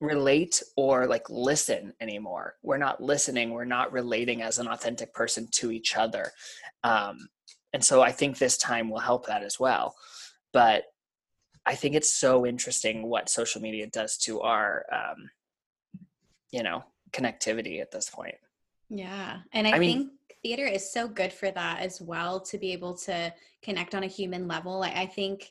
relate 0.00 0.62
or 0.76 1.06
like 1.06 1.28
listen 1.30 1.92
anymore 2.00 2.54
we're 2.62 2.76
not 2.76 3.02
listening 3.02 3.50
we're 3.50 3.64
not 3.64 3.92
relating 3.92 4.42
as 4.42 4.58
an 4.58 4.66
authentic 4.66 5.14
person 5.14 5.48
to 5.52 5.70
each 5.70 5.96
other 5.96 6.30
um 6.82 7.28
and 7.72 7.84
so 7.84 8.02
i 8.02 8.10
think 8.10 8.36
this 8.36 8.56
time 8.58 8.90
will 8.90 8.98
help 8.98 9.26
that 9.26 9.42
as 9.42 9.58
well 9.58 9.94
but 10.52 10.84
I 11.66 11.74
think 11.74 11.94
it's 11.94 12.10
so 12.10 12.46
interesting 12.46 13.08
what 13.08 13.28
social 13.28 13.60
media 13.60 13.86
does 13.86 14.16
to 14.18 14.40
our, 14.40 14.84
um, 14.92 15.30
you 16.50 16.62
know, 16.62 16.84
connectivity 17.12 17.80
at 17.80 17.90
this 17.90 18.10
point. 18.10 18.34
Yeah. 18.90 19.38
And 19.52 19.66
I, 19.66 19.70
I 19.70 19.78
think 19.78 19.98
mean, 19.98 20.10
theater 20.44 20.66
is 20.66 20.92
so 20.92 21.08
good 21.08 21.32
for 21.32 21.50
that 21.50 21.80
as 21.80 22.00
well 22.00 22.38
to 22.38 22.58
be 22.58 22.72
able 22.72 22.94
to 22.94 23.32
connect 23.62 23.94
on 23.94 24.04
a 24.04 24.08
human 24.08 24.46
level. 24.46 24.82
I, 24.84 24.90
I 24.90 25.06
think 25.06 25.50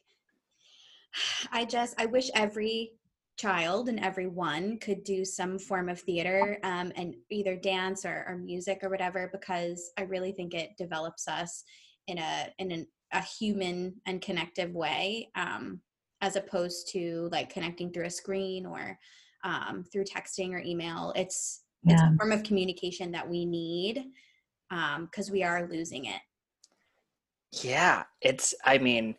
I 1.52 1.66
just 1.66 1.96
I 2.00 2.06
wish 2.06 2.30
every 2.36 2.91
child 3.36 3.89
and 3.89 4.00
everyone 4.00 4.78
could 4.78 5.04
do 5.04 5.26
some 5.26 5.58
form 5.58 5.89
of 5.89 6.00
theater 6.00 6.60
um, 6.64 6.91
and 6.96 7.16
either 7.32 7.56
dance 7.56 8.06
or, 8.06 8.26
or 8.28 8.38
music 8.38 8.80
or 8.84 8.89
whatever 8.89 9.28
because 9.32 9.91
I 9.98 10.04
really 10.04 10.32
think 10.32 10.54
it 10.54 10.78
develops 10.78 11.28
us 11.28 11.64
in 12.08 12.20
a 12.20 12.54
in 12.60 12.72
an, 12.72 12.88
a 13.12 13.22
human 13.22 13.96
and 14.06 14.22
connective 14.22 14.74
way 14.74 15.30
um, 15.36 15.82
as 16.22 16.36
opposed 16.36 16.89
to 16.94 17.30
like 17.32 17.52
connecting 17.52 17.91
through 17.91 18.06
a 18.06 18.12
screen 18.12 18.68
or 18.68 18.98
um, 19.44 19.84
through 19.91 20.06
texting 20.06 20.52
or 20.52 20.60
email. 20.60 21.12
It's 21.16 21.64
yeah. 21.84 21.94
it's 21.94 22.04
a 22.04 22.18
form 22.18 22.32
of 22.32 22.44
communication 22.44 23.12
that 23.12 23.28
we 23.28 23.46
need 23.46 24.06
because 25.05 25.30
um, 25.30 25.34
we 25.34 25.43
are 25.43 25.67
losing 25.67 26.05
it. 26.05 26.21
Yeah, 27.61 28.03
it's. 28.21 28.53
I 28.65 28.78
mean, 28.78 29.15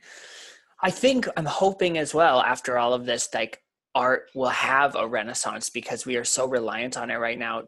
I 0.82 0.90
think 0.90 1.28
I'm 1.36 1.46
hoping 1.46 1.98
as 1.98 2.14
well 2.14 2.40
after 2.40 2.78
all 2.78 2.92
of 2.94 3.06
this, 3.06 3.28
like 3.32 3.60
art 3.94 4.30
will 4.34 4.48
have 4.48 4.96
a 4.96 5.06
renaissance 5.06 5.70
because 5.70 6.04
we 6.04 6.16
are 6.16 6.24
so 6.24 6.46
reliant 6.46 6.96
on 6.96 7.10
it 7.10 7.16
right 7.16 7.38
now. 7.38 7.62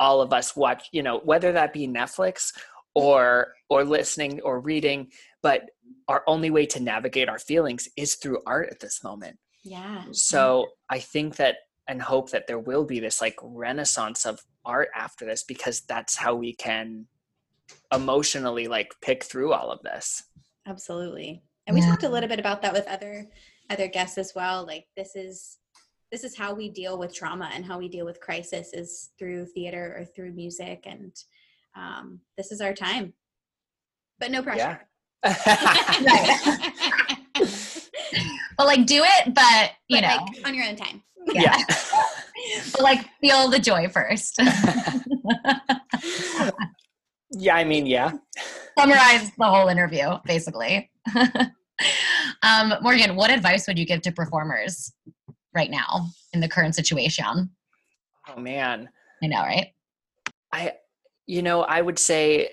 All 0.00 0.20
of 0.20 0.32
us 0.32 0.56
watch, 0.56 0.88
you 0.92 1.02
know, 1.02 1.20
whether 1.24 1.52
that 1.52 1.72
be 1.72 1.86
Netflix 1.86 2.52
or 2.94 3.54
or 3.70 3.84
listening 3.84 4.40
or 4.40 4.60
reading, 4.60 5.08
but 5.42 5.62
our 6.08 6.24
only 6.26 6.50
way 6.50 6.66
to 6.66 6.80
navigate 6.80 7.28
our 7.28 7.38
feelings 7.38 7.88
is 7.96 8.16
through 8.16 8.42
art 8.46 8.68
at 8.70 8.80
this 8.80 9.04
moment. 9.04 9.38
Yeah. 9.64 10.04
So 10.10 10.66
I 10.90 10.98
think 10.98 11.36
that 11.36 11.56
and 11.92 12.00
hope 12.00 12.30
that 12.30 12.46
there 12.46 12.58
will 12.58 12.84
be 12.84 13.00
this 13.00 13.20
like 13.20 13.36
renaissance 13.42 14.24
of 14.24 14.42
art 14.64 14.88
after 14.96 15.26
this 15.26 15.42
because 15.42 15.82
that's 15.82 16.16
how 16.16 16.34
we 16.34 16.54
can 16.54 17.06
emotionally 17.92 18.66
like 18.66 18.94
pick 19.02 19.22
through 19.22 19.52
all 19.52 19.70
of 19.70 19.82
this. 19.82 20.22
Absolutely. 20.66 21.42
And 21.66 21.74
we 21.74 21.82
yeah. 21.82 21.90
talked 21.90 22.04
a 22.04 22.08
little 22.08 22.30
bit 22.30 22.40
about 22.40 22.62
that 22.62 22.72
with 22.72 22.86
other 22.88 23.28
other 23.68 23.88
guests 23.88 24.16
as 24.16 24.32
well. 24.34 24.64
Like 24.66 24.86
this 24.96 25.14
is 25.14 25.58
this 26.10 26.24
is 26.24 26.34
how 26.34 26.54
we 26.54 26.70
deal 26.70 26.98
with 26.98 27.14
trauma 27.14 27.50
and 27.52 27.62
how 27.62 27.78
we 27.78 27.90
deal 27.90 28.06
with 28.06 28.20
crisis 28.20 28.72
is 28.72 29.10
through 29.18 29.44
theater 29.44 29.94
or 29.98 30.06
through 30.06 30.32
music 30.32 30.84
and 30.86 31.14
um, 31.76 32.20
this 32.38 32.52
is 32.52 32.62
our 32.62 32.72
time. 32.72 33.12
But 34.18 34.30
no 34.30 34.42
pressure. 34.42 34.80
Yeah. 35.24 35.88
but 38.56 38.66
like 38.66 38.86
do 38.86 39.02
it, 39.02 39.34
but 39.34 39.72
you 39.88 40.00
but, 40.00 40.08
know 40.08 40.16
like, 40.24 40.46
on 40.46 40.54
your 40.54 40.66
own 40.66 40.76
time. 40.76 41.02
Yeah. 41.32 41.42
yeah. 41.42 41.64
but 42.72 42.82
like 42.82 43.08
feel 43.20 43.48
the 43.48 43.58
joy 43.58 43.88
first. 43.88 44.38
yeah, 47.30 47.56
I 47.56 47.64
mean, 47.64 47.86
yeah. 47.86 48.12
Summarize 48.78 49.30
the 49.36 49.44
whole 49.44 49.68
interview, 49.68 50.18
basically. 50.24 50.90
um, 52.42 52.74
Morgan, 52.80 53.16
what 53.16 53.30
advice 53.30 53.66
would 53.66 53.78
you 53.78 53.86
give 53.86 54.02
to 54.02 54.12
performers 54.12 54.92
right 55.54 55.70
now 55.70 56.06
in 56.32 56.40
the 56.40 56.48
current 56.48 56.74
situation? 56.74 57.50
Oh 58.28 58.40
man. 58.40 58.88
I 59.22 59.26
know, 59.26 59.40
right? 59.40 59.68
I 60.52 60.72
you 61.26 61.42
know, 61.42 61.62
I 61.62 61.80
would 61.80 61.98
say 61.98 62.50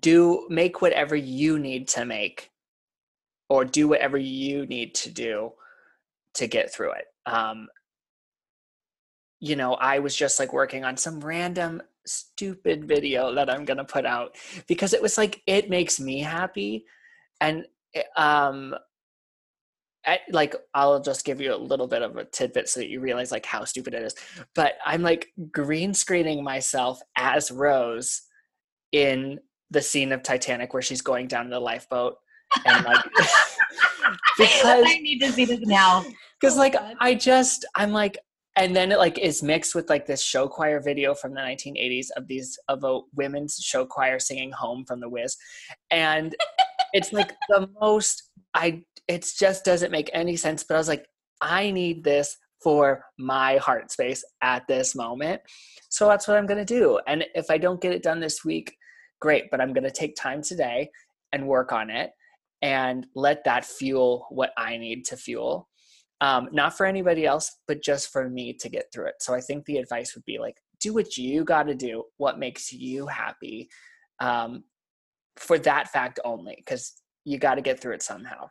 do 0.00 0.46
make 0.48 0.80
whatever 0.80 1.14
you 1.14 1.58
need 1.58 1.88
to 1.88 2.04
make 2.04 2.50
or 3.54 3.64
do 3.64 3.86
whatever 3.86 4.18
you 4.18 4.66
need 4.66 4.96
to 4.96 5.08
do 5.08 5.52
to 6.34 6.48
get 6.48 6.74
through 6.74 6.90
it. 6.90 7.04
Um, 7.24 7.68
you 9.38 9.54
know, 9.54 9.74
I 9.74 10.00
was 10.00 10.16
just 10.16 10.40
like 10.40 10.52
working 10.52 10.84
on 10.84 10.96
some 10.96 11.20
random 11.20 11.80
stupid 12.04 12.88
video 12.88 13.32
that 13.32 13.48
I'm 13.48 13.64
going 13.64 13.76
to 13.76 13.84
put 13.84 14.06
out 14.06 14.34
because 14.66 14.92
it 14.92 15.00
was 15.00 15.16
like 15.16 15.40
it 15.46 15.70
makes 15.70 16.00
me 16.00 16.18
happy 16.18 16.84
and 17.40 17.64
eh, 17.94 18.02
um 18.16 18.74
I, 20.04 20.18
like 20.30 20.56
I'll 20.74 21.00
just 21.00 21.24
give 21.24 21.40
you 21.40 21.54
a 21.54 21.56
little 21.56 21.86
bit 21.86 22.02
of 22.02 22.16
a 22.16 22.24
tidbit 22.24 22.68
so 22.68 22.80
that 22.80 22.88
you 22.88 22.98
realize 22.98 23.30
like 23.30 23.46
how 23.46 23.64
stupid 23.64 23.94
it 23.94 24.02
is. 24.02 24.14
But 24.54 24.74
I'm 24.84 25.00
like 25.00 25.28
green 25.52 25.94
screening 25.94 26.42
myself 26.42 27.00
as 27.16 27.52
Rose 27.52 28.22
in 28.90 29.38
the 29.70 29.80
scene 29.80 30.10
of 30.10 30.24
Titanic 30.24 30.74
where 30.74 30.82
she's 30.82 31.02
going 31.02 31.28
down 31.28 31.48
the 31.48 31.60
lifeboat 31.60 32.16
and 32.66 32.84
like 32.84 33.04
because 34.38 34.82
I 34.86 34.98
need 35.00 35.20
to 35.20 35.32
see 35.32 35.44
this 35.44 35.60
now. 35.60 36.04
Because 36.40 36.56
oh, 36.56 36.60
like 36.60 36.74
God. 36.74 36.96
I 37.00 37.14
just 37.14 37.64
I'm 37.76 37.92
like 37.92 38.18
and 38.56 38.74
then 38.74 38.92
it 38.92 38.98
like 38.98 39.18
is 39.18 39.42
mixed 39.42 39.74
with 39.74 39.90
like 39.90 40.06
this 40.06 40.22
show 40.22 40.46
choir 40.46 40.80
video 40.80 41.14
from 41.14 41.34
the 41.34 41.40
1980s 41.40 42.08
of 42.16 42.26
these 42.28 42.58
of 42.68 42.84
a 42.84 43.00
women's 43.14 43.56
show 43.56 43.84
choir 43.84 44.18
singing 44.18 44.52
home 44.52 44.84
from 44.84 45.00
the 45.00 45.08
Wiz 45.08 45.36
and 45.90 46.34
it's 46.92 47.12
like 47.12 47.32
the 47.48 47.68
most 47.80 48.30
i 48.54 48.82
it 49.08 49.28
just 49.38 49.64
doesn't 49.64 49.90
make 49.90 50.10
any 50.12 50.36
sense 50.36 50.64
but 50.64 50.74
i 50.74 50.78
was 50.78 50.88
like 50.88 51.06
i 51.40 51.70
need 51.70 52.04
this 52.04 52.36
for 52.62 53.04
my 53.18 53.56
heart 53.58 53.90
space 53.90 54.24
at 54.42 54.66
this 54.68 54.94
moment 54.94 55.40
so 55.88 56.08
that's 56.08 56.26
what 56.26 56.36
i'm 56.36 56.46
going 56.46 56.64
to 56.64 56.64
do 56.64 56.98
and 57.06 57.24
if 57.34 57.50
i 57.50 57.58
don't 57.58 57.80
get 57.80 57.92
it 57.92 58.02
done 58.02 58.20
this 58.20 58.44
week 58.44 58.76
great 59.20 59.44
but 59.50 59.60
i'm 59.60 59.72
going 59.72 59.84
to 59.84 59.90
take 59.90 60.16
time 60.16 60.42
today 60.42 60.88
and 61.32 61.46
work 61.46 61.72
on 61.72 61.90
it 61.90 62.10
and 62.64 63.06
let 63.14 63.44
that 63.44 63.64
fuel 63.64 64.26
what 64.30 64.50
i 64.56 64.76
need 64.76 65.04
to 65.04 65.16
fuel 65.16 65.68
um, 66.20 66.48
not 66.52 66.74
for 66.74 66.86
anybody 66.86 67.26
else, 67.26 67.58
but 67.68 67.82
just 67.82 68.10
for 68.10 68.30
me 68.30 68.54
to 68.54 68.68
get 68.70 68.86
through 68.92 69.08
it. 69.08 69.16
So 69.20 69.34
I 69.34 69.40
think 69.40 69.66
the 69.66 69.76
advice 69.76 70.14
would 70.14 70.24
be 70.24 70.38
like, 70.38 70.56
do 70.80 70.94
what 70.94 71.18
you 71.18 71.44
got 71.44 71.64
to 71.64 71.74
do, 71.74 72.04
what 72.16 72.38
makes 72.38 72.72
you 72.72 73.06
happy, 73.06 73.68
um, 74.20 74.64
for 75.36 75.58
that 75.58 75.88
fact 75.88 76.20
only, 76.24 76.54
because 76.56 76.94
you 77.24 77.38
got 77.38 77.56
to 77.56 77.60
get 77.60 77.78
through 77.78 77.94
it 77.94 78.02
somehow. 78.02 78.48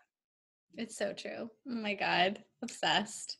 It's 0.75 0.97
so 0.97 1.13
true. 1.13 1.49
Oh 1.67 1.75
my 1.75 1.95
god, 1.95 2.43
obsessed. 2.61 3.37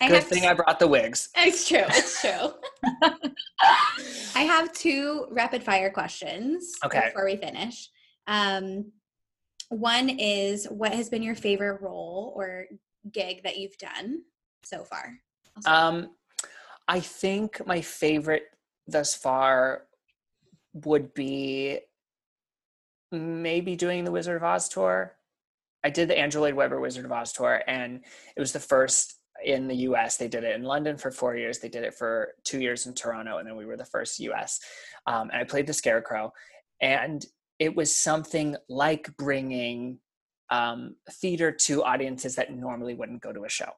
Good 0.00 0.12
I 0.12 0.20
thing 0.20 0.42
to, 0.42 0.50
I 0.50 0.54
brought 0.54 0.78
the 0.78 0.86
wigs. 0.86 1.28
It's 1.36 1.66
true. 1.66 1.84
It's 1.88 2.20
true. 2.20 2.52
I 4.36 4.42
have 4.42 4.72
two 4.72 5.26
rapid 5.32 5.62
fire 5.62 5.90
questions 5.90 6.72
okay. 6.84 7.06
before 7.06 7.24
we 7.24 7.36
finish. 7.36 7.88
Um, 8.28 8.92
one 9.68 10.08
is 10.08 10.66
what 10.66 10.92
has 10.92 11.08
been 11.08 11.22
your 11.22 11.34
favorite 11.34 11.80
role 11.80 12.32
or 12.36 12.66
gig 13.12 13.42
that 13.42 13.56
you've 13.56 13.78
done 13.78 14.22
so 14.64 14.84
far? 14.84 15.18
Um, 15.64 16.10
I 16.88 17.00
think 17.00 17.66
my 17.66 17.80
favorite 17.80 18.44
thus 18.86 19.14
far 19.14 19.82
would 20.72 21.14
be 21.14 21.80
maybe 23.10 23.76
doing 23.76 24.04
the 24.04 24.12
Wizard 24.12 24.36
of 24.36 24.44
Oz 24.44 24.68
tour. 24.68 25.16
I 25.82 25.90
did 25.90 26.08
the 26.08 26.18
Andrew 26.18 26.40
Lloyd 26.40 26.54
Webber 26.54 26.80
Wizard 26.80 27.04
of 27.04 27.12
Oz 27.12 27.32
tour, 27.32 27.62
and 27.66 28.04
it 28.36 28.40
was 28.40 28.52
the 28.52 28.60
first 28.60 29.14
in 29.44 29.68
the 29.68 29.76
US. 29.76 30.16
They 30.16 30.28
did 30.28 30.44
it 30.44 30.56
in 30.56 30.62
London 30.62 30.96
for 30.96 31.10
four 31.10 31.36
years. 31.36 31.58
They 31.58 31.68
did 31.68 31.84
it 31.84 31.94
for 31.94 32.34
two 32.44 32.60
years 32.60 32.86
in 32.86 32.94
Toronto, 32.94 33.38
and 33.38 33.48
then 33.48 33.56
we 33.56 33.66
were 33.66 33.76
the 33.76 33.84
first 33.84 34.20
US. 34.20 34.60
Um, 35.06 35.30
and 35.30 35.40
I 35.40 35.44
played 35.44 35.66
the 35.66 35.72
Scarecrow, 35.72 36.32
and 36.80 37.24
it 37.58 37.74
was 37.74 37.94
something 37.94 38.56
like 38.68 39.16
bringing 39.16 39.98
um, 40.50 40.96
theater 41.10 41.50
to 41.50 41.82
audiences 41.82 42.36
that 42.36 42.54
normally 42.54 42.94
wouldn't 42.94 43.22
go 43.22 43.32
to 43.32 43.44
a 43.44 43.48
show. 43.48 43.70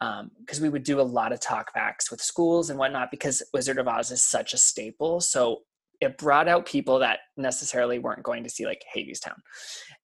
Because 0.00 0.58
um, 0.58 0.62
we 0.62 0.68
would 0.68 0.82
do 0.82 1.00
a 1.00 1.02
lot 1.02 1.32
of 1.32 1.40
talkbacks 1.40 2.10
with 2.10 2.20
schools 2.20 2.68
and 2.68 2.78
whatnot 2.78 3.10
because 3.10 3.42
Wizard 3.54 3.78
of 3.78 3.88
Oz 3.88 4.10
is 4.10 4.22
such 4.22 4.52
a 4.52 4.58
staple. 4.58 5.20
So 5.20 5.60
it 6.00 6.18
brought 6.18 6.48
out 6.48 6.66
people 6.66 6.98
that 6.98 7.20
necessarily 7.36 7.98
weren't 7.98 8.22
going 8.22 8.42
to 8.44 8.50
see 8.50 8.66
like 8.66 8.84
Hadestown. 8.94 9.36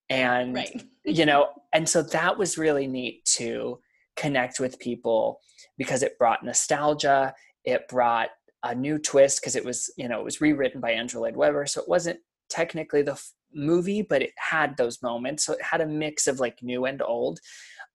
And, 0.09 0.55
right. 0.55 0.83
you 1.05 1.25
know, 1.25 1.49
and 1.73 1.87
so 1.87 2.01
that 2.01 2.37
was 2.37 2.57
really 2.57 2.87
neat 2.87 3.23
to 3.25 3.79
connect 4.15 4.59
with 4.59 4.79
people 4.79 5.39
because 5.77 6.01
it 6.03 6.17
brought 6.17 6.43
nostalgia. 6.43 7.33
It 7.63 7.87
brought 7.87 8.29
a 8.63 8.73
new 8.73 8.97
twist 8.97 9.41
because 9.41 9.55
it 9.55 9.65
was, 9.65 9.91
you 9.97 10.07
know, 10.07 10.19
it 10.19 10.25
was 10.25 10.41
rewritten 10.41 10.81
by 10.81 10.91
Andrew 10.91 11.21
Lloyd 11.21 11.35
Webber. 11.35 11.65
So 11.65 11.81
it 11.81 11.89
wasn't 11.89 12.19
technically 12.51 13.01
the 13.01 13.19
movie, 13.53 14.01
but 14.01 14.21
it 14.21 14.31
had 14.37 14.77
those 14.77 15.01
moments. 15.01 15.45
So 15.45 15.53
it 15.53 15.63
had 15.63 15.81
a 15.81 15.87
mix 15.87 16.27
of 16.27 16.39
like 16.39 16.61
new 16.61 16.85
and 16.85 17.01
old. 17.01 17.39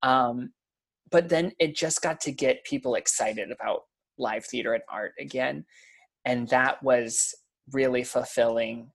Um, 0.02 0.52
but 1.10 1.28
then 1.28 1.52
it 1.58 1.76
just 1.76 2.02
got 2.02 2.20
to 2.22 2.32
get 2.32 2.64
people 2.64 2.96
excited 2.96 3.50
about 3.50 3.82
live 4.18 4.44
theater 4.44 4.74
and 4.74 4.82
art 4.90 5.12
again. 5.20 5.64
And 6.24 6.48
that 6.48 6.82
was 6.82 7.34
really 7.72 8.02
fulfilling 8.02 8.90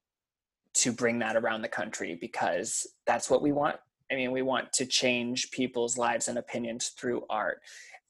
to 0.74 0.92
bring 0.92 1.18
that 1.20 1.36
around 1.36 1.62
the 1.62 1.68
country 1.68 2.18
because 2.20 2.86
that's 3.06 3.30
what 3.30 3.42
we 3.42 3.52
want. 3.52 3.76
I 4.10 4.14
mean, 4.14 4.30
we 4.30 4.42
want 4.42 4.72
to 4.74 4.86
change 4.86 5.50
people's 5.50 5.96
lives 5.96 6.28
and 6.28 6.38
opinions 6.38 6.88
through 6.88 7.24
art. 7.30 7.60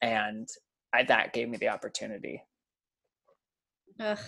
And 0.01 0.49
I, 0.93 1.05
that 1.05 1.33
gave 1.33 1.49
me 1.49 1.59
the 1.59 1.69
opportunity. 1.69 2.43
Ugh, 4.01 4.19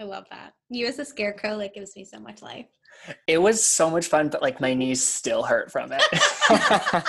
I 0.00 0.04
love 0.04 0.24
that. 0.30 0.54
You 0.70 0.86
as 0.86 0.98
a 0.98 1.04
scarecrow, 1.04 1.56
like 1.56 1.74
gives 1.74 1.94
me 1.94 2.04
so 2.04 2.18
much 2.18 2.40
life. 2.40 2.64
It 3.26 3.36
was 3.36 3.62
so 3.62 3.90
much 3.90 4.06
fun, 4.06 4.30
but 4.30 4.40
like 4.40 4.58
my 4.58 4.72
knees 4.72 5.06
still 5.06 5.42
hurt 5.42 5.70
from 5.70 5.92
it. 5.92 6.02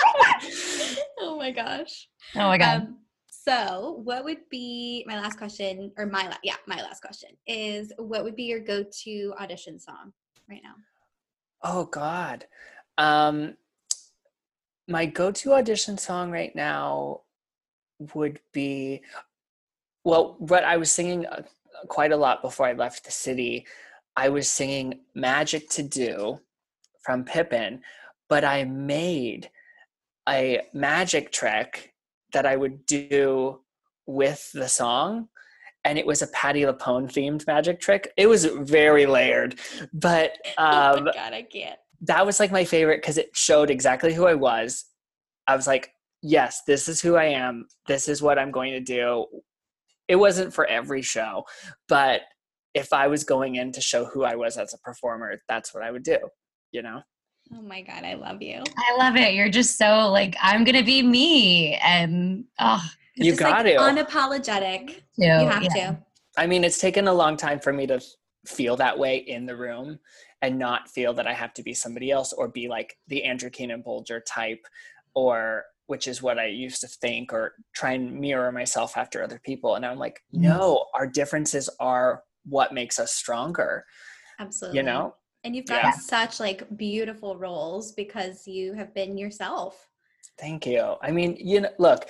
oh 1.20 1.36
my 1.38 1.50
gosh. 1.50 2.08
Oh 2.36 2.48
my 2.48 2.58
god. 2.58 2.82
Um, 2.82 2.98
so, 3.30 4.00
what 4.04 4.24
would 4.24 4.48
be 4.50 5.04
my 5.08 5.16
last 5.16 5.38
question, 5.38 5.90
or 5.96 6.04
my 6.04 6.28
la- 6.28 6.36
yeah, 6.44 6.56
my 6.66 6.76
last 6.76 7.00
question 7.00 7.30
is, 7.46 7.92
what 7.96 8.24
would 8.24 8.36
be 8.36 8.44
your 8.44 8.60
go-to 8.60 9.34
audition 9.40 9.80
song 9.80 10.12
right 10.48 10.60
now? 10.62 10.74
Oh 11.62 11.86
God, 11.86 12.46
um, 12.98 13.56
my 14.86 15.06
go-to 15.06 15.54
audition 15.54 15.96
song 15.96 16.30
right 16.30 16.54
now 16.54 17.22
would 18.14 18.40
be 18.52 19.00
well 20.04 20.34
what 20.40 20.64
i 20.64 20.76
was 20.76 20.90
singing 20.90 21.24
uh, 21.26 21.40
quite 21.88 22.12
a 22.12 22.16
lot 22.16 22.42
before 22.42 22.66
i 22.66 22.72
left 22.72 23.04
the 23.04 23.10
city 23.10 23.66
i 24.16 24.28
was 24.28 24.48
singing 24.48 25.00
magic 25.14 25.68
to 25.68 25.82
do 25.82 26.38
from 27.02 27.24
pippin 27.24 27.80
but 28.28 28.44
i 28.44 28.64
made 28.64 29.50
a 30.28 30.60
magic 30.72 31.32
trick 31.32 31.94
that 32.32 32.46
i 32.46 32.56
would 32.56 32.84
do 32.86 33.60
with 34.06 34.50
the 34.52 34.68
song 34.68 35.28
and 35.84 35.98
it 35.98 36.06
was 36.06 36.22
a 36.22 36.28
Patti 36.28 36.62
LuPone 36.62 37.10
themed 37.12 37.46
magic 37.46 37.80
trick. 37.80 38.12
It 38.16 38.28
was 38.28 38.44
very 38.44 39.06
layered, 39.06 39.58
but 39.92 40.32
um, 40.56 40.66
oh 40.98 41.00
my 41.02 41.12
god, 41.12 41.32
I 41.32 41.42
can't. 41.42 41.78
That 42.02 42.24
was 42.24 42.40
like 42.40 42.52
my 42.52 42.64
favorite 42.64 43.00
because 43.00 43.18
it 43.18 43.30
showed 43.34 43.70
exactly 43.70 44.14
who 44.14 44.26
I 44.26 44.34
was. 44.34 44.84
I 45.46 45.56
was 45.56 45.66
like, 45.66 45.92
yes, 46.22 46.62
this 46.66 46.88
is 46.88 47.00
who 47.00 47.16
I 47.16 47.24
am. 47.24 47.66
This 47.86 48.08
is 48.08 48.22
what 48.22 48.38
I'm 48.38 48.50
going 48.50 48.72
to 48.72 48.80
do. 48.80 49.26
It 50.12 50.16
wasn't 50.16 50.52
for 50.52 50.66
every 50.66 51.00
show, 51.00 51.44
but 51.88 52.20
if 52.74 52.92
I 52.92 53.06
was 53.06 53.24
going 53.24 53.54
in 53.54 53.72
to 53.72 53.80
show 53.80 54.04
who 54.04 54.24
I 54.24 54.34
was 54.34 54.58
as 54.58 54.74
a 54.74 54.78
performer, 54.78 55.34
that's 55.48 55.72
what 55.72 55.82
I 55.82 55.90
would 55.90 56.02
do, 56.02 56.18
you 56.70 56.82
know? 56.82 57.00
Oh 57.50 57.62
my 57.62 57.80
God, 57.80 58.04
I 58.04 58.12
love 58.12 58.42
you. 58.42 58.62
I 58.76 58.96
love 58.98 59.16
it. 59.16 59.32
You're 59.32 59.48
just 59.48 59.78
so 59.78 60.10
like, 60.10 60.36
I'm 60.42 60.64
going 60.64 60.76
to 60.76 60.84
be 60.84 61.02
me. 61.02 61.76
And 61.76 62.44
oh, 62.58 62.82
you 63.16 63.34
got 63.34 63.64
like 63.64 63.74
to. 63.74 63.80
Unapologetic. 63.80 65.00
you 65.16 65.30
have 65.30 65.62
yeah. 65.62 65.92
to. 65.92 65.98
I 66.36 66.46
mean, 66.46 66.62
it's 66.62 66.78
taken 66.78 67.08
a 67.08 67.14
long 67.14 67.38
time 67.38 67.58
for 67.58 67.72
me 67.72 67.86
to 67.86 67.98
feel 68.46 68.76
that 68.76 68.98
way 68.98 69.16
in 69.16 69.46
the 69.46 69.56
room 69.56 69.98
and 70.42 70.58
not 70.58 70.90
feel 70.90 71.14
that 71.14 71.26
I 71.26 71.32
have 71.32 71.54
to 71.54 71.62
be 71.62 71.72
somebody 71.72 72.10
else 72.10 72.34
or 72.34 72.48
be 72.48 72.68
like 72.68 72.98
the 73.08 73.24
Andrew 73.24 73.48
Keenan 73.48 73.82
Bolger 73.82 74.20
type 74.26 74.66
or 75.14 75.64
which 75.86 76.06
is 76.06 76.22
what 76.22 76.38
I 76.38 76.46
used 76.46 76.80
to 76.82 76.88
think 76.88 77.32
or 77.32 77.54
try 77.74 77.92
and 77.92 78.18
mirror 78.18 78.52
myself 78.52 78.96
after 78.96 79.22
other 79.22 79.40
people. 79.44 79.74
And 79.74 79.84
I'm 79.84 79.98
like, 79.98 80.20
mm-hmm. 80.34 80.44
no, 80.44 80.86
our 80.94 81.06
differences 81.06 81.68
are 81.80 82.22
what 82.44 82.72
makes 82.74 82.98
us 82.98 83.12
stronger. 83.12 83.84
Absolutely. 84.38 84.78
You 84.78 84.84
know? 84.84 85.14
And 85.44 85.56
you've 85.56 85.66
got 85.66 85.82
yeah. 85.82 85.90
such 85.92 86.38
like 86.38 86.64
beautiful 86.76 87.36
roles 87.36 87.92
because 87.92 88.46
you 88.46 88.74
have 88.74 88.94
been 88.94 89.18
yourself. 89.18 89.88
Thank 90.38 90.66
you. 90.66 90.94
I 91.02 91.10
mean, 91.10 91.36
you 91.38 91.62
know, 91.62 91.70
look, 91.78 92.08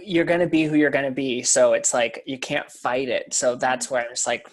you're 0.00 0.24
going 0.24 0.40
to 0.40 0.46
be 0.46 0.64
who 0.64 0.76
you're 0.76 0.90
going 0.90 1.04
to 1.04 1.10
be. 1.10 1.42
So 1.42 1.74
it's 1.74 1.94
like 1.94 2.22
you 2.26 2.38
can't 2.38 2.70
fight 2.70 3.08
it. 3.08 3.32
So 3.34 3.54
that's 3.54 3.90
where 3.90 4.02
I'm 4.02 4.10
just 4.10 4.26
like, 4.26 4.50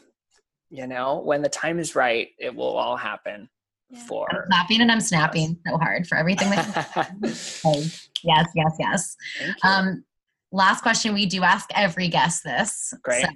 you 0.70 0.88
know, 0.88 1.20
when 1.20 1.42
the 1.42 1.50
time 1.50 1.80
is 1.80 1.96
right, 1.96 2.30
it 2.38 2.54
will 2.54 2.76
all 2.78 2.98
happen. 2.98 3.50
Yeah. 3.90 4.04
For 4.04 4.28
I'm 4.30 4.48
clapping 4.48 4.82
and 4.82 4.92
I'm 4.92 5.00
snapping 5.00 5.58
so 5.66 5.78
hard 5.78 6.08
for 6.08 6.18
everything 6.18 6.50
that 6.50 7.12
yes, 8.24 8.48
yes, 8.54 8.76
yes. 8.80 9.16
Um, 9.64 10.04
last 10.52 10.82
question. 10.82 11.14
We 11.14 11.26
do 11.26 11.44
ask 11.44 11.70
every 11.74 12.10
guest 12.10 12.44
this. 12.44 12.94
Great. 13.02 13.24
So 13.24 13.30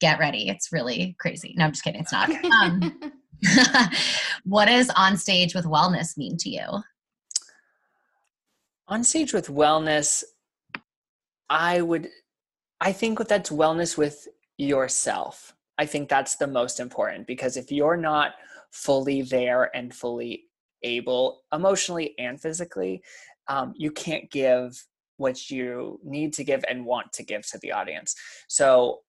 get 0.00 0.18
ready. 0.18 0.48
It's 0.48 0.72
really 0.72 1.16
crazy. 1.18 1.54
No, 1.56 1.66
I'm 1.66 1.72
just 1.72 1.84
kidding. 1.84 2.00
It's 2.00 2.12
not. 2.12 2.30
Um, 2.62 3.92
what 4.44 4.66
does 4.66 4.88
on 4.96 5.18
stage 5.18 5.54
with 5.54 5.66
wellness 5.66 6.16
mean 6.16 6.38
to 6.38 6.48
you? 6.48 6.82
On 8.88 9.04
stage 9.04 9.34
with 9.34 9.48
wellness 9.48 10.24
I 11.50 11.80
would, 11.80 12.08
I 12.80 12.92
think 12.92 13.18
that's 13.28 13.50
wellness 13.50 13.96
with 13.96 14.28
yourself. 14.58 15.54
I 15.78 15.86
think 15.86 16.08
that's 16.08 16.36
the 16.36 16.46
most 16.46 16.80
important 16.80 17.26
because 17.26 17.56
if 17.56 17.70
you're 17.72 17.96
not 17.96 18.34
fully 18.74 19.22
there 19.22 19.74
and 19.74 19.94
fully 19.94 20.44
able, 20.82 21.42
emotionally 21.52 22.14
and 22.18 22.40
physically, 22.40 23.02
um, 23.48 23.72
you 23.76 23.90
can't 23.90 24.30
give 24.30 24.84
what 25.16 25.48
you 25.48 26.00
need 26.02 26.32
to 26.34 26.44
give 26.44 26.64
and 26.68 26.84
want 26.84 27.12
to 27.12 27.22
give 27.22 27.46
to 27.46 27.58
the 27.62 27.72
audience. 27.72 28.14
So, 28.48 29.00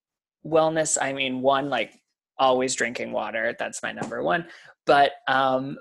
wellness, 0.46 0.98
I 1.02 1.14
mean, 1.14 1.42
one, 1.42 1.70
like 1.70 2.00
always 2.38 2.76
drinking 2.76 3.12
water, 3.12 3.56
that's 3.58 3.82
my 3.82 3.92
number 3.92 4.22
one. 4.22 4.46
But, 4.86 5.14
um, 5.28 5.78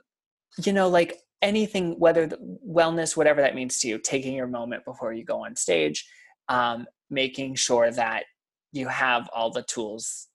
you 0.64 0.72
know, 0.72 0.88
like 0.88 1.18
anything, 1.42 1.98
whether 1.98 2.28
wellness, 2.66 3.16
whatever 3.16 3.42
that 3.42 3.54
means 3.54 3.78
to 3.80 3.88
you, 3.88 3.98
taking 3.98 4.34
your 4.34 4.46
moment 4.46 4.84
before 4.86 5.12
you 5.12 5.24
go 5.24 5.44
on 5.44 5.56
stage, 5.56 6.08
um, 6.48 6.86
making 7.10 7.54
sure 7.54 7.90
that 7.90 8.24
you 8.72 8.88
have 8.88 9.28
all 9.34 9.50
the 9.50 9.62
tools 9.64 10.28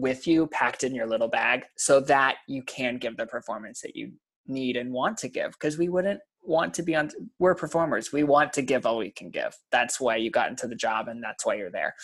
with 0.00 0.26
you 0.26 0.46
packed 0.48 0.84
in 0.84 0.94
your 0.94 1.06
little 1.06 1.28
bag 1.28 1.64
so 1.76 2.00
that 2.00 2.36
you 2.46 2.62
can 2.62 2.96
give 2.98 3.16
the 3.16 3.26
performance 3.26 3.80
that 3.80 3.96
you 3.96 4.12
need 4.46 4.76
and 4.76 4.92
want 4.92 5.16
to 5.18 5.28
give 5.28 5.52
because 5.52 5.78
we 5.78 5.88
wouldn't 5.88 6.20
want 6.42 6.72
to 6.72 6.82
be 6.82 6.96
on 6.96 7.10
we're 7.38 7.54
performers 7.54 8.12
we 8.12 8.24
want 8.24 8.52
to 8.52 8.62
give 8.62 8.86
all 8.86 8.96
we 8.96 9.10
can 9.10 9.28
give 9.30 9.54
that's 9.70 10.00
why 10.00 10.16
you 10.16 10.30
got 10.30 10.48
into 10.48 10.66
the 10.66 10.74
job 10.74 11.06
and 11.06 11.22
that's 11.22 11.44
why 11.44 11.54
you're 11.54 11.70
there 11.70 11.94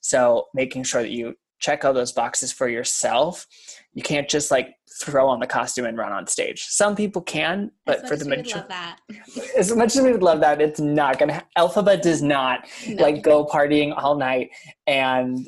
so 0.00 0.46
making 0.54 0.84
sure 0.84 1.02
that 1.02 1.10
you 1.10 1.34
check 1.60 1.84
all 1.84 1.92
those 1.92 2.12
boxes 2.12 2.50
for 2.50 2.68
yourself. 2.68 3.46
You 3.94 4.02
can't 4.02 4.28
just 4.28 4.50
like 4.50 4.74
throw 5.00 5.28
on 5.28 5.38
the 5.40 5.46
costume 5.46 5.84
and 5.84 5.96
run 5.96 6.12
on 6.12 6.26
stage. 6.26 6.64
Some 6.64 6.96
people 6.96 7.22
can, 7.22 7.70
but 7.86 8.08
for 8.08 8.16
the 8.16 8.24
majority, 8.24 8.74
as 9.58 9.74
much 9.74 9.94
as 9.94 10.02
we 10.02 10.10
would 10.10 10.22
love 10.22 10.40
that, 10.40 10.60
it's 10.60 10.80
not 10.80 11.18
gonna. 11.18 11.34
Ha- 11.34 11.46
Elphaba 11.58 12.00
does 12.00 12.22
not 12.22 12.66
no. 12.88 13.02
like 13.02 13.22
go 13.22 13.46
partying 13.46 13.94
all 13.96 14.16
night 14.16 14.50
and 14.86 15.46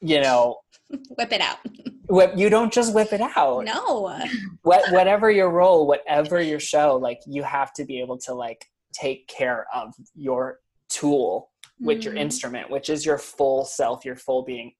you 0.00 0.20
know 0.20 0.58
whip 1.16 1.32
it 1.32 1.40
out. 1.40 1.58
Whip, 2.08 2.34
you 2.36 2.50
don't 2.50 2.72
just 2.72 2.94
whip 2.94 3.12
it 3.12 3.22
out. 3.22 3.64
No. 3.64 4.14
What, 4.62 4.90
whatever 4.92 5.30
your 5.30 5.50
role, 5.50 5.86
whatever 5.86 6.40
your 6.40 6.60
show, 6.60 6.96
like 6.96 7.20
you 7.26 7.42
have 7.42 7.72
to 7.74 7.84
be 7.84 8.00
able 8.00 8.16
to 8.18 8.34
like 8.34 8.64
take 8.92 9.26
care 9.26 9.66
of 9.74 9.94
your 10.14 10.60
tool 10.88 11.50
with 11.80 11.98
mm-hmm. 11.98 12.04
your 12.04 12.16
instrument, 12.16 12.70
which 12.70 12.88
is 12.88 13.04
your 13.04 13.18
full 13.18 13.64
self, 13.64 14.04
your 14.04 14.16
full 14.16 14.42
being 14.42 14.72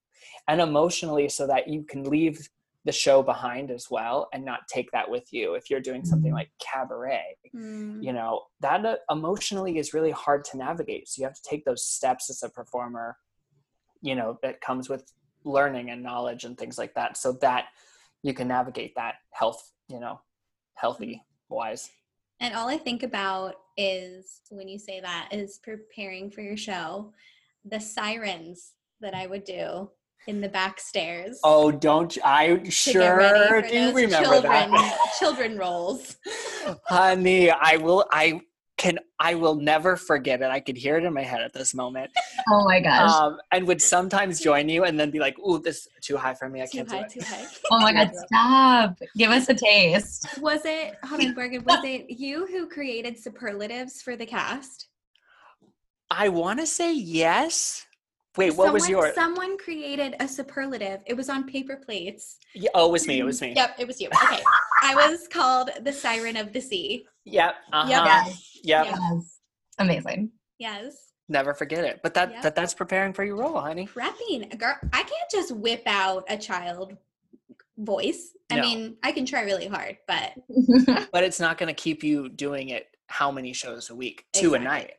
and 0.49 0.61
emotionally 0.61 1.29
so 1.29 1.47
that 1.47 1.69
you 1.69 1.83
can 1.83 2.05
leave 2.05 2.49
the 2.85 2.93
show 2.93 3.23
behind 3.23 3.71
as 3.71 3.87
well 3.91 4.29
and 4.33 4.45
not 4.45 4.61
take 4.69 4.91
that 4.93 5.09
with 5.11 5.33
you 5.33 5.55
if 5.55 5.71
you're 5.71 5.81
doing 5.81 6.05
something 6.05 6.33
mm. 6.33 6.35
like 6.35 6.51
cabaret 6.59 7.37
mm. 7.55 8.03
you 8.03 8.13
know 8.13 8.43
that 8.61 8.85
uh, 8.85 8.97
emotionally 9.11 9.79
is 9.79 9.95
really 9.95 10.11
hard 10.11 10.45
to 10.45 10.59
navigate 10.59 11.09
so 11.09 11.21
you 11.21 11.25
have 11.25 11.35
to 11.35 11.49
take 11.49 11.65
those 11.65 11.83
steps 11.83 12.29
as 12.29 12.43
a 12.43 12.49
performer 12.51 13.17
you 14.03 14.15
know 14.15 14.39
that 14.43 14.61
comes 14.61 14.89
with 14.89 15.11
learning 15.45 15.91
and 15.91 16.03
knowledge 16.03 16.45
and 16.45 16.57
things 16.57 16.79
like 16.79 16.95
that 16.95 17.17
so 17.17 17.33
that 17.33 17.67
you 18.23 18.33
can 18.33 18.49
navigate 18.49 18.95
that 18.97 19.17
health 19.31 19.73
you 19.89 20.01
know 20.01 20.21
healthy 20.75 21.23
wise 21.49 21.91
and 22.41 22.55
all 22.55 22.69
i 22.69 22.77
think 22.77 23.03
about 23.03 23.55
is 23.77 24.41
when 24.51 24.69
you 24.69 24.79
say 24.79 25.01
that 25.01 25.29
is 25.31 25.59
preparing 25.63 26.31
for 26.31 26.41
your 26.41 26.57
show 26.57 27.13
the 27.65 27.79
sirens 27.79 28.73
that 29.01 29.15
i 29.15 29.27
would 29.27 29.45
do 29.45 29.89
in 30.27 30.41
the 30.41 30.49
back 30.49 30.81
stairs. 30.81 31.39
Oh, 31.45 31.71
don't 31.71 32.17
I 32.25 32.69
sure 32.69 33.63
do 33.63 33.93
remember 33.93 34.25
children, 34.25 34.71
that. 34.71 35.15
children 35.19 35.59
roles. 35.59 36.17
Honey, 36.87 37.51
I 37.51 37.77
will 37.77 38.07
I 38.11 38.41
can 38.77 38.99
I 39.21 39.35
will 39.35 39.55
never 39.55 39.97
forget 39.97 40.43
it. 40.43 40.47
I 40.47 40.61
could 40.61 40.77
hear 40.77 40.97
it 40.97 41.05
in 41.05 41.13
my 41.13 41.23
head 41.23 41.41
at 41.41 41.53
this 41.53 41.75
moment. 41.75 42.11
Oh 42.51 42.65
my 42.65 42.81
gosh. 42.81 43.11
Um, 43.11 43.39
and 43.53 43.67
would 43.69 43.81
sometimes 43.81 44.41
join 44.41 44.69
you 44.69 44.85
and 44.85 44.99
then 44.99 45.11
be 45.11 45.21
like, 45.21 45.39
ooh, 45.39 45.59
this 45.59 45.77
is 45.77 45.89
too 46.03 46.17
high 46.17 46.35
for 46.35 46.49
me. 46.49 46.61
I 46.61 46.67
too 46.67 46.79
can't 46.79 46.91
high, 46.91 46.99
do 47.01 47.05
it. 47.05 47.11
Too 47.13 47.21
high. 47.25 47.47
oh 47.71 47.81
my 47.81 47.93
god, 47.93 48.11
stop. 48.27 48.99
Give 49.17 49.31
us 49.31 49.49
a 49.49 49.55
taste. 49.55 50.39
Was 50.41 50.63
it 50.65 50.97
Hummingbird, 51.05 51.65
was 51.65 51.85
it 51.85 52.11
you 52.11 52.47
who 52.47 52.69
created 52.69 53.19
superlatives 53.19 54.03
for 54.03 54.17
the 54.17 54.27
cast? 54.27 54.89
I 56.11 56.29
want 56.29 56.61
to 56.61 56.67
say 56.67 56.95
yes. 56.95 57.87
Wait, 58.37 58.51
what 58.51 58.67
someone, 58.67 58.73
was 58.73 58.89
your? 58.89 59.15
Someone 59.15 59.57
created 59.59 60.17
a 60.19 60.27
superlative. 60.27 61.01
It 61.07 61.17
was 61.17 61.29
on 61.29 61.45
paper 61.45 61.77
plates. 61.77 62.39
Yeah, 62.53 62.71
oh, 62.75 62.89
it 62.89 62.93
was 62.93 63.07
me. 63.07 63.21
It 63.21 63.25
was 63.25 63.41
me. 63.41 63.53
Yep, 63.55 63.77
it 63.79 63.87
was 63.87 64.01
you. 64.01 64.09
Okay, 64.09 64.43
I 64.83 64.95
was 64.95 65.29
called 65.29 65.71
the 65.83 65.93
Siren 65.93 66.37
of 66.37 66.53
the 66.53 66.61
Sea. 66.61 67.07
Yep. 67.25 67.55
Uh-huh. 67.73 67.89
Yep. 67.89 68.35
Yep. 68.65 68.87
Yes. 68.87 69.41
Amazing. 69.79 70.31
Yes. 70.59 71.13
Never 71.29 71.55
forget 71.55 71.85
it. 71.85 72.01
But 72.03 72.15
that, 72.15 72.31
yep. 72.33 72.43
that 72.43 72.55
that's 72.55 72.75
preparing 72.75 73.13
for 73.13 73.25
your 73.25 73.37
role, 73.37 73.59
honey. 73.59 73.87
Prepping. 73.87 74.59
Girl, 74.59 74.75
I 74.93 75.03
can't 75.03 75.31
just 75.31 75.53
whip 75.53 75.83
out 75.87 76.25
a 76.29 76.37
child 76.37 76.97
voice. 77.79 78.33
I 78.51 78.57
no. 78.57 78.63
mean, 78.63 78.97
I 79.03 79.13
can 79.13 79.25
try 79.25 79.43
really 79.43 79.69
hard, 79.69 79.97
but 80.07 80.33
but 81.13 81.23
it's 81.23 81.41
not 81.41 81.57
going 81.57 81.75
to 81.75 81.81
keep 81.81 82.03
you 82.03 82.29
doing 82.29 82.71
it 82.71 82.89
how 83.07 83.31
many 83.31 83.53
shows 83.53 83.91
a 83.91 83.95
week? 83.95 84.27
Two 84.33 84.55
exactly. 84.55 84.57
a 84.57 84.69
night. 84.69 84.93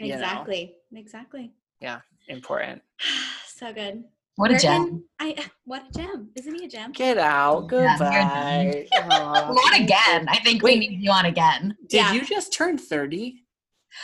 Exactly. 0.00 0.76
Know? 0.90 1.00
Exactly. 1.00 1.52
Yeah 1.80 2.00
important. 2.30 2.82
so 3.46 3.72
good. 3.72 4.04
What 4.36 4.52
a 4.52 4.58
gem. 4.58 5.04
I 5.18 5.36
what 5.64 5.84
a 5.90 5.98
gem. 5.98 6.30
Isn't 6.34 6.54
he 6.54 6.64
a 6.64 6.68
gem? 6.68 6.92
Get 6.92 7.18
out. 7.18 7.68
Goodbye. 7.68 8.86
Yeah, 8.90 9.06
Not 9.08 9.80
again. 9.80 10.26
I 10.28 10.38
think 10.42 10.62
Wait, 10.62 10.78
we 10.78 10.88
need 10.88 11.02
you 11.02 11.10
on 11.10 11.26
again. 11.26 11.76
Did 11.88 11.96
yeah. 11.96 12.12
you 12.12 12.24
just 12.24 12.52
turn 12.52 12.78
30? 12.78 13.44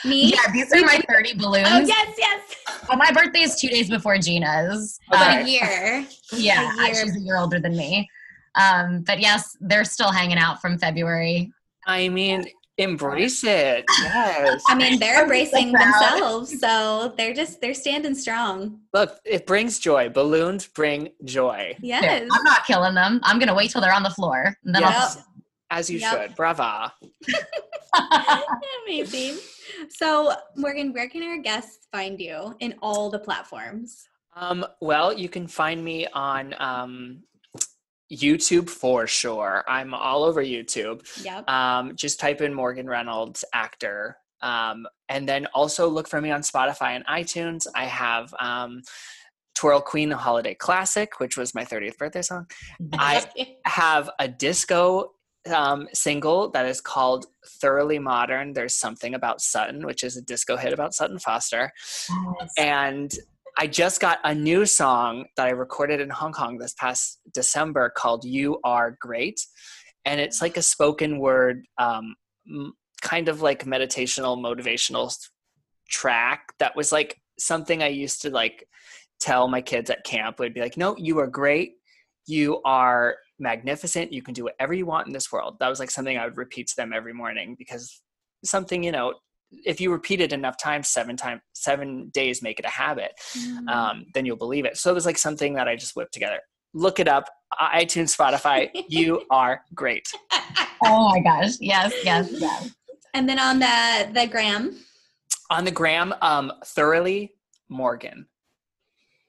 Me? 0.05 0.33
Yeah, 0.33 0.53
these 0.53 0.73
are 0.73 0.81
my 0.81 1.01
30 1.09 1.35
balloons. 1.35 1.69
Oh, 1.71 1.79
yes, 1.79 2.15
yes. 2.19 2.57
Oh, 2.91 2.97
my 2.97 3.11
birthday 3.13 3.43
is 3.43 3.59
two 3.59 3.69
days 3.69 3.89
before 3.89 4.19
Jeanna's. 4.19 4.99
Okay. 5.15 5.43
a 5.43 5.47
year. 5.47 6.07
Yeah, 6.33 6.73
a 6.81 6.87
year. 6.87 6.95
she's 6.95 7.17
a 7.17 7.21
year 7.21 7.39
older 7.39 7.61
than 7.61 7.77
me. 7.77 8.09
Um, 8.57 9.03
but 9.03 9.21
yes, 9.21 9.57
they're 9.61 9.85
still 9.85 10.11
hanging 10.11 10.39
out 10.39 10.61
from 10.61 10.77
February. 10.79 11.53
I 11.87 12.09
mean, 12.09 12.45
Embrace 12.79 13.43
it. 13.43 13.85
Yes. 14.03 14.63
I 14.69 14.75
mean, 14.75 14.99
they're 14.99 15.23
embracing 15.23 15.73
themselves, 15.73 16.61
so 16.61 17.15
they're 17.17 17.33
just 17.33 17.61
they're 17.61 17.73
standing 17.73 18.15
strong. 18.15 18.81
Look, 18.93 19.19
it 19.25 19.47
brings 19.47 19.79
joy. 19.79 20.11
Balloons 20.11 20.67
bring 20.67 21.09
joy. 21.25 21.75
Yes. 21.81 22.29
I'm 22.31 22.45
not 22.45 22.67
killing 22.67 22.95
them. 22.95 23.21
I'm 23.23 23.39
gonna 23.39 23.55
wait 23.55 23.71
till 23.71 23.81
they're 23.81 23.95
on 23.95 24.03
the 24.03 24.11
floor. 24.11 24.57
And 24.65 24.75
then 24.75 24.83
yes. 24.83 25.17
I'll 25.17 25.25
as 25.71 25.91
you 25.91 25.99
yep. 25.99 26.13
should. 26.13 26.37
Brava. 26.37 26.93
Amazing. 28.87 29.39
So, 29.89 30.33
Morgan, 30.55 30.93
where 30.93 31.09
can 31.09 31.23
our 31.23 31.39
guests 31.39 31.87
find 31.91 32.21
you 32.21 32.55
in 32.61 32.75
all 32.83 33.11
the 33.11 33.19
platforms? 33.19 34.09
Um, 34.35 34.67
well, 34.81 35.13
you 35.13 35.29
can 35.29 35.47
find 35.47 35.83
me 35.83 36.07
on 36.13 36.55
um, 36.59 37.23
YouTube 38.13 38.69
for 38.69 39.07
sure. 39.07 39.65
I'm 39.69 39.95
all 39.95 40.25
over 40.25 40.43
YouTube. 40.43 41.03
Yep. 41.25 41.49
Um, 41.49 41.97
just 41.97 42.21
type 42.21 42.41
in 42.41 42.55
Morgan 42.55 42.89
Reynolds 42.89 43.45
actor. 43.53 44.17
Um, 44.43 44.87
and 45.09 45.29
then 45.29 45.47
also 45.55 45.89
look 45.89 46.09
for 46.09 46.21
me 46.21 46.31
on 46.31 46.43
Spotify 46.43 46.95
and 46.95 47.07
iTunes. 47.07 47.67
I 47.75 47.85
have 47.87 48.33
um, 48.39 48.83
Twirl 49.55 49.81
Queen 49.81 50.11
the 50.11 50.17
Holiday 50.17 50.55
Classic, 50.55 51.19
which 51.19 51.37
was 51.37 51.55
my 51.55 51.65
30th 51.65 51.99
birthday 51.99 52.23
song. 52.23 52.47
I 52.93 53.25
have 53.65 54.11
a 54.19 54.29
disco 54.29 55.13
um, 55.53 55.89
single 55.93 56.51
that 56.51 56.67
is 56.67 56.81
called 56.81 57.27
Thoroughly 57.61 57.99
Modern. 57.99 58.53
There's 58.53 58.77
something 58.77 59.15
about 59.15 59.41
Sutton, 59.41 59.87
which 59.87 60.05
is 60.05 60.17
a 60.17 60.23
disco 60.23 60.57
hit 60.57 60.73
about 60.73 60.95
Sutton 60.95 61.19
Foster. 61.19 61.73
Yes. 62.41 62.53
And 62.59 63.13
I 63.59 63.67
just 63.67 64.01
got 64.01 64.19
a 64.23 64.35
new 64.35 64.67
song 64.67 65.25
that 65.37 65.47
I 65.47 65.51
recorded 65.51 66.01
in 66.01 66.11
Hong 66.11 66.33
Kong 66.33 66.59
this 66.59 66.75
past 66.75 67.21
December 67.33 67.89
called 67.89 68.25
You 68.25 68.61
Are 68.65 68.97
Great. 69.01 69.41
And 70.05 70.21
it's 70.21 70.43
like 70.43 70.59
a 70.59 70.63
spoken 70.63 71.19
word, 71.19 71.65
um, 71.79 72.15
kind 73.01 73.29
of 73.29 73.41
like 73.41 73.65
meditational, 73.65 74.39
motivational 74.39 75.15
track 75.89 76.53
that 76.59 76.77
was 76.77 76.93
like 76.93 77.19
something 77.39 77.83
I 77.83 77.89
used 77.89 78.23
to 78.23 78.31
like 78.31 78.69
tell 79.21 79.49
my 79.49 79.63
kids 79.63 79.89
at 79.89 80.05
camp 80.05 80.39
would 80.39 80.53
be 80.53 80.61
like, 80.61 80.77
no, 80.77 80.95
you 80.99 81.19
are 81.19 81.27
great. 81.27 81.77
You 82.27 82.61
are 82.65 83.17
magnificent. 83.39 84.13
You 84.13 84.23
can 84.23 84.35
do 84.35 84.45
whatever 84.45 84.75
you 84.75 84.85
want 84.85 85.07
in 85.07 85.15
this 85.15 85.33
world. 85.33 85.57
That 85.61 85.69
was 85.69 85.81
like 85.81 85.91
something 85.91 86.19
I 86.19 86.27
would 86.27 86.37
repeat 86.37 86.67
to 86.69 86.77
them 86.77 86.93
every 86.93 87.15
morning 87.15 87.57
because 87.59 88.03
something, 88.45 88.83
you 88.83 88.93
know, 88.93 89.15
if 89.65 89.81
you 89.81 89.91
repeat 89.91 90.21
it 90.21 90.33
enough 90.33 90.57
times, 90.59 90.89
seven 90.89 91.17
times, 91.17 91.41
seven 91.53 92.11
days 92.11 92.43
make 92.43 92.59
it 92.59 92.65
a 92.65 92.71
habit, 92.71 93.13
mm. 93.37 93.69
um, 93.69 94.07
then 94.15 94.27
you'll 94.27 94.37
believe 94.37 94.65
it. 94.65 94.77
So 94.77 94.91
it 94.91 94.95
was 94.95 95.07
like 95.07 95.19
something 95.19 95.55
that 95.55 95.69
I 95.69 95.77
just 95.77 95.97
whipped 95.97 96.13
together. 96.13 96.41
Look 96.75 97.01
it 97.01 97.09
up, 97.09 97.29
iTunes, 97.61 98.17
Spotify. 98.17 98.69
you 98.89 99.23
are 99.31 99.63
great. 99.75 100.07
Oh 100.85 101.09
my 101.09 101.21
gosh! 101.21 101.55
Yes, 101.61 101.95
yes, 102.05 102.29
yes. 102.33 102.71
And 103.15 103.29
then 103.29 103.39
on 103.39 103.59
the 103.59 104.11
the 104.13 104.27
gram. 104.27 104.77
On 105.51 105.65
the 105.65 105.71
gram, 105.71 106.15
um, 106.21 106.53
thoroughly 106.65 107.33
Morgan. 107.69 108.27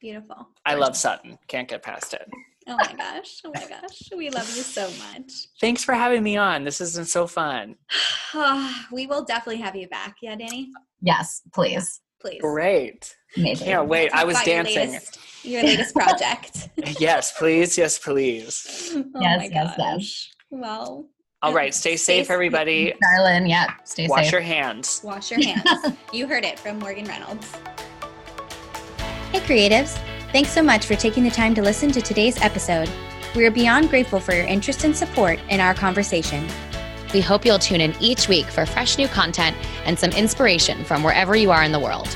Beautiful. 0.01 0.49
I 0.65 0.75
love 0.75 0.95
Sutton. 0.95 1.37
Can't 1.47 1.67
get 1.67 1.83
past 1.83 2.13
it. 2.13 2.29
Oh 2.67 2.75
my 2.75 2.93
gosh. 2.97 3.41
Oh 3.45 3.51
my 3.53 3.65
gosh. 3.67 4.09
We 4.15 4.29
love 4.29 4.47
you 4.55 4.61
so 4.61 4.89
much. 4.89 5.31
Thanks 5.61 5.83
for 5.83 5.93
having 5.93 6.21
me 6.21 6.35
on. 6.35 6.65
This 6.65 6.79
has 6.79 6.95
been 6.95 7.05
so 7.05 7.25
fun. 7.25 7.75
we 8.91 9.07
will 9.07 9.23
definitely 9.23 9.61
have 9.61 9.75
you 9.75 9.87
back. 9.87 10.17
Yeah, 10.21 10.35
Dani? 10.35 10.67
Yes, 11.01 11.41
please. 11.53 12.01
Please. 12.19 12.41
Great. 12.41 13.15
Amazing. 13.37 13.67
Can't 13.67 13.87
wait. 13.87 14.11
I 14.11 14.23
was 14.23 14.41
dancing. 14.41 14.75
Your 14.75 14.85
latest, 14.85 15.19
your 15.43 15.63
latest 15.63 15.95
project. 15.95 16.69
yes, 16.99 17.37
please. 17.37 17.77
Yes, 17.77 17.99
please. 17.99 18.91
Oh 18.95 19.03
yes, 19.21 19.39
my 19.39 19.45
yes, 19.45 19.77
gosh. 19.77 19.77
yes. 19.77 20.29
Well. 20.49 21.07
All 21.43 21.53
right. 21.53 21.73
Stay, 21.73 21.95
stay 21.95 22.17
safe, 22.23 22.31
everybody. 22.31 22.93
Darling, 23.01 23.47
yeah. 23.47 23.73
Stay 23.83 24.07
Wash 24.07 24.23
safe. 24.23 24.25
Wash 24.25 24.31
your 24.31 24.41
hands. 24.41 25.01
Wash 25.03 25.31
your 25.31 25.41
hands. 25.41 25.93
you 26.11 26.27
heard 26.27 26.43
it 26.43 26.57
from 26.57 26.79
Morgan 26.79 27.05
Reynolds. 27.05 27.55
Hey, 29.31 29.39
creatives. 29.41 29.99
Thanks 30.33 30.49
so 30.49 30.61
much 30.61 30.85
for 30.85 30.95
taking 30.95 31.23
the 31.23 31.29
time 31.29 31.55
to 31.55 31.61
listen 31.61 31.89
to 31.93 32.01
today's 32.01 32.41
episode. 32.41 32.89
We 33.33 33.45
are 33.45 33.51
beyond 33.51 33.89
grateful 33.89 34.19
for 34.19 34.33
your 34.33 34.43
interest 34.43 34.83
and 34.83 34.95
support 34.95 35.39
in 35.47 35.61
our 35.61 35.73
conversation. 35.73 36.45
We 37.13 37.21
hope 37.21 37.45
you'll 37.45 37.59
tune 37.59 37.79
in 37.79 37.95
each 38.01 38.27
week 38.27 38.45
for 38.47 38.65
fresh 38.65 38.97
new 38.97 39.07
content 39.07 39.55
and 39.85 39.97
some 39.97 40.11
inspiration 40.11 40.83
from 40.83 41.01
wherever 41.01 41.37
you 41.37 41.49
are 41.51 41.63
in 41.63 41.71
the 41.71 41.79
world. 41.79 42.09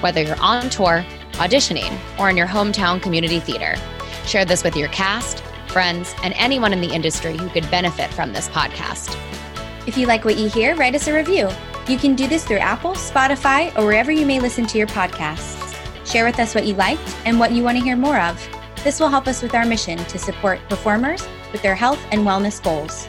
Whether 0.00 0.22
you're 0.22 0.40
on 0.40 0.70
tour, 0.70 1.04
auditioning, 1.34 1.96
or 2.18 2.28
in 2.28 2.36
your 2.36 2.48
hometown 2.48 3.00
community 3.00 3.38
theater, 3.38 3.76
share 4.26 4.44
this 4.44 4.64
with 4.64 4.74
your 4.74 4.88
cast, 4.88 5.38
friends, 5.68 6.16
and 6.24 6.34
anyone 6.36 6.72
in 6.72 6.80
the 6.80 6.92
industry 6.92 7.36
who 7.36 7.48
could 7.48 7.70
benefit 7.70 8.12
from 8.12 8.32
this 8.32 8.48
podcast. 8.48 9.16
If 9.86 9.96
you 9.96 10.08
like 10.08 10.24
what 10.24 10.36
you 10.36 10.48
hear, 10.48 10.74
write 10.74 10.96
us 10.96 11.06
a 11.06 11.14
review. 11.14 11.48
You 11.86 11.96
can 11.96 12.16
do 12.16 12.26
this 12.26 12.44
through 12.44 12.58
Apple, 12.58 12.94
Spotify, 12.94 13.72
or 13.78 13.86
wherever 13.86 14.10
you 14.10 14.26
may 14.26 14.40
listen 14.40 14.66
to 14.66 14.78
your 14.78 14.88
podcasts. 14.88 15.61
Share 16.04 16.24
with 16.24 16.38
us 16.38 16.54
what 16.54 16.66
you 16.66 16.74
liked 16.74 17.16
and 17.24 17.38
what 17.38 17.52
you 17.52 17.62
want 17.62 17.78
to 17.78 17.84
hear 17.84 17.96
more 17.96 18.18
of. 18.18 18.40
This 18.84 18.98
will 18.98 19.08
help 19.08 19.26
us 19.28 19.42
with 19.42 19.54
our 19.54 19.64
mission 19.64 19.98
to 19.98 20.18
support 20.18 20.60
performers 20.68 21.26
with 21.52 21.62
their 21.62 21.74
health 21.74 22.04
and 22.10 22.22
wellness 22.22 22.62
goals. 22.62 23.06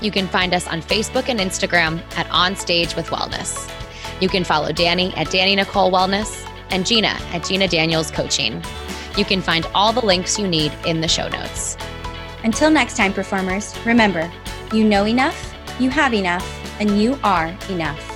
You 0.00 0.10
can 0.10 0.26
find 0.26 0.52
us 0.52 0.66
on 0.66 0.82
Facebook 0.82 1.28
and 1.28 1.38
Instagram 1.38 2.02
at 2.16 2.28
On 2.30 2.56
Stage 2.56 2.96
with 2.96 3.06
Wellness. 3.06 3.70
You 4.20 4.28
can 4.28 4.44
follow 4.44 4.70
Dani 4.70 5.16
at 5.16 5.28
Dani 5.28 5.56
Nicole 5.56 5.90
Wellness 5.90 6.48
and 6.70 6.84
Jeanna 6.84 7.16
at 7.32 7.44
Jeanna 7.44 7.68
Daniels 7.68 8.10
Coaching. 8.10 8.62
You 9.16 9.24
can 9.24 9.40
find 9.40 9.66
all 9.74 9.92
the 9.92 10.04
links 10.04 10.38
you 10.38 10.48
need 10.48 10.72
in 10.84 11.00
the 11.00 11.08
show 11.08 11.28
notes. 11.28 11.76
Until 12.42 12.70
next 12.70 12.96
time, 12.96 13.12
performers, 13.12 13.74
remember 13.86 14.30
you 14.72 14.84
know 14.84 15.06
enough, 15.06 15.54
you 15.78 15.88
have 15.90 16.12
enough, 16.12 16.44
and 16.80 17.00
you 17.00 17.18
are 17.22 17.56
enough. 17.70 18.13